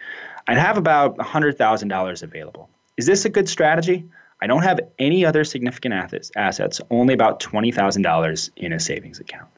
I'd 0.47 0.57
have 0.57 0.78
about 0.78 1.17
$100,000 1.17 2.23
available. 2.23 2.69
Is 2.95 3.07
this 3.07 3.26
a 3.26 3.30
good 3.30 3.49
strategy? 3.49 4.05
I 4.41 4.47
don't 4.47 4.63
have 4.63 4.80
any 4.99 5.26
other 5.26 5.43
significant 5.43 5.93
assets, 6.38 6.80
only 6.91 7.13
about 7.13 7.41
$20,000 7.41 8.49
in 8.55 8.71
a 8.71 8.80
savings 8.80 9.19
account. 9.19 9.49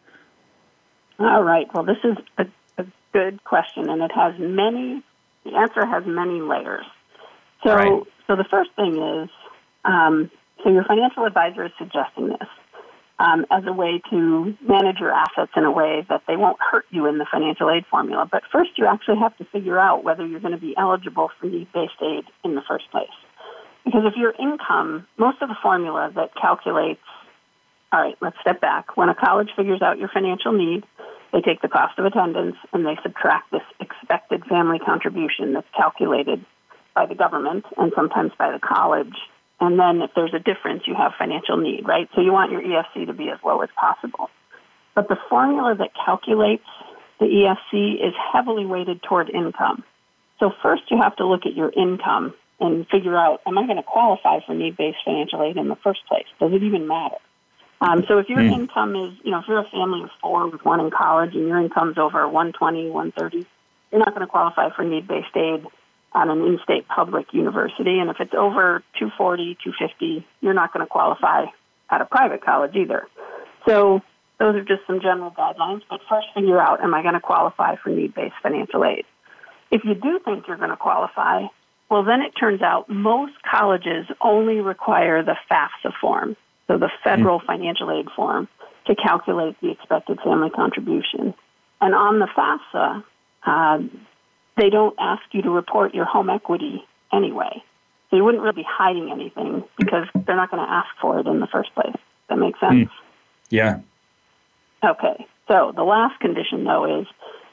All 1.20 1.43
right. 1.43 1.68
Well, 1.74 1.84
this 1.84 1.97
is 2.03 2.18
a, 2.38 2.45
a 2.82 2.86
good 3.13 3.43
question, 3.43 3.89
and 3.89 4.01
it 4.01 4.11
has 4.13 4.34
many. 4.39 5.03
The 5.43 5.55
answer 5.55 5.86
has 5.86 6.03
many 6.05 6.41
layers. 6.41 6.86
So, 7.63 7.74
right. 7.74 8.03
so 8.28 8.36
the 8.36 8.45
first 8.49 8.72
thing 8.76 8.97
is, 8.97 9.30
um, 9.86 10.30
so 10.63 10.70
your 10.70 10.84
financial 10.84 11.26
advisor 11.26 11.65
is 11.65 11.72
suggesting 11.78 12.30
this. 12.30 12.47
um, 13.20 13.45
as 13.49 13.63
a 13.65 13.74
way 13.74 14.01
to 14.09 14.55
manage 14.61 14.99
your 14.99 15.11
assets 15.11 15.51
in 15.55 15.63
a 15.63 15.72
way 15.72 16.05
that 16.09 16.22
they 16.28 16.36
won't 16.36 16.57
hurt 16.59 16.86
you 16.91 17.07
in 17.07 17.18
the 17.18 17.26
financial 17.32 17.70
aid 17.70 17.86
formula. 17.89 18.28
But 18.32 18.43
first, 18.51 18.72
you 18.78 18.86
actually 18.86 19.18
have 19.20 19.36
to 19.38 19.45
figure 19.45 19.80
out 19.80 20.03
whether 20.03 20.26
you're 20.26 20.39
going 20.39 20.53
to 20.53 20.59
be 20.61 20.76
eligible 20.78 21.30
for 21.39 21.47
need 21.47 21.72
based 21.74 21.99
aid 22.01 22.26
in 22.43 22.55
the 22.55 22.61
first 22.68 22.89
place. 22.91 23.09
Because 23.86 24.03
if 24.05 24.15
your 24.18 24.34
income, 24.38 25.07
most 25.18 25.41
of 25.41 25.49
the 25.49 25.55
formula 25.63 26.11
that 26.15 26.36
calculates, 26.39 27.01
all 27.92 28.02
right, 28.02 28.18
let's 28.22 28.38
step 28.42 28.62
back. 28.62 28.98
When 28.98 29.10
a 29.10 29.16
college 29.16 29.50
figures 29.56 29.82
out 29.82 29.98
your 29.98 30.10
financial 30.10 30.52
need, 30.52 30.84
they 31.34 31.42
take 31.42 31.62
the 31.62 31.68
cost 31.68 31.98
of 32.00 32.06
attendance 32.06 32.56
and 32.74 32.86
they 32.86 32.98
subtract 33.04 33.52
this 33.52 33.62
expected 33.80 34.46
family 34.46 34.80
contribution 34.80 35.54
that's 35.54 35.68
calculated 35.76 36.46
by 36.96 37.06
the 37.06 37.16
government 37.16 37.66
and 37.78 37.92
sometimes 37.96 38.32
by 38.38 38.52
the 38.52 38.60
college 38.60 39.16
and 39.60 39.80
then 39.80 40.02
if 40.02 40.12
there's 40.16 40.34
a 40.34 40.40
difference, 40.40 40.84
you 40.86 40.94
have 40.96 41.14
financial 41.18 41.58
need, 41.58 41.88
right? 41.88 42.08
So 42.16 42.22
you 42.22 42.32
want 42.32 42.52
your 42.52 42.62
EFC 42.62 43.08
to 43.08 43.14
be 43.14 43.30
as 43.30 43.40
low 43.44 43.62
as 43.62 43.70
possible. 43.76 44.30
But 44.94 45.08
the 45.08 45.18
formula 45.30 45.76
that 45.78 45.90
calculates 46.06 46.66
the 47.20 47.26
EFC 47.26 47.96
is 47.96 48.14
heavily 48.34 48.66
weighted 48.66 49.02
toward 49.02 49.30
income. 49.30 49.84
So 50.40 50.52
first 50.62 50.84
you 50.92 50.98
have 51.02 51.16
to 51.16 51.26
look 51.26 51.48
at 51.48 51.56
your 51.56 51.72
income 51.72 52.36
and 52.60 52.88
figure 52.90 53.18
out, 53.18 53.42
am 53.48 53.58
I 53.58 53.66
going 53.66 53.78
to 53.78 53.84
qualify 53.84 54.40
for 54.46 54.54
need-based 54.54 54.98
financial 55.04 55.44
aid 55.44 55.58
in 55.58 55.70
the 55.70 55.76
first 55.84 56.02
place? 56.08 56.26
Does 56.40 56.54
it 56.54 56.64
even 56.64 56.88
matter? 56.88 57.18
Um, 57.80 58.04
so 58.08 58.18
if 58.18 58.28
your 58.30 58.40
mm. 58.40 58.52
income 58.52 58.96
is, 58.96 59.14
you 59.24 59.32
know, 59.32 59.40
if 59.40 59.46
you're 59.48 59.60
a 59.60 59.70
family 59.70 60.04
of 60.04 60.10
four 60.22 60.48
with 60.48 60.66
one 60.66 60.80
in 60.80 60.90
college 60.90 61.36
and 61.36 61.48
your 61.48 61.60
income's 61.60 61.98
over 61.98 62.28
120, 62.28 62.90
130, 62.90 63.48
you're 63.92 64.00
not 64.00 64.10
going 64.10 64.22
to 64.22 64.28
qualify 64.28 64.70
for 64.76 64.84
need-based 64.84 65.36
aid 65.36 65.66
on 66.14 66.30
an 66.30 66.42
in-state 66.46 66.88
public 66.88 67.34
university. 67.34 68.00
And 68.00 68.10
if 68.10 68.18
it's 68.20 68.34
over 68.34 68.84
240, 69.00 69.58
250, 69.64 70.26
you're 70.42 70.54
not 70.54 70.74
going 70.74 70.86
to 70.86 70.90
qualify 70.90 71.46
at 71.90 72.02
a 72.02 72.06
private 72.06 72.44
college 72.44 72.76
either. 72.76 73.08
So 73.68 74.02
those 74.40 74.56
are 74.56 74.64
just 74.64 74.82
some 74.88 75.00
general 75.02 75.32
guidelines. 75.32 75.82
But 75.90 76.02
first, 76.10 76.28
figure 76.34 76.60
out: 76.60 76.82
Am 76.82 76.94
I 76.94 77.02
going 77.02 77.14
to 77.14 77.20
qualify 77.20 77.76
for 77.76 77.90
need-based 77.90 78.36
financial 78.42 78.84
aid? 78.86 79.06
If 79.72 79.84
you 79.84 79.94
do 79.94 80.20
think 80.24 80.48
you're 80.48 80.58
going 80.58 80.70
to 80.70 80.78
qualify, 80.78 81.44
well, 81.90 82.04
then 82.04 82.22
it 82.22 82.32
turns 82.32 82.62
out 82.62 82.90
most 82.90 83.34
colleges 83.50 84.06
only 84.22 84.60
require 84.60 85.24
the 85.24 85.36
FAFSA 85.50 85.94
form, 86.00 86.36
so 86.68 86.78
the 86.78 86.89
federal 87.03 87.39
mm-hmm. 87.39 87.47
financial 87.47 87.91
aid 87.91 88.07
form, 88.15 88.47
to 88.86 88.95
calculate 88.95 89.59
the 89.61 89.72
expected 89.72 90.20
family 90.24 90.49
contribution. 90.49 91.34
And 91.82 91.93
on 91.93 92.20
the 92.20 92.28
FAFSA, 92.28 93.03
uh, 93.45 93.80
they 94.55 94.70
don't 94.70 94.95
ask 94.99 95.24
you 95.32 95.41
to 95.43 95.49
report 95.49 95.93
your 95.93 96.05
home 96.05 96.30
equity 96.30 96.84
anyway. 97.13 97.63
So 98.09 98.15
you 98.15 98.24
wouldn't 98.24 98.41
really 98.41 98.55
be 98.55 98.68
hiding 98.68 99.11
anything 99.11 99.63
because 99.78 100.07
they're 100.26 100.36
not 100.36 100.49
going 100.49 100.65
to 100.65 100.72
ask 100.72 100.88
for 101.01 101.20
it 101.20 101.28
in 101.28 101.39
the 101.39 101.47
first 101.47 101.74
place. 101.76 101.95
That 102.30 102.38
makes 102.38 102.59
sense? 102.59 102.74
Mm. 102.74 102.89
Yeah. 103.49 103.80
Okay. 104.84 105.28
So 105.47 105.74
the 105.76 105.84
last 105.84 106.20
condition, 106.20 106.63
though, 106.63 107.01
is 107.01 107.07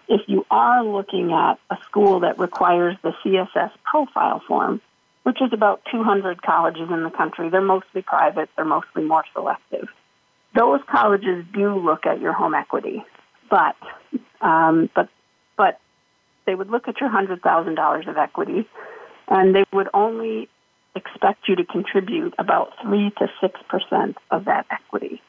if 0.08 0.22
you 0.26 0.46
are 0.50 0.84
looking 0.84 1.32
at 1.32 1.58
a 1.70 1.76
school 1.84 2.20
that 2.20 2.38
requires 2.38 2.96
the 3.02 3.12
CSS 3.24 3.70
profile 3.84 4.42
form, 4.46 4.80
which 5.24 5.42
is 5.42 5.52
about 5.52 5.82
200 5.90 6.42
colleges 6.42 6.88
in 6.90 7.02
the 7.02 7.10
country, 7.10 7.48
they're 7.50 7.60
mostly 7.60 8.02
private, 8.02 8.48
they're 8.56 8.64
mostly 8.64 9.02
more 9.02 9.24
selective. 9.32 9.88
Those 10.54 10.80
colleges 10.90 11.44
do 11.52 11.74
look 11.74 12.06
at 12.06 12.20
your 12.20 12.32
home 12.32 12.54
equity, 12.54 13.04
but 13.50 13.76
um, 14.40 14.88
but 14.94 15.08
but 15.56 15.80
they 16.46 16.54
would 16.54 16.70
look 16.70 16.88
at 16.88 17.00
your 17.00 17.10
$100,000 17.10 18.08
of 18.08 18.16
equity 18.16 18.68
and 19.28 19.54
they 19.54 19.64
would 19.72 19.88
only 19.94 20.48
expect 20.94 21.48
you 21.48 21.56
to 21.56 21.64
contribute 21.64 22.34
about 22.38 22.72
3 22.82 23.10
to 23.18 23.28
6% 23.42 24.14
of 24.30 24.44
that 24.44 24.66
equity. 24.70 25.22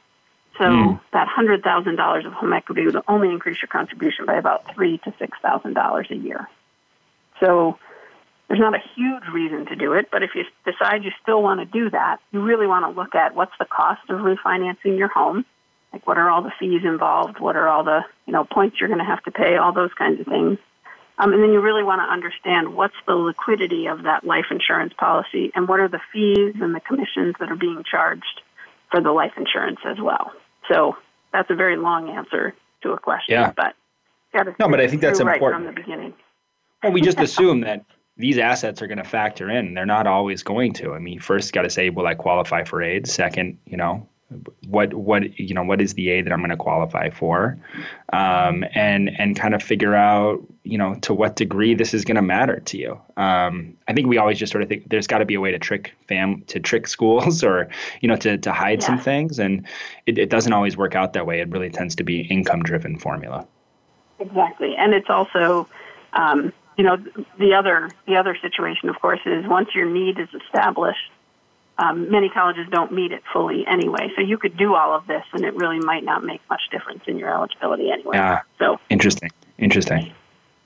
So 0.57 0.63
mm. 0.63 1.01
that 1.11 1.27
$100,000 1.27 2.25
of 2.25 2.33
home 2.33 2.53
equity 2.53 2.85
would 2.85 2.97
only 3.07 3.29
increase 3.29 3.61
your 3.61 3.67
contribution 3.67 4.25
by 4.25 4.35
about 4.35 4.73
3 4.73 4.97
to 4.99 5.11
$6,000 5.11 6.11
a 6.11 6.15
year. 6.15 6.49
So 7.39 7.77
there's 8.47 8.59
not 8.59 8.75
a 8.75 8.83
huge 8.95 9.23
reason 9.33 9.65
to 9.67 9.75
do 9.75 9.93
it, 9.93 10.09
but 10.11 10.21
if 10.21 10.31
you 10.35 10.43
decide 10.65 11.03
you 11.03 11.11
still 11.21 11.41
want 11.41 11.59
to 11.59 11.65
do 11.65 11.89
that, 11.89 12.19
you 12.31 12.41
really 12.41 12.67
want 12.67 12.85
to 12.85 12.99
look 12.99 13.15
at 13.15 13.35
what's 13.35 13.53
the 13.59 13.65
cost 13.65 14.01
of 14.09 14.19
refinancing 14.19 14.97
your 14.97 15.07
home, 15.07 15.45
like 15.91 16.05
what 16.05 16.17
are 16.17 16.29
all 16.29 16.43
the 16.43 16.51
fees 16.59 16.81
involved, 16.83 17.39
what 17.39 17.55
are 17.55 17.67
all 17.67 17.83
the, 17.83 18.01
you 18.25 18.33
know, 18.33 18.45
points 18.45 18.79
you're 18.79 18.89
going 18.89 18.99
to 18.99 19.05
have 19.05 19.23
to 19.23 19.31
pay, 19.31 19.57
all 19.57 19.73
those 19.73 19.93
kinds 19.93 20.19
of 20.19 20.27
things. 20.27 20.59
Um, 21.17 21.33
and 21.33 21.41
then 21.41 21.53
you 21.53 21.61
really 21.61 21.83
want 21.83 22.01
to 22.01 22.11
understand 22.11 22.75
what's 22.75 22.95
the 23.07 23.15
liquidity 23.15 23.87
of 23.87 24.03
that 24.03 24.25
life 24.25 24.47
insurance 24.51 24.93
policy 24.93 25.51
and 25.55 25.67
what 25.67 25.79
are 25.79 25.87
the 25.87 26.01
fees 26.11 26.55
and 26.61 26.75
the 26.75 26.81
commissions 26.81 27.35
that 27.39 27.49
are 27.49 27.55
being 27.55 27.83
charged 27.89 28.41
for 28.91 29.01
the 29.01 29.11
life 29.11 29.33
insurance 29.37 29.79
as 29.85 29.97
well. 29.99 30.33
So 30.67 30.97
that's 31.31 31.49
a 31.49 31.55
very 31.55 31.77
long 31.77 32.09
answer 32.09 32.53
to 32.83 32.91
a 32.91 32.99
question, 32.99 33.33
yeah. 33.33 33.53
but 33.55 33.75
no, 34.59 34.67
but 34.67 34.81
I 34.81 34.87
think 34.87 35.01
that's 35.01 35.21
right 35.21 35.35
important 35.35 35.65
from 35.65 35.73
the 35.73 35.81
beginning. 35.81 36.13
Well, 36.83 36.91
we 36.91 37.01
just 37.01 37.19
assume 37.21 37.61
that 37.61 37.85
these 38.17 38.37
assets 38.37 38.81
are 38.81 38.87
going 38.87 38.97
to 38.97 39.03
factor 39.03 39.49
in. 39.49 39.73
They're 39.73 39.85
not 39.85 40.07
always 40.07 40.41
going 40.41 40.73
to. 40.73 40.93
I 40.93 40.99
mean, 40.99 41.19
first 41.19 41.53
got 41.53 41.63
to 41.63 41.69
say, 41.69 41.89
will 41.89 42.07
I 42.07 42.15
qualify 42.15 42.63
for 42.63 42.81
aid? 42.81 43.07
Second, 43.07 43.57
you 43.65 43.75
know, 43.75 44.07
what 44.67 44.93
what 44.93 45.37
you 45.39 45.53
know 45.53 45.63
what 45.63 45.79
is 45.79 45.93
the 45.93 46.09
aid 46.09 46.25
that 46.25 46.33
I'm 46.33 46.39
going 46.39 46.49
to 46.49 46.57
qualify 46.57 47.09
for, 47.09 47.57
um, 48.11 48.65
and 48.73 49.11
and 49.19 49.35
kind 49.35 49.53
of 49.53 49.61
figure 49.61 49.93
out 49.93 50.41
you 50.63 50.77
know 50.77 50.95
to 51.01 51.13
what 51.13 51.35
degree 51.35 51.75
this 51.75 51.93
is 51.93 52.03
going 52.03 52.15
to 52.15 52.21
matter 52.21 52.59
to 52.61 52.77
you. 52.77 52.99
Um, 53.17 53.77
I 53.87 53.93
think 53.93 54.07
we 54.07 54.17
always 54.17 54.39
just 54.39 54.51
sort 54.51 54.63
of 54.63 54.69
think 54.69 54.89
there's 54.89 55.05
got 55.05 55.19
to 55.19 55.25
be 55.25 55.35
a 55.35 55.41
way 55.41 55.51
to 55.51 55.59
trick 55.59 55.93
fam 56.07 56.41
to 56.47 56.59
trick 56.59 56.87
schools 56.95 57.43
or 57.43 57.69
you 58.01 58.07
know 58.07 58.15
to 58.17 58.37
to 58.37 58.51
hide 58.51 58.81
yeah. 58.81 58.87
some 58.87 58.99
things, 58.99 59.37
and 59.37 59.65
it, 60.07 60.17
it 60.17 60.29
doesn't 60.29 60.53
always 60.53 60.75
work 60.75 60.95
out 60.95 61.13
that 61.13 61.27
way. 61.27 61.39
It 61.39 61.49
really 61.49 61.69
tends 61.69 61.95
to 61.95 62.03
be 62.03 62.21
income 62.21 62.63
driven 62.63 62.97
formula. 62.97 63.45
Exactly, 64.19 64.75
and 64.75 64.93
it's 64.93 65.09
also. 65.09 65.67
Um, 66.13 66.53
you 66.77 66.83
know 66.83 66.97
the 67.39 67.53
other 67.53 67.89
the 68.07 68.15
other 68.15 68.37
situation 68.41 68.89
of 68.89 68.99
course 68.99 69.19
is 69.25 69.45
once 69.47 69.69
your 69.73 69.89
need 69.89 70.19
is 70.19 70.29
established 70.43 71.11
um, 71.77 72.09
many 72.09 72.29
colleges 72.29 72.67
don't 72.71 72.91
meet 72.91 73.11
it 73.11 73.21
fully 73.33 73.65
anyway. 73.67 74.09
So 74.15 74.21
you 74.21 74.37
could 74.37 74.55
do 74.55 74.75
all 74.75 74.95
of 74.95 75.07
this, 75.07 75.23
and 75.33 75.43
it 75.43 75.53
really 75.55 75.79
might 75.79 76.03
not 76.03 76.23
make 76.23 76.41
much 76.49 76.61
difference 76.71 77.01
in 77.07 77.17
your 77.17 77.33
eligibility 77.33 77.91
anyway. 77.91 78.15
Yeah. 78.15 78.41
So 78.59 78.79
interesting. 78.89 79.29
Interesting. 79.57 80.13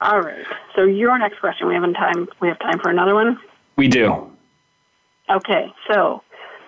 All 0.01 0.21
right. 0.21 0.45
So 0.75 0.83
your 0.83 1.17
next 1.17 1.39
question. 1.39 1.67
We 1.67 1.73
have 1.73 1.83
time. 1.93 2.27
We 2.39 2.47
have 2.47 2.59
time 2.59 2.79
for 2.79 2.89
another 2.89 3.15
one. 3.15 3.39
We 3.75 3.87
do. 3.87 4.31
Okay. 5.29 5.73
So 5.91 6.21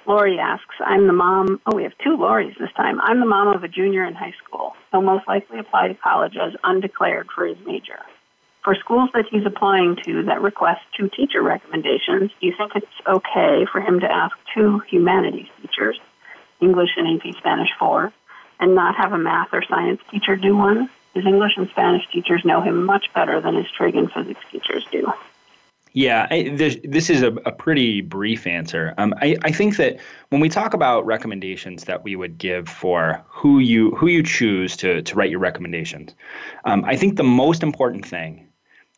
Lori 0.07 0.39
asks, 0.39 0.75
I'm 0.79 1.07
the 1.07 1.13
mom. 1.13 1.61
Oh, 1.65 1.75
we 1.75 1.83
have 1.83 1.93
two 2.03 2.17
Loris 2.17 2.55
this 2.59 2.71
time. 2.75 2.99
I'm 3.01 3.19
the 3.19 3.25
mom 3.25 3.55
of 3.55 3.63
a 3.63 3.67
junior 3.67 4.05
in 4.05 4.15
high 4.15 4.33
school. 4.43 4.73
He'll 4.91 5.01
most 5.01 5.27
likely 5.27 5.59
apply 5.59 5.89
to 5.89 5.95
college 5.95 6.35
as 6.35 6.53
undeclared 6.63 7.27
for 7.33 7.45
his 7.45 7.57
major 7.65 7.99
for 8.63 8.75
schools 8.75 9.09
that 9.13 9.25
he's 9.29 9.45
applying 9.45 9.97
to 10.05 10.23
that 10.23 10.41
request 10.41 10.81
two 10.95 11.09
teacher 11.09 11.41
recommendations, 11.41 12.31
do 12.39 12.47
you 12.47 12.53
think 12.55 12.73
it's 12.75 13.07
okay 13.07 13.65
for 13.71 13.81
him 13.81 13.99
to 13.99 14.11
ask 14.11 14.35
two 14.53 14.79
humanities 14.87 15.47
teachers, 15.61 15.99
English 16.59 16.91
and 16.97 17.19
AP 17.19 17.35
Spanish 17.37 17.69
4, 17.79 18.13
and 18.59 18.75
not 18.75 18.95
have 18.95 19.13
a 19.13 19.17
math 19.17 19.49
or 19.51 19.63
science 19.63 19.99
teacher 20.11 20.35
do 20.35 20.55
one? 20.55 20.89
His 21.13 21.25
English 21.25 21.53
and 21.57 21.67
Spanish 21.69 22.07
teachers 22.11 22.45
know 22.45 22.61
him 22.61 22.85
much 22.85 23.11
better 23.13 23.41
than 23.41 23.55
his 23.55 23.69
trig 23.75 23.95
and 23.95 24.11
physics 24.11 24.39
teachers 24.51 24.85
do. 24.91 25.11
Yeah, 25.93 26.27
I, 26.31 26.49
this, 26.55 26.77
this 26.85 27.09
is 27.09 27.21
a, 27.21 27.33
a, 27.45 27.51
pretty 27.51 27.99
brief 27.99 28.47
answer. 28.47 28.93
Um, 28.97 29.13
I, 29.21 29.35
I 29.43 29.51
think 29.51 29.75
that 29.75 29.99
when 30.29 30.39
we 30.39 30.47
talk 30.47 30.73
about 30.73 31.05
recommendations 31.05 31.83
that 31.83 32.01
we 32.05 32.15
would 32.15 32.37
give 32.37 32.69
for 32.69 33.21
who 33.27 33.59
you 33.59 33.91
who 33.91 34.07
you 34.07 34.23
choose 34.23 34.77
to 34.77 35.01
to 35.01 35.15
write 35.15 35.29
your 35.29 35.41
recommendations, 35.41 36.15
um, 36.63 36.85
I 36.85 36.95
think 36.95 37.17
the 37.17 37.25
most 37.25 37.61
important 37.61 38.05
thing 38.05 38.47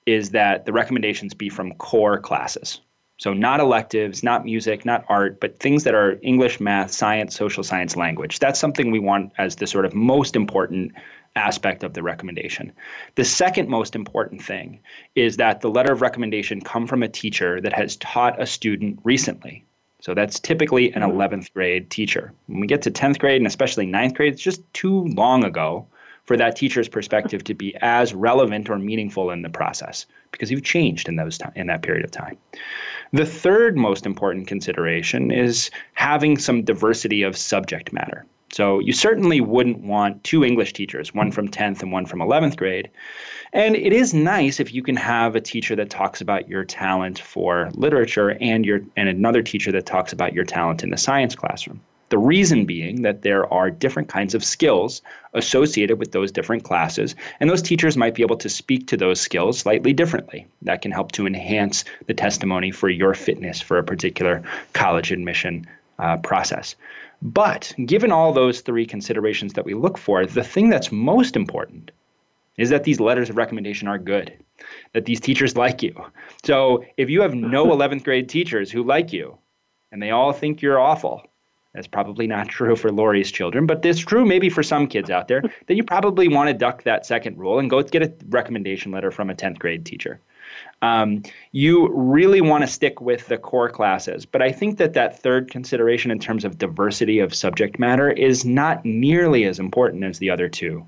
is 0.06 0.32
that 0.32 0.66
the 0.66 0.74
recommendations 0.74 1.34
be 1.34 1.50
from 1.50 1.74
core 1.74 2.20
classes. 2.20 2.82
So, 3.18 3.32
not 3.32 3.60
electives, 3.60 4.24
not 4.24 4.44
music, 4.44 4.86
not 4.86 5.06
art, 5.08 5.40
but 5.40 5.60
things 5.60 5.84
that 5.84 5.94
are 5.94 6.20
English, 6.24 6.60
math, 6.60 6.92
science, 6.92 7.36
social 7.36 7.64
science, 7.64 7.96
language. 7.96 8.40
That's 8.40 8.60
something 8.60 8.92
we 8.92 9.00
want 9.00 9.32
as 9.38 9.56
the 9.56 9.68
sort 9.68 9.86
of 9.86 9.94
most 9.94 10.36
important 10.36 10.92
aspect 11.36 11.84
of 11.84 11.94
the 11.94 12.04
recommendation. 12.04 12.72
The 13.16 13.24
second 13.24 13.70
most 13.70 13.96
important 13.96 14.44
thing 14.44 14.80
is 15.16 15.38
that 15.38 15.62
the 15.62 15.70
letter 15.70 15.94
of 15.94 16.02
recommendation 16.02 16.62
come 16.62 16.88
from 16.88 17.04
a 17.04 17.08
teacher 17.08 17.62
that 17.62 17.74
has 17.74 17.96
taught 17.98 18.42
a 18.42 18.46
student 18.46 19.00
recently. 19.04 19.64
So 20.02 20.14
that's 20.14 20.40
typically 20.40 20.92
an 20.94 21.02
hmm. 21.02 21.12
11th 21.12 21.54
grade 21.54 21.90
teacher. 21.90 22.34
When 22.48 22.60
we 22.60 22.68
get 22.68 22.82
to 22.82 22.92
10th 22.92 23.20
grade 23.20 23.38
and 23.38 23.48
especially 23.48 23.88
9th 23.88 24.16
grade, 24.16 24.34
it's 24.34 24.42
just 24.42 24.62
too 24.74 25.06
long 25.06 25.44
ago 25.44 25.88
for 26.26 26.38
that 26.38 26.56
teacher's 26.56 26.88
perspective 26.88 27.44
to 27.44 27.54
be 27.54 27.76
as 27.82 28.14
relevant 28.14 28.70
or 28.70 28.80
meaningful 28.80 29.32
in 29.32 29.42
the 29.42 29.50
process 29.50 30.06
because 30.32 30.50
you've 30.50 30.64
changed 30.64 31.08
in 31.08 31.16
those 31.16 31.40
in 31.56 31.68
that 31.68 31.82
period 31.82 32.06
of 32.06 32.12
time. 32.12 32.38
The 33.12 33.26
third 33.26 33.78
most 33.78 34.06
important 34.06 34.48
consideration 34.48 35.32
is 35.32 35.70
having 35.94 36.38
some 36.38 36.64
diversity 36.64 37.24
of 37.24 37.38
subject 37.38 37.94
matter. 37.94 38.26
So 38.54 38.78
you 38.80 38.94
certainly 38.94 39.42
wouldn't 39.42 39.80
want 39.80 40.24
two 40.24 40.44
English 40.44 40.74
teachers, 40.74 41.14
one 41.14 41.32
from 41.32 41.48
10th 41.48 41.82
and 41.82 41.92
one 41.92 42.06
from 42.06 42.20
11th 42.20 42.56
grade. 42.56 42.90
And 43.52 43.76
it 43.76 43.92
is 43.92 44.14
nice 44.14 44.60
if 44.60 44.74
you 44.74 44.84
can 44.84 44.96
have 44.96 45.36
a 45.36 45.42
teacher 45.42 45.76
that 45.76 45.90
talks 45.90 46.22
about 46.22 46.48
your 46.48 46.64
talent 46.64 47.18
for 47.20 47.72
literature 47.74 48.38
and 48.40 48.64
your 48.64 48.82
and 48.96 49.10
another 49.10 49.42
teacher 49.42 49.72
that 49.72 49.88
talks 49.88 50.14
about 50.14 50.34
your 50.34 50.46
talent 50.46 50.84
in 50.84 50.92
the 50.92 50.98
science 50.98 51.36
classroom. 51.36 51.82
The 52.10 52.18
reason 52.18 52.66
being 52.66 53.02
that 53.02 53.24
there 53.24 53.52
are 53.52 53.72
different 53.72 54.08
kinds 54.08 54.36
of 54.36 54.44
skills 54.44 55.02
associated 55.34 55.98
with 55.98 56.12
those 56.12 56.32
different 56.32 56.64
classes, 56.64 57.16
and 57.40 57.50
those 57.50 57.62
teachers 57.62 57.98
might 57.98 58.14
be 58.14 58.22
able 58.22 58.38
to 58.38 58.50
speak 58.50 58.88
to 58.88 58.98
those 58.98 59.20
skills 59.20 59.60
slightly 59.60 59.94
differently. 59.94 60.46
That 60.62 60.82
can 60.82 60.92
help 60.92 61.12
to 61.14 61.26
enhance 61.26 61.86
the 62.06 62.14
testimony 62.14 62.72
for 62.72 62.90
your 62.90 63.14
fitness 63.14 63.62
for 63.62 63.78
a 63.78 63.84
particular 63.84 64.44
college 64.74 65.12
admission 65.12 65.66
uh, 66.00 66.18
process. 66.18 66.76
But 67.24 67.74
given 67.86 68.12
all 68.12 68.34
those 68.34 68.62
three 68.62 68.86
considerations 68.86 69.54
that 69.54 69.66
we 69.66 69.74
look 69.74 69.98
for, 69.98 70.26
the 70.26 70.44
thing 70.44 70.70
that's 70.70 70.92
most 70.92 71.36
important 71.36 71.92
is 72.58 72.70
that 72.70 72.84
these 72.84 73.00
letters 73.00 73.30
of 73.30 73.38
recommendation 73.38 73.88
are 73.88 73.98
good, 73.98 74.34
that 74.94 75.06
these 75.06 75.20
teachers 75.20 75.56
like 75.56 75.82
you. 75.82 75.96
So 76.44 76.84
if 76.98 77.10
you 77.10 77.22
have 77.22 77.34
no 77.34 77.66
11th 77.76 78.04
grade 78.04 78.30
teachers 78.30 78.72
who 78.72 78.84
like 78.84 79.14
you 79.14 79.38
and 79.92 80.02
they 80.02 80.12
all 80.12 80.34
think 80.34 80.62
you're 80.62 80.80
awful, 80.80 81.24
that's 81.74 81.88
probably 81.88 82.28
not 82.28 82.50
true 82.50 82.76
for 82.76 82.92
Lori's 82.92 83.32
children, 83.32 83.66
but 83.66 83.84
it's 83.86 84.00
true 84.00 84.26
maybe 84.26 84.50
for 84.50 84.62
some 84.62 84.88
kids 84.88 85.10
out 85.10 85.28
there 85.28 85.42
that 85.68 85.76
you 85.76 85.84
probably 85.84 86.28
want 86.28 86.50
to 86.50 86.54
duck 86.54 86.84
that 86.84 87.06
second 87.06 87.38
rule 87.38 87.60
and 87.60 87.70
go 87.70 87.82
get 87.82 88.04
a 88.04 88.14
recommendation 88.30 88.92
letter 88.92 89.12
from 89.12 89.30
a 89.30 89.36
10th 89.36 89.58
grade 89.58 89.86
teacher. 89.86 90.20
Um, 90.84 91.24
you 91.52 91.90
really 91.94 92.42
want 92.42 92.62
to 92.64 92.68
stick 92.68 93.02
with 93.02 93.28
the 93.28 93.38
core 93.38 93.70
classes, 93.70 94.26
but 94.26 94.42
I 94.42 94.52
think 94.52 94.78
that 94.78 94.94
that 94.94 95.20
third 95.20 95.50
consideration 95.50 96.12
in 96.12 96.20
terms 96.20 96.46
of 96.46 96.58
diversity 96.58 97.20
of 97.20 97.34
subject 97.34 97.80
matter 97.80 98.12
is 98.12 98.46
not 98.46 98.86
nearly 98.86 99.46
as 99.46 99.60
important 99.60 100.04
as 100.04 100.20
the 100.20 100.30
other 100.30 100.50
two. 100.50 100.86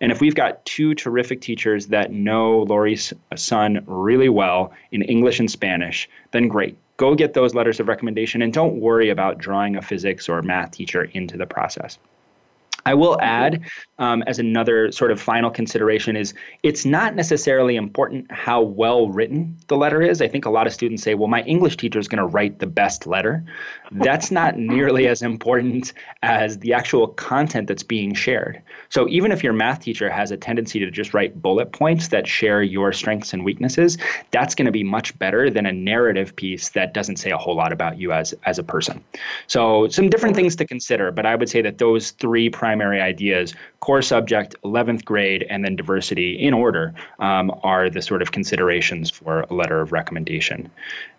And 0.00 0.12
if 0.12 0.20
we've 0.20 0.34
got 0.34 0.64
two 0.64 0.94
terrific 0.94 1.40
teachers 1.40 1.88
that 1.88 2.12
know 2.12 2.62
Lori's 2.62 3.12
son 3.36 3.82
really 3.86 4.28
well 4.30 4.72
in 4.92 5.02
English 5.02 5.40
and 5.40 5.50
Spanish, 5.50 6.08
then 6.30 6.48
great 6.48 6.76
go 7.00 7.14
get 7.14 7.32
those 7.32 7.54
letters 7.54 7.80
of 7.80 7.88
recommendation 7.88 8.42
and 8.42 8.52
don't 8.52 8.78
worry 8.78 9.08
about 9.08 9.38
drawing 9.38 9.74
a 9.74 9.80
physics 9.80 10.28
or 10.28 10.42
math 10.42 10.72
teacher 10.72 11.04
into 11.14 11.38
the 11.38 11.46
process. 11.46 11.98
I 12.90 12.94
will 12.94 13.16
add, 13.20 13.62
um, 13.98 14.24
as 14.26 14.40
another 14.40 14.90
sort 14.90 15.12
of 15.12 15.20
final 15.20 15.48
consideration, 15.48 16.16
is 16.16 16.34
it's 16.64 16.84
not 16.84 17.14
necessarily 17.14 17.76
important 17.76 18.28
how 18.32 18.60
well 18.62 19.08
written 19.08 19.56
the 19.68 19.76
letter 19.76 20.02
is. 20.02 20.20
I 20.20 20.26
think 20.26 20.44
a 20.44 20.50
lot 20.50 20.66
of 20.66 20.72
students 20.72 21.04
say, 21.04 21.14
well, 21.14 21.28
my 21.28 21.42
English 21.42 21.76
teacher 21.76 22.00
is 22.00 22.08
going 22.08 22.18
to 22.18 22.26
write 22.26 22.58
the 22.58 22.66
best 22.66 23.06
letter. 23.06 23.44
That's 23.92 24.32
not 24.32 24.58
nearly 24.58 25.06
as 25.06 25.22
important 25.22 25.92
as 26.24 26.58
the 26.58 26.72
actual 26.72 27.06
content 27.06 27.68
that's 27.68 27.84
being 27.84 28.12
shared. 28.12 28.60
So 28.88 29.08
even 29.08 29.30
if 29.30 29.44
your 29.44 29.52
math 29.52 29.80
teacher 29.82 30.10
has 30.10 30.32
a 30.32 30.36
tendency 30.36 30.80
to 30.80 30.90
just 30.90 31.14
write 31.14 31.40
bullet 31.40 31.70
points 31.70 32.08
that 32.08 32.26
share 32.26 32.60
your 32.60 32.92
strengths 32.92 33.32
and 33.32 33.44
weaknesses, 33.44 33.98
that's 34.32 34.56
going 34.56 34.66
to 34.66 34.72
be 34.72 34.82
much 34.82 35.16
better 35.20 35.48
than 35.48 35.64
a 35.64 35.72
narrative 35.72 36.34
piece 36.34 36.70
that 36.70 36.92
doesn't 36.92 37.18
say 37.18 37.30
a 37.30 37.38
whole 37.38 37.54
lot 37.54 37.72
about 37.72 38.00
you 38.00 38.10
as, 38.10 38.34
as 38.46 38.58
a 38.58 38.64
person. 38.64 39.04
So 39.46 39.86
some 39.86 40.10
different 40.10 40.34
things 40.34 40.56
to 40.56 40.66
consider, 40.66 41.12
but 41.12 41.24
I 41.24 41.36
would 41.36 41.48
say 41.48 41.62
that 41.62 41.78
those 41.78 42.10
three 42.12 42.50
primary 42.50 42.79
primary 42.80 43.00
ideas 43.02 43.54
core 43.80 44.00
subject, 44.00 44.54
11th 44.64 45.04
grade, 45.04 45.46
and 45.50 45.62
then 45.62 45.76
diversity 45.76 46.32
in 46.32 46.54
order 46.54 46.94
um, 47.18 47.52
are 47.62 47.90
the 47.90 48.00
sort 48.00 48.22
of 48.22 48.32
considerations 48.32 49.10
for 49.10 49.42
a 49.42 49.52
letter 49.52 49.80
of 49.82 49.92
recommendation. 49.92 50.70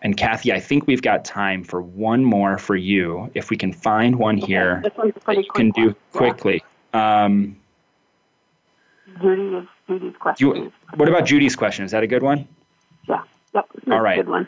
And 0.02 0.18
Kathy, 0.18 0.52
I 0.52 0.60
think 0.60 0.88
we've 0.88 1.02
got 1.04 1.24
time 1.24 1.64
for 1.64 1.80
one 1.82 2.24
more 2.24 2.58
for 2.58 2.76
you. 2.76 3.30
If 3.36 3.52
we 3.52 3.58
can 3.58 3.74
find 3.74 4.16
one 4.16 4.38
okay, 4.38 4.48
here 4.48 4.82
this 4.84 4.94
one's 4.98 5.14
you 5.28 5.52
can 5.54 5.70
do 5.72 5.96
quickly. 6.14 6.64
Yeah. 6.94 7.26
Um, 7.26 7.58
Judy 9.22 9.58
is 9.58 9.68
Judy's 9.88 10.16
question. 10.18 10.48
You, 10.48 10.72
what 10.96 11.10
about 11.10 11.26
Judy's 11.26 11.56
question? 11.56 11.86
Is 11.86 11.92
that 11.92 12.02
a 12.02 12.08
good 12.08 12.24
one? 12.24 12.48
Yeah. 13.08 13.22
Yep. 13.54 13.66
All 13.92 14.02
right. 14.02 14.18
good 14.18 14.30
one. 14.30 14.48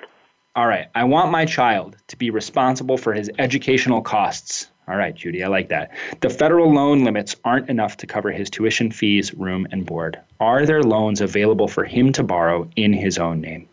All 0.56 0.68
right. 0.68 0.88
I 0.96 1.04
want 1.04 1.32
my 1.32 1.46
child 1.46 1.96
to 2.08 2.18
be 2.18 2.32
responsible 2.32 2.98
for 2.98 3.14
his 3.14 3.30
educational 3.38 4.02
costs 4.02 4.68
all 4.88 4.98
right, 4.98 5.16
Judy, 5.16 5.44
I 5.44 5.48
like 5.48 5.70
that. 5.70 5.92
The 6.20 6.30
federal 6.30 6.74
loan 6.74 7.06
limits 7.06 7.36
aren't 7.46 7.70
enough 7.70 7.98
to 7.98 8.08
cover 8.08 8.32
his 8.32 8.50
tuition 8.50 8.92
fees, 8.92 9.34
room, 9.34 9.66
and 9.72 9.86
board. 9.86 10.20
Are 10.42 10.66
there 10.66 10.84
loans 10.84 11.22
available 11.22 11.70
for 11.70 11.86
him 11.86 12.12
to 12.14 12.24
borrow 12.24 12.70
in 12.76 12.92
his 12.92 13.18
own 13.18 13.40
name? 13.40 13.68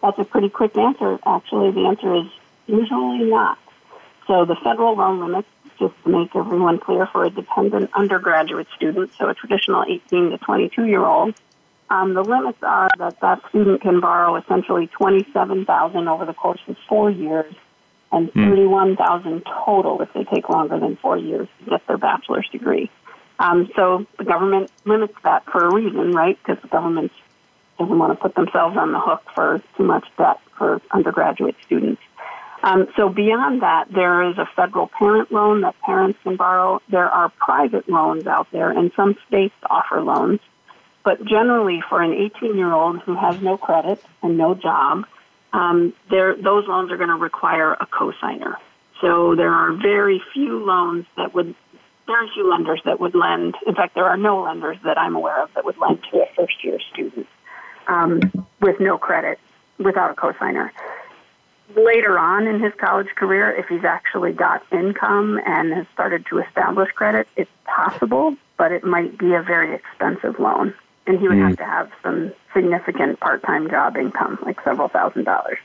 That's 0.00 0.18
a 0.18 0.24
pretty 0.24 0.50
quick 0.50 0.76
answer. 0.76 1.18
Actually, 1.26 1.72
the 1.72 1.86
answer 1.86 2.14
is 2.14 2.26
usually 2.68 3.24
not. 3.24 3.58
So 4.28 4.44
the 4.44 4.54
federal 4.56 4.94
loan 4.94 5.20
limits, 5.20 5.48
just 5.80 5.94
to 6.04 6.08
make 6.10 6.36
everyone 6.36 6.78
clear, 6.78 7.06
for 7.06 7.24
a 7.24 7.30
dependent 7.30 7.90
undergraduate 7.94 8.68
student, 8.76 9.12
so 9.18 9.28
a 9.28 9.34
traditional 9.34 9.84
18 9.88 10.30
to 10.30 10.38
22 10.38 10.84
year 10.86 11.04
old, 11.04 11.34
um, 11.90 12.14
the 12.14 12.22
limits 12.22 12.62
are 12.62 12.90
that 12.98 13.18
that 13.20 13.40
student 13.48 13.80
can 13.80 13.98
borrow 13.98 14.36
essentially 14.36 14.86
27000 14.86 16.06
over 16.06 16.24
the 16.24 16.34
course 16.34 16.60
of 16.68 16.76
four 16.86 17.10
years 17.10 17.52
and 18.12 18.32
mm. 18.32 18.48
31,000 18.48 19.42
total 19.64 20.00
if 20.02 20.12
they 20.14 20.24
take 20.24 20.48
longer 20.48 20.78
than 20.78 20.96
four 20.96 21.18
years 21.18 21.48
to 21.64 21.70
get 21.70 21.86
their 21.86 21.98
bachelor's 21.98 22.48
degree. 22.50 22.90
Um, 23.38 23.70
so 23.76 24.06
the 24.18 24.24
government 24.24 24.70
limits 24.84 25.14
that 25.22 25.44
for 25.46 25.66
a 25.66 25.74
reason, 25.74 26.12
right? 26.12 26.38
Because 26.42 26.60
the 26.62 26.68
government 26.68 27.12
doesn't 27.78 27.98
want 27.98 28.12
to 28.12 28.20
put 28.20 28.34
themselves 28.34 28.76
on 28.76 28.92
the 28.92 29.00
hook 29.00 29.22
for 29.34 29.62
too 29.76 29.84
much 29.84 30.06
debt 30.16 30.40
for 30.56 30.80
undergraduate 30.90 31.54
students. 31.64 32.02
Um, 32.62 32.88
so 32.96 33.08
beyond 33.08 33.62
that, 33.62 33.86
there 33.94 34.28
is 34.28 34.36
a 34.36 34.48
federal 34.56 34.88
parent 34.88 35.30
loan 35.30 35.60
that 35.60 35.76
parents 35.80 36.18
can 36.24 36.36
borrow. 36.36 36.80
There 36.88 37.08
are 37.08 37.28
private 37.28 37.88
loans 37.88 38.26
out 38.26 38.48
there, 38.50 38.70
and 38.70 38.90
some 38.96 39.16
states 39.28 39.54
offer 39.70 40.02
loans. 40.02 40.40
But 41.04 41.24
generally, 41.24 41.80
for 41.88 42.02
an 42.02 42.12
18 42.12 42.56
year 42.56 42.72
old 42.72 43.00
who 43.02 43.14
has 43.14 43.40
no 43.40 43.56
credit 43.56 44.04
and 44.22 44.36
no 44.36 44.54
job, 44.54 45.06
um, 45.52 45.94
those 46.10 46.66
loans 46.66 46.90
are 46.90 46.96
going 46.96 47.08
to 47.08 47.14
require 47.14 47.72
a 47.72 47.86
cosigner. 47.86 48.56
So 49.00 49.34
there 49.34 49.52
are 49.52 49.72
very 49.72 50.20
few 50.32 50.64
loans 50.64 51.06
that 51.16 51.34
would, 51.34 51.54
very 52.06 52.28
few 52.34 52.50
lenders 52.50 52.80
that 52.84 53.00
would 53.00 53.14
lend. 53.14 53.54
In 53.66 53.74
fact, 53.74 53.94
there 53.94 54.06
are 54.06 54.16
no 54.16 54.42
lenders 54.42 54.76
that 54.84 54.98
I'm 54.98 55.14
aware 55.14 55.42
of 55.42 55.50
that 55.54 55.64
would 55.64 55.78
lend 55.78 56.00
to 56.10 56.18
a 56.18 56.26
first 56.36 56.64
year 56.64 56.78
student 56.92 57.26
um, 57.86 58.20
with 58.60 58.80
no 58.80 58.98
credit, 58.98 59.38
without 59.78 60.10
a 60.10 60.14
cosigner. 60.14 60.70
Later 61.76 62.18
on 62.18 62.46
in 62.46 62.60
his 62.60 62.72
college 62.78 63.08
career, 63.14 63.52
if 63.52 63.66
he's 63.68 63.84
actually 63.84 64.32
got 64.32 64.62
income 64.72 65.38
and 65.46 65.72
has 65.72 65.86
started 65.92 66.24
to 66.26 66.38
establish 66.38 66.90
credit, 66.92 67.28
it's 67.36 67.50
possible, 67.64 68.36
but 68.56 68.72
it 68.72 68.84
might 68.84 69.18
be 69.18 69.34
a 69.34 69.42
very 69.42 69.74
expensive 69.74 70.38
loan 70.38 70.74
and 71.08 71.18
he 71.18 71.26
would 71.26 71.38
mm. 71.38 71.48
have 71.48 71.56
to 71.56 71.64
have 71.64 71.90
some 72.02 72.32
significant 72.54 73.18
part-time 73.18 73.68
job 73.68 73.96
income, 73.96 74.38
like 74.44 74.60
several 74.62 74.88
thousand 74.88 75.24
dollars. 75.24 75.58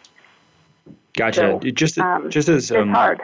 Gotcha. 1.16 1.60
So, 1.62 1.72
just 1.72 2.00
um, 2.00 2.32
just 2.32 2.50
as 2.50 2.72
um, 2.72 2.90
hard. 2.90 3.22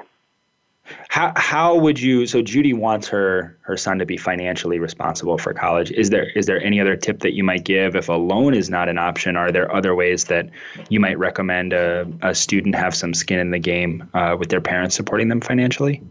How 1.08 1.34
how 1.36 1.76
would 1.78 2.00
you? 2.00 2.26
So 2.26 2.42
Judy 2.42 2.74
wants 2.74 3.08
her 3.08 3.58
her 3.62 3.78
son 3.78 4.00
to 4.00 4.06
be 4.06 4.18
financially 4.18 4.80
responsible 4.80 5.38
for 5.38 5.54
college. 5.54 5.92
Is 5.92 6.10
there 6.10 6.30
is 6.32 6.46
there 6.46 6.62
any 6.62 6.82
other 6.82 6.96
tip 6.96 7.20
that 7.20 7.34
you 7.34 7.44
might 7.44 7.64
give 7.64 7.96
if 7.96 8.10
a 8.10 8.14
loan 8.14 8.54
is 8.54 8.70
not 8.70 8.90
an 8.90 8.98
option? 8.98 9.36
Are 9.36 9.52
there 9.52 9.74
other 9.74 9.96
ways 9.96 10.26
that 10.26 10.50
you 10.90 11.00
might 11.00 11.18
recommend 11.18 11.74
a, 11.74 12.08
a 12.24 12.34
student 12.34 12.76
have 12.76 12.96
some 12.96 13.14
skin 13.14 13.40
in 13.40 13.52
the 13.52 13.60
game 13.60 14.10
uh, 14.14 14.36
with 14.38 14.50
their 14.50 14.62
parents 14.62 14.96
supporting 14.96 15.30
them 15.30 15.42
financially? 15.42 16.02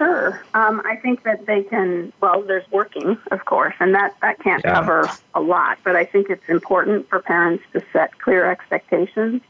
Sure. 0.00 0.42
Um, 0.54 0.80
I 0.86 0.96
think 0.96 1.24
that 1.24 1.44
they 1.44 1.62
can, 1.62 2.10
well, 2.22 2.40
there's 2.40 2.64
working, 2.70 3.18
of 3.30 3.44
course, 3.44 3.74
and 3.80 3.94
that, 3.94 4.16
that 4.22 4.38
can't 4.40 4.64
yeah. 4.64 4.72
cover 4.72 5.10
a 5.34 5.42
lot, 5.42 5.76
but 5.84 5.94
I 5.94 6.06
think 6.06 6.30
it's 6.30 6.48
important 6.48 7.06
for 7.10 7.20
parents 7.20 7.62
to 7.74 7.82
set 7.92 8.18
clear 8.18 8.50
expectations. 8.50 9.42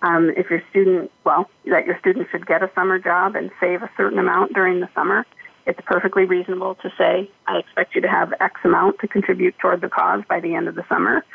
Um, 0.00 0.30
if 0.38 0.48
your 0.48 0.62
student, 0.70 1.10
well, 1.24 1.50
that 1.66 1.84
your 1.84 1.98
student 1.98 2.28
should 2.30 2.46
get 2.46 2.62
a 2.62 2.70
summer 2.74 2.98
job 2.98 3.36
and 3.36 3.50
save 3.60 3.82
a 3.82 3.90
certain 3.94 4.18
amount 4.18 4.54
during 4.54 4.80
the 4.80 4.88
summer, 4.94 5.26
it's 5.66 5.80
perfectly 5.84 6.24
reasonable 6.24 6.76
to 6.76 6.90
say, 6.96 7.30
I 7.46 7.58
expect 7.58 7.94
you 7.94 8.00
to 8.00 8.08
have 8.08 8.32
X 8.40 8.58
amount 8.64 9.00
to 9.00 9.06
contribute 9.06 9.58
toward 9.58 9.82
the 9.82 9.90
cause 9.90 10.22
by 10.26 10.40
the 10.40 10.54
end 10.54 10.66
of 10.66 10.76
the 10.76 10.84
summer. 10.88 11.26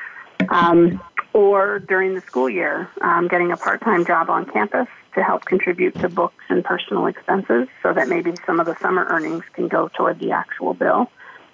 Um, 0.50 1.00
or 1.34 1.78
during 1.78 2.16
the 2.16 2.22
school 2.22 2.50
year, 2.50 2.90
um, 3.02 3.28
getting 3.28 3.52
a 3.52 3.58
part 3.58 3.82
time 3.82 4.06
job 4.06 4.32
on 4.32 4.48
campus 4.48 4.88
to 5.16 5.24
help 5.24 5.46
contribute 5.46 5.98
to 6.00 6.10
books 6.10 6.44
and 6.50 6.64
personal 6.64 7.08
expenses 7.08 7.68
so 7.82 7.94
that 7.94 8.08
maybe 8.08 8.34
some 8.46 8.60
of 8.60 8.66
the 8.66 8.76
summer 8.82 9.06
earnings 9.10 9.44
can 9.54 9.68
go 9.68 9.90
toward 9.98 10.20
the 10.20 10.32
actual 10.32 10.74
bill. 10.74 11.10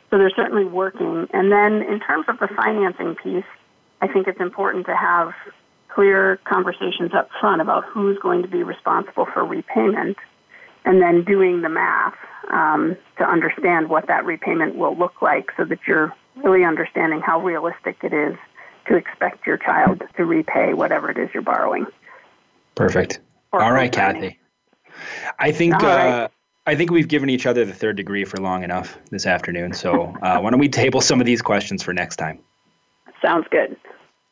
So 0.10 0.18
they're 0.18 0.32
certainly 0.36 0.66
working. 0.66 1.28
And 1.32 1.52
then 1.52 1.82
in 1.82 2.00
terms 2.00 2.26
of 2.28 2.40
the 2.40 2.48
financing 2.48 3.16
piece, 3.16 3.46
I 4.02 4.08
think 4.08 4.28
it's 4.28 4.42
important 4.42 4.88
to 4.88 4.96
have 4.96 5.34
clear 5.88 6.40
conversations 6.44 7.14
up 7.14 7.30
front 7.40 7.62
about 7.62 7.86
who's 7.86 8.18
going 8.20 8.42
to 8.42 8.48
be 8.48 8.64
responsible 8.64 9.28
for 9.34 9.46
repayment 9.46 10.18
and 10.84 11.02
then 11.02 11.24
doing 11.24 11.62
the 11.62 11.70
math 11.70 12.16
um, 12.52 12.98
to 13.18 13.24
understand 13.24 13.90
what 13.90 14.08
that 14.08 14.26
repayment 14.26 14.76
will 14.76 14.98
look 14.98 15.22
like 15.22 15.52
so 15.56 15.64
that 15.66 15.80
you're 15.88 16.14
really 16.44 16.64
understanding 16.64 17.22
how 17.22 17.40
realistic 17.40 17.98
it 18.04 18.14
is 18.14 18.36
to 18.88 18.96
expect 18.96 19.46
your 19.46 19.58
child 19.58 20.02
to 20.18 20.26
repay 20.26 20.74
whatever 20.74 21.12
it 21.12 21.18
is 21.18 21.30
you're 21.34 21.44
borrowing. 21.44 21.86
Perfect. 22.76 23.20
All 23.54 23.72
right, 23.72 23.92
Kathy. 23.92 24.40
I 25.40 25.52
think 25.52 25.76
uh, 25.84 26.30
I 26.66 26.76
think 26.76 26.92
we've 26.92 27.08
given 27.08 27.30
each 27.30 27.46
other 27.46 27.66
the 27.66 27.74
third 27.74 27.98
degree 27.98 28.24
for 28.24 28.38
long 28.38 28.64
enough 28.64 28.98
this 29.10 29.26
afternoon. 29.26 29.74
So 29.74 30.16
uh, 30.22 30.40
why 30.40 30.50
don't 30.52 30.60
we 30.60 30.70
table 30.70 31.02
some 31.02 31.20
of 31.20 31.26
these 31.26 31.42
questions 31.42 31.84
for 31.84 31.94
next 31.94 32.18
time? 32.18 32.40
Sounds 33.22 33.46
good. 33.52 33.76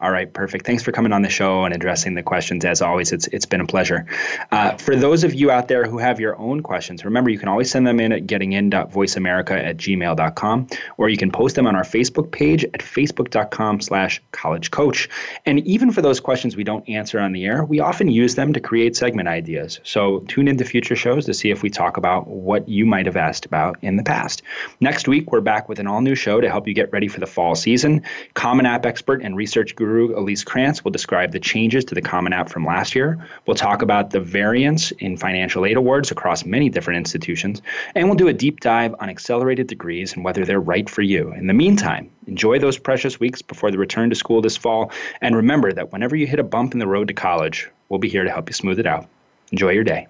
All 0.02 0.12
right, 0.12 0.32
perfect. 0.32 0.66
Thanks 0.66 0.82
for 0.82 0.94
coming 0.94 1.12
on 1.12 1.24
the 1.24 1.30
show 1.30 1.66
and 1.66 1.74
addressing 1.74 2.14
the 2.14 2.24
questions. 2.24 2.64
As 2.64 2.82
always, 2.82 3.12
it's 3.12 3.28
it's 3.28 3.46
been 3.46 3.60
a 3.60 3.66
pleasure. 3.66 4.06
Uh, 4.50 4.78
for 4.78 4.96
those 4.96 5.26
of 5.26 5.34
you 5.34 5.52
out 5.52 5.68
there 5.68 5.84
who 5.84 5.98
have 5.98 6.22
your 6.22 6.40
own 6.40 6.64
questions, 6.64 7.04
remember 7.04 7.30
you 7.30 7.38
can 7.38 7.50
always 7.50 7.70
send 7.70 7.86
them 7.86 8.00
in 8.00 8.14
at 8.14 8.26
gettingin.voiceamerica 8.26 9.52
at 9.52 9.76
gmail.com, 9.76 10.68
or 10.96 11.10
you 11.10 11.18
can 11.18 11.30
post 11.32 11.58
them 11.58 11.68
on 11.68 11.76
our 11.76 11.84
Facebook 11.84 12.32
page 12.32 12.64
at 12.64 12.80
facebook.com 12.80 13.82
slash 13.82 14.22
collegecoach. 14.32 15.10
And 15.46 15.60
even 15.68 15.92
for 15.92 16.02
those 16.02 16.22
questions 16.22 16.56
we 16.56 16.64
don't 16.64 16.88
answer 16.88 17.20
on 17.20 17.34
the 17.34 17.44
air, 17.44 17.66
we 17.66 17.82
often 17.82 18.08
use 18.08 18.36
them 18.36 18.54
to 18.54 18.62
create 18.62 18.96
segment 18.96 19.28
ideas. 19.28 19.82
So 19.84 20.20
tune 20.30 20.48
into 20.48 20.64
future 20.64 20.96
shows 20.96 21.26
to 21.26 21.34
see 21.34 21.52
if 21.52 21.62
we 21.62 21.70
talk 21.70 21.98
about 21.98 22.26
what 22.26 22.70
you 22.70 22.86
might 22.86 23.06
have 23.06 23.18
asked 23.18 23.46
about 23.46 23.78
in 23.82 23.98
the 23.98 24.04
past. 24.04 24.44
Next 24.80 25.10
week, 25.10 25.34
we're 25.34 25.42
back 25.42 25.68
with 25.68 25.78
an 25.78 25.88
all 25.88 26.00
new 26.00 26.16
show 26.16 26.40
to 26.40 26.50
help 26.50 26.70
you 26.70 26.74
get 26.74 26.90
ready 26.94 27.10
for 27.10 27.20
the 27.20 27.28
fall 27.28 27.54
season. 27.54 28.02
Common 28.34 28.66
App 28.66 28.86
expert 28.86 29.22
and 29.22 29.36
research 29.36 29.76
guru 29.76 29.89
guru 29.90 30.18
Elise 30.18 30.44
Krantz 30.44 30.84
will 30.84 30.92
describe 30.92 31.32
the 31.32 31.40
changes 31.40 31.86
to 31.86 31.96
the 31.96 32.02
Common 32.02 32.32
App 32.32 32.50
from 32.50 32.64
last 32.64 32.94
year. 32.94 33.18
We'll 33.46 33.56
talk 33.56 33.82
about 33.82 34.12
the 34.12 34.20
variance 34.20 34.92
in 34.92 35.18
financial 35.18 35.66
aid 35.66 35.78
awards 35.78 36.12
across 36.12 36.46
many 36.46 36.70
different 36.70 36.98
institutions, 36.98 37.62
and 37.96 38.08
we'll 38.08 38.16
do 38.16 38.28
a 38.28 38.34
deep 38.34 38.60
dive 38.60 38.94
on 39.00 39.10
accelerated 39.10 39.66
degrees 39.66 40.14
and 40.14 40.24
whether 40.24 40.46
they're 40.46 40.60
right 40.60 40.88
for 40.88 41.02
you. 41.02 41.32
In 41.34 41.48
the 41.48 41.54
meantime, 41.54 42.12
enjoy 42.28 42.60
those 42.60 42.78
precious 42.78 43.20
weeks 43.20 43.42
before 43.42 43.72
the 43.72 43.80
return 43.80 44.12
to 44.12 44.16
school 44.16 44.42
this 44.42 44.58
fall, 44.58 44.92
and 45.22 45.36
remember 45.36 45.74
that 45.74 45.92
whenever 45.92 46.16
you 46.16 46.28
hit 46.28 46.40
a 46.40 46.44
bump 46.44 46.74
in 46.74 46.80
the 46.80 46.88
road 46.88 47.08
to 47.08 47.14
college, 47.16 47.68
we'll 47.90 48.00
be 48.00 48.10
here 48.10 48.24
to 48.24 48.30
help 48.30 48.48
you 48.48 48.54
smooth 48.54 48.80
it 48.80 48.86
out. 48.86 49.08
Enjoy 49.52 49.72
your 49.72 49.84
day. 49.84 50.08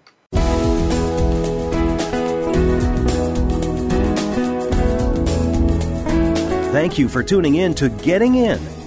Thank 6.72 7.00
you 7.00 7.10
for 7.10 7.24
tuning 7.24 7.56
in 7.56 7.74
to 7.76 7.90
Getting 7.90 8.36
In 8.36 8.60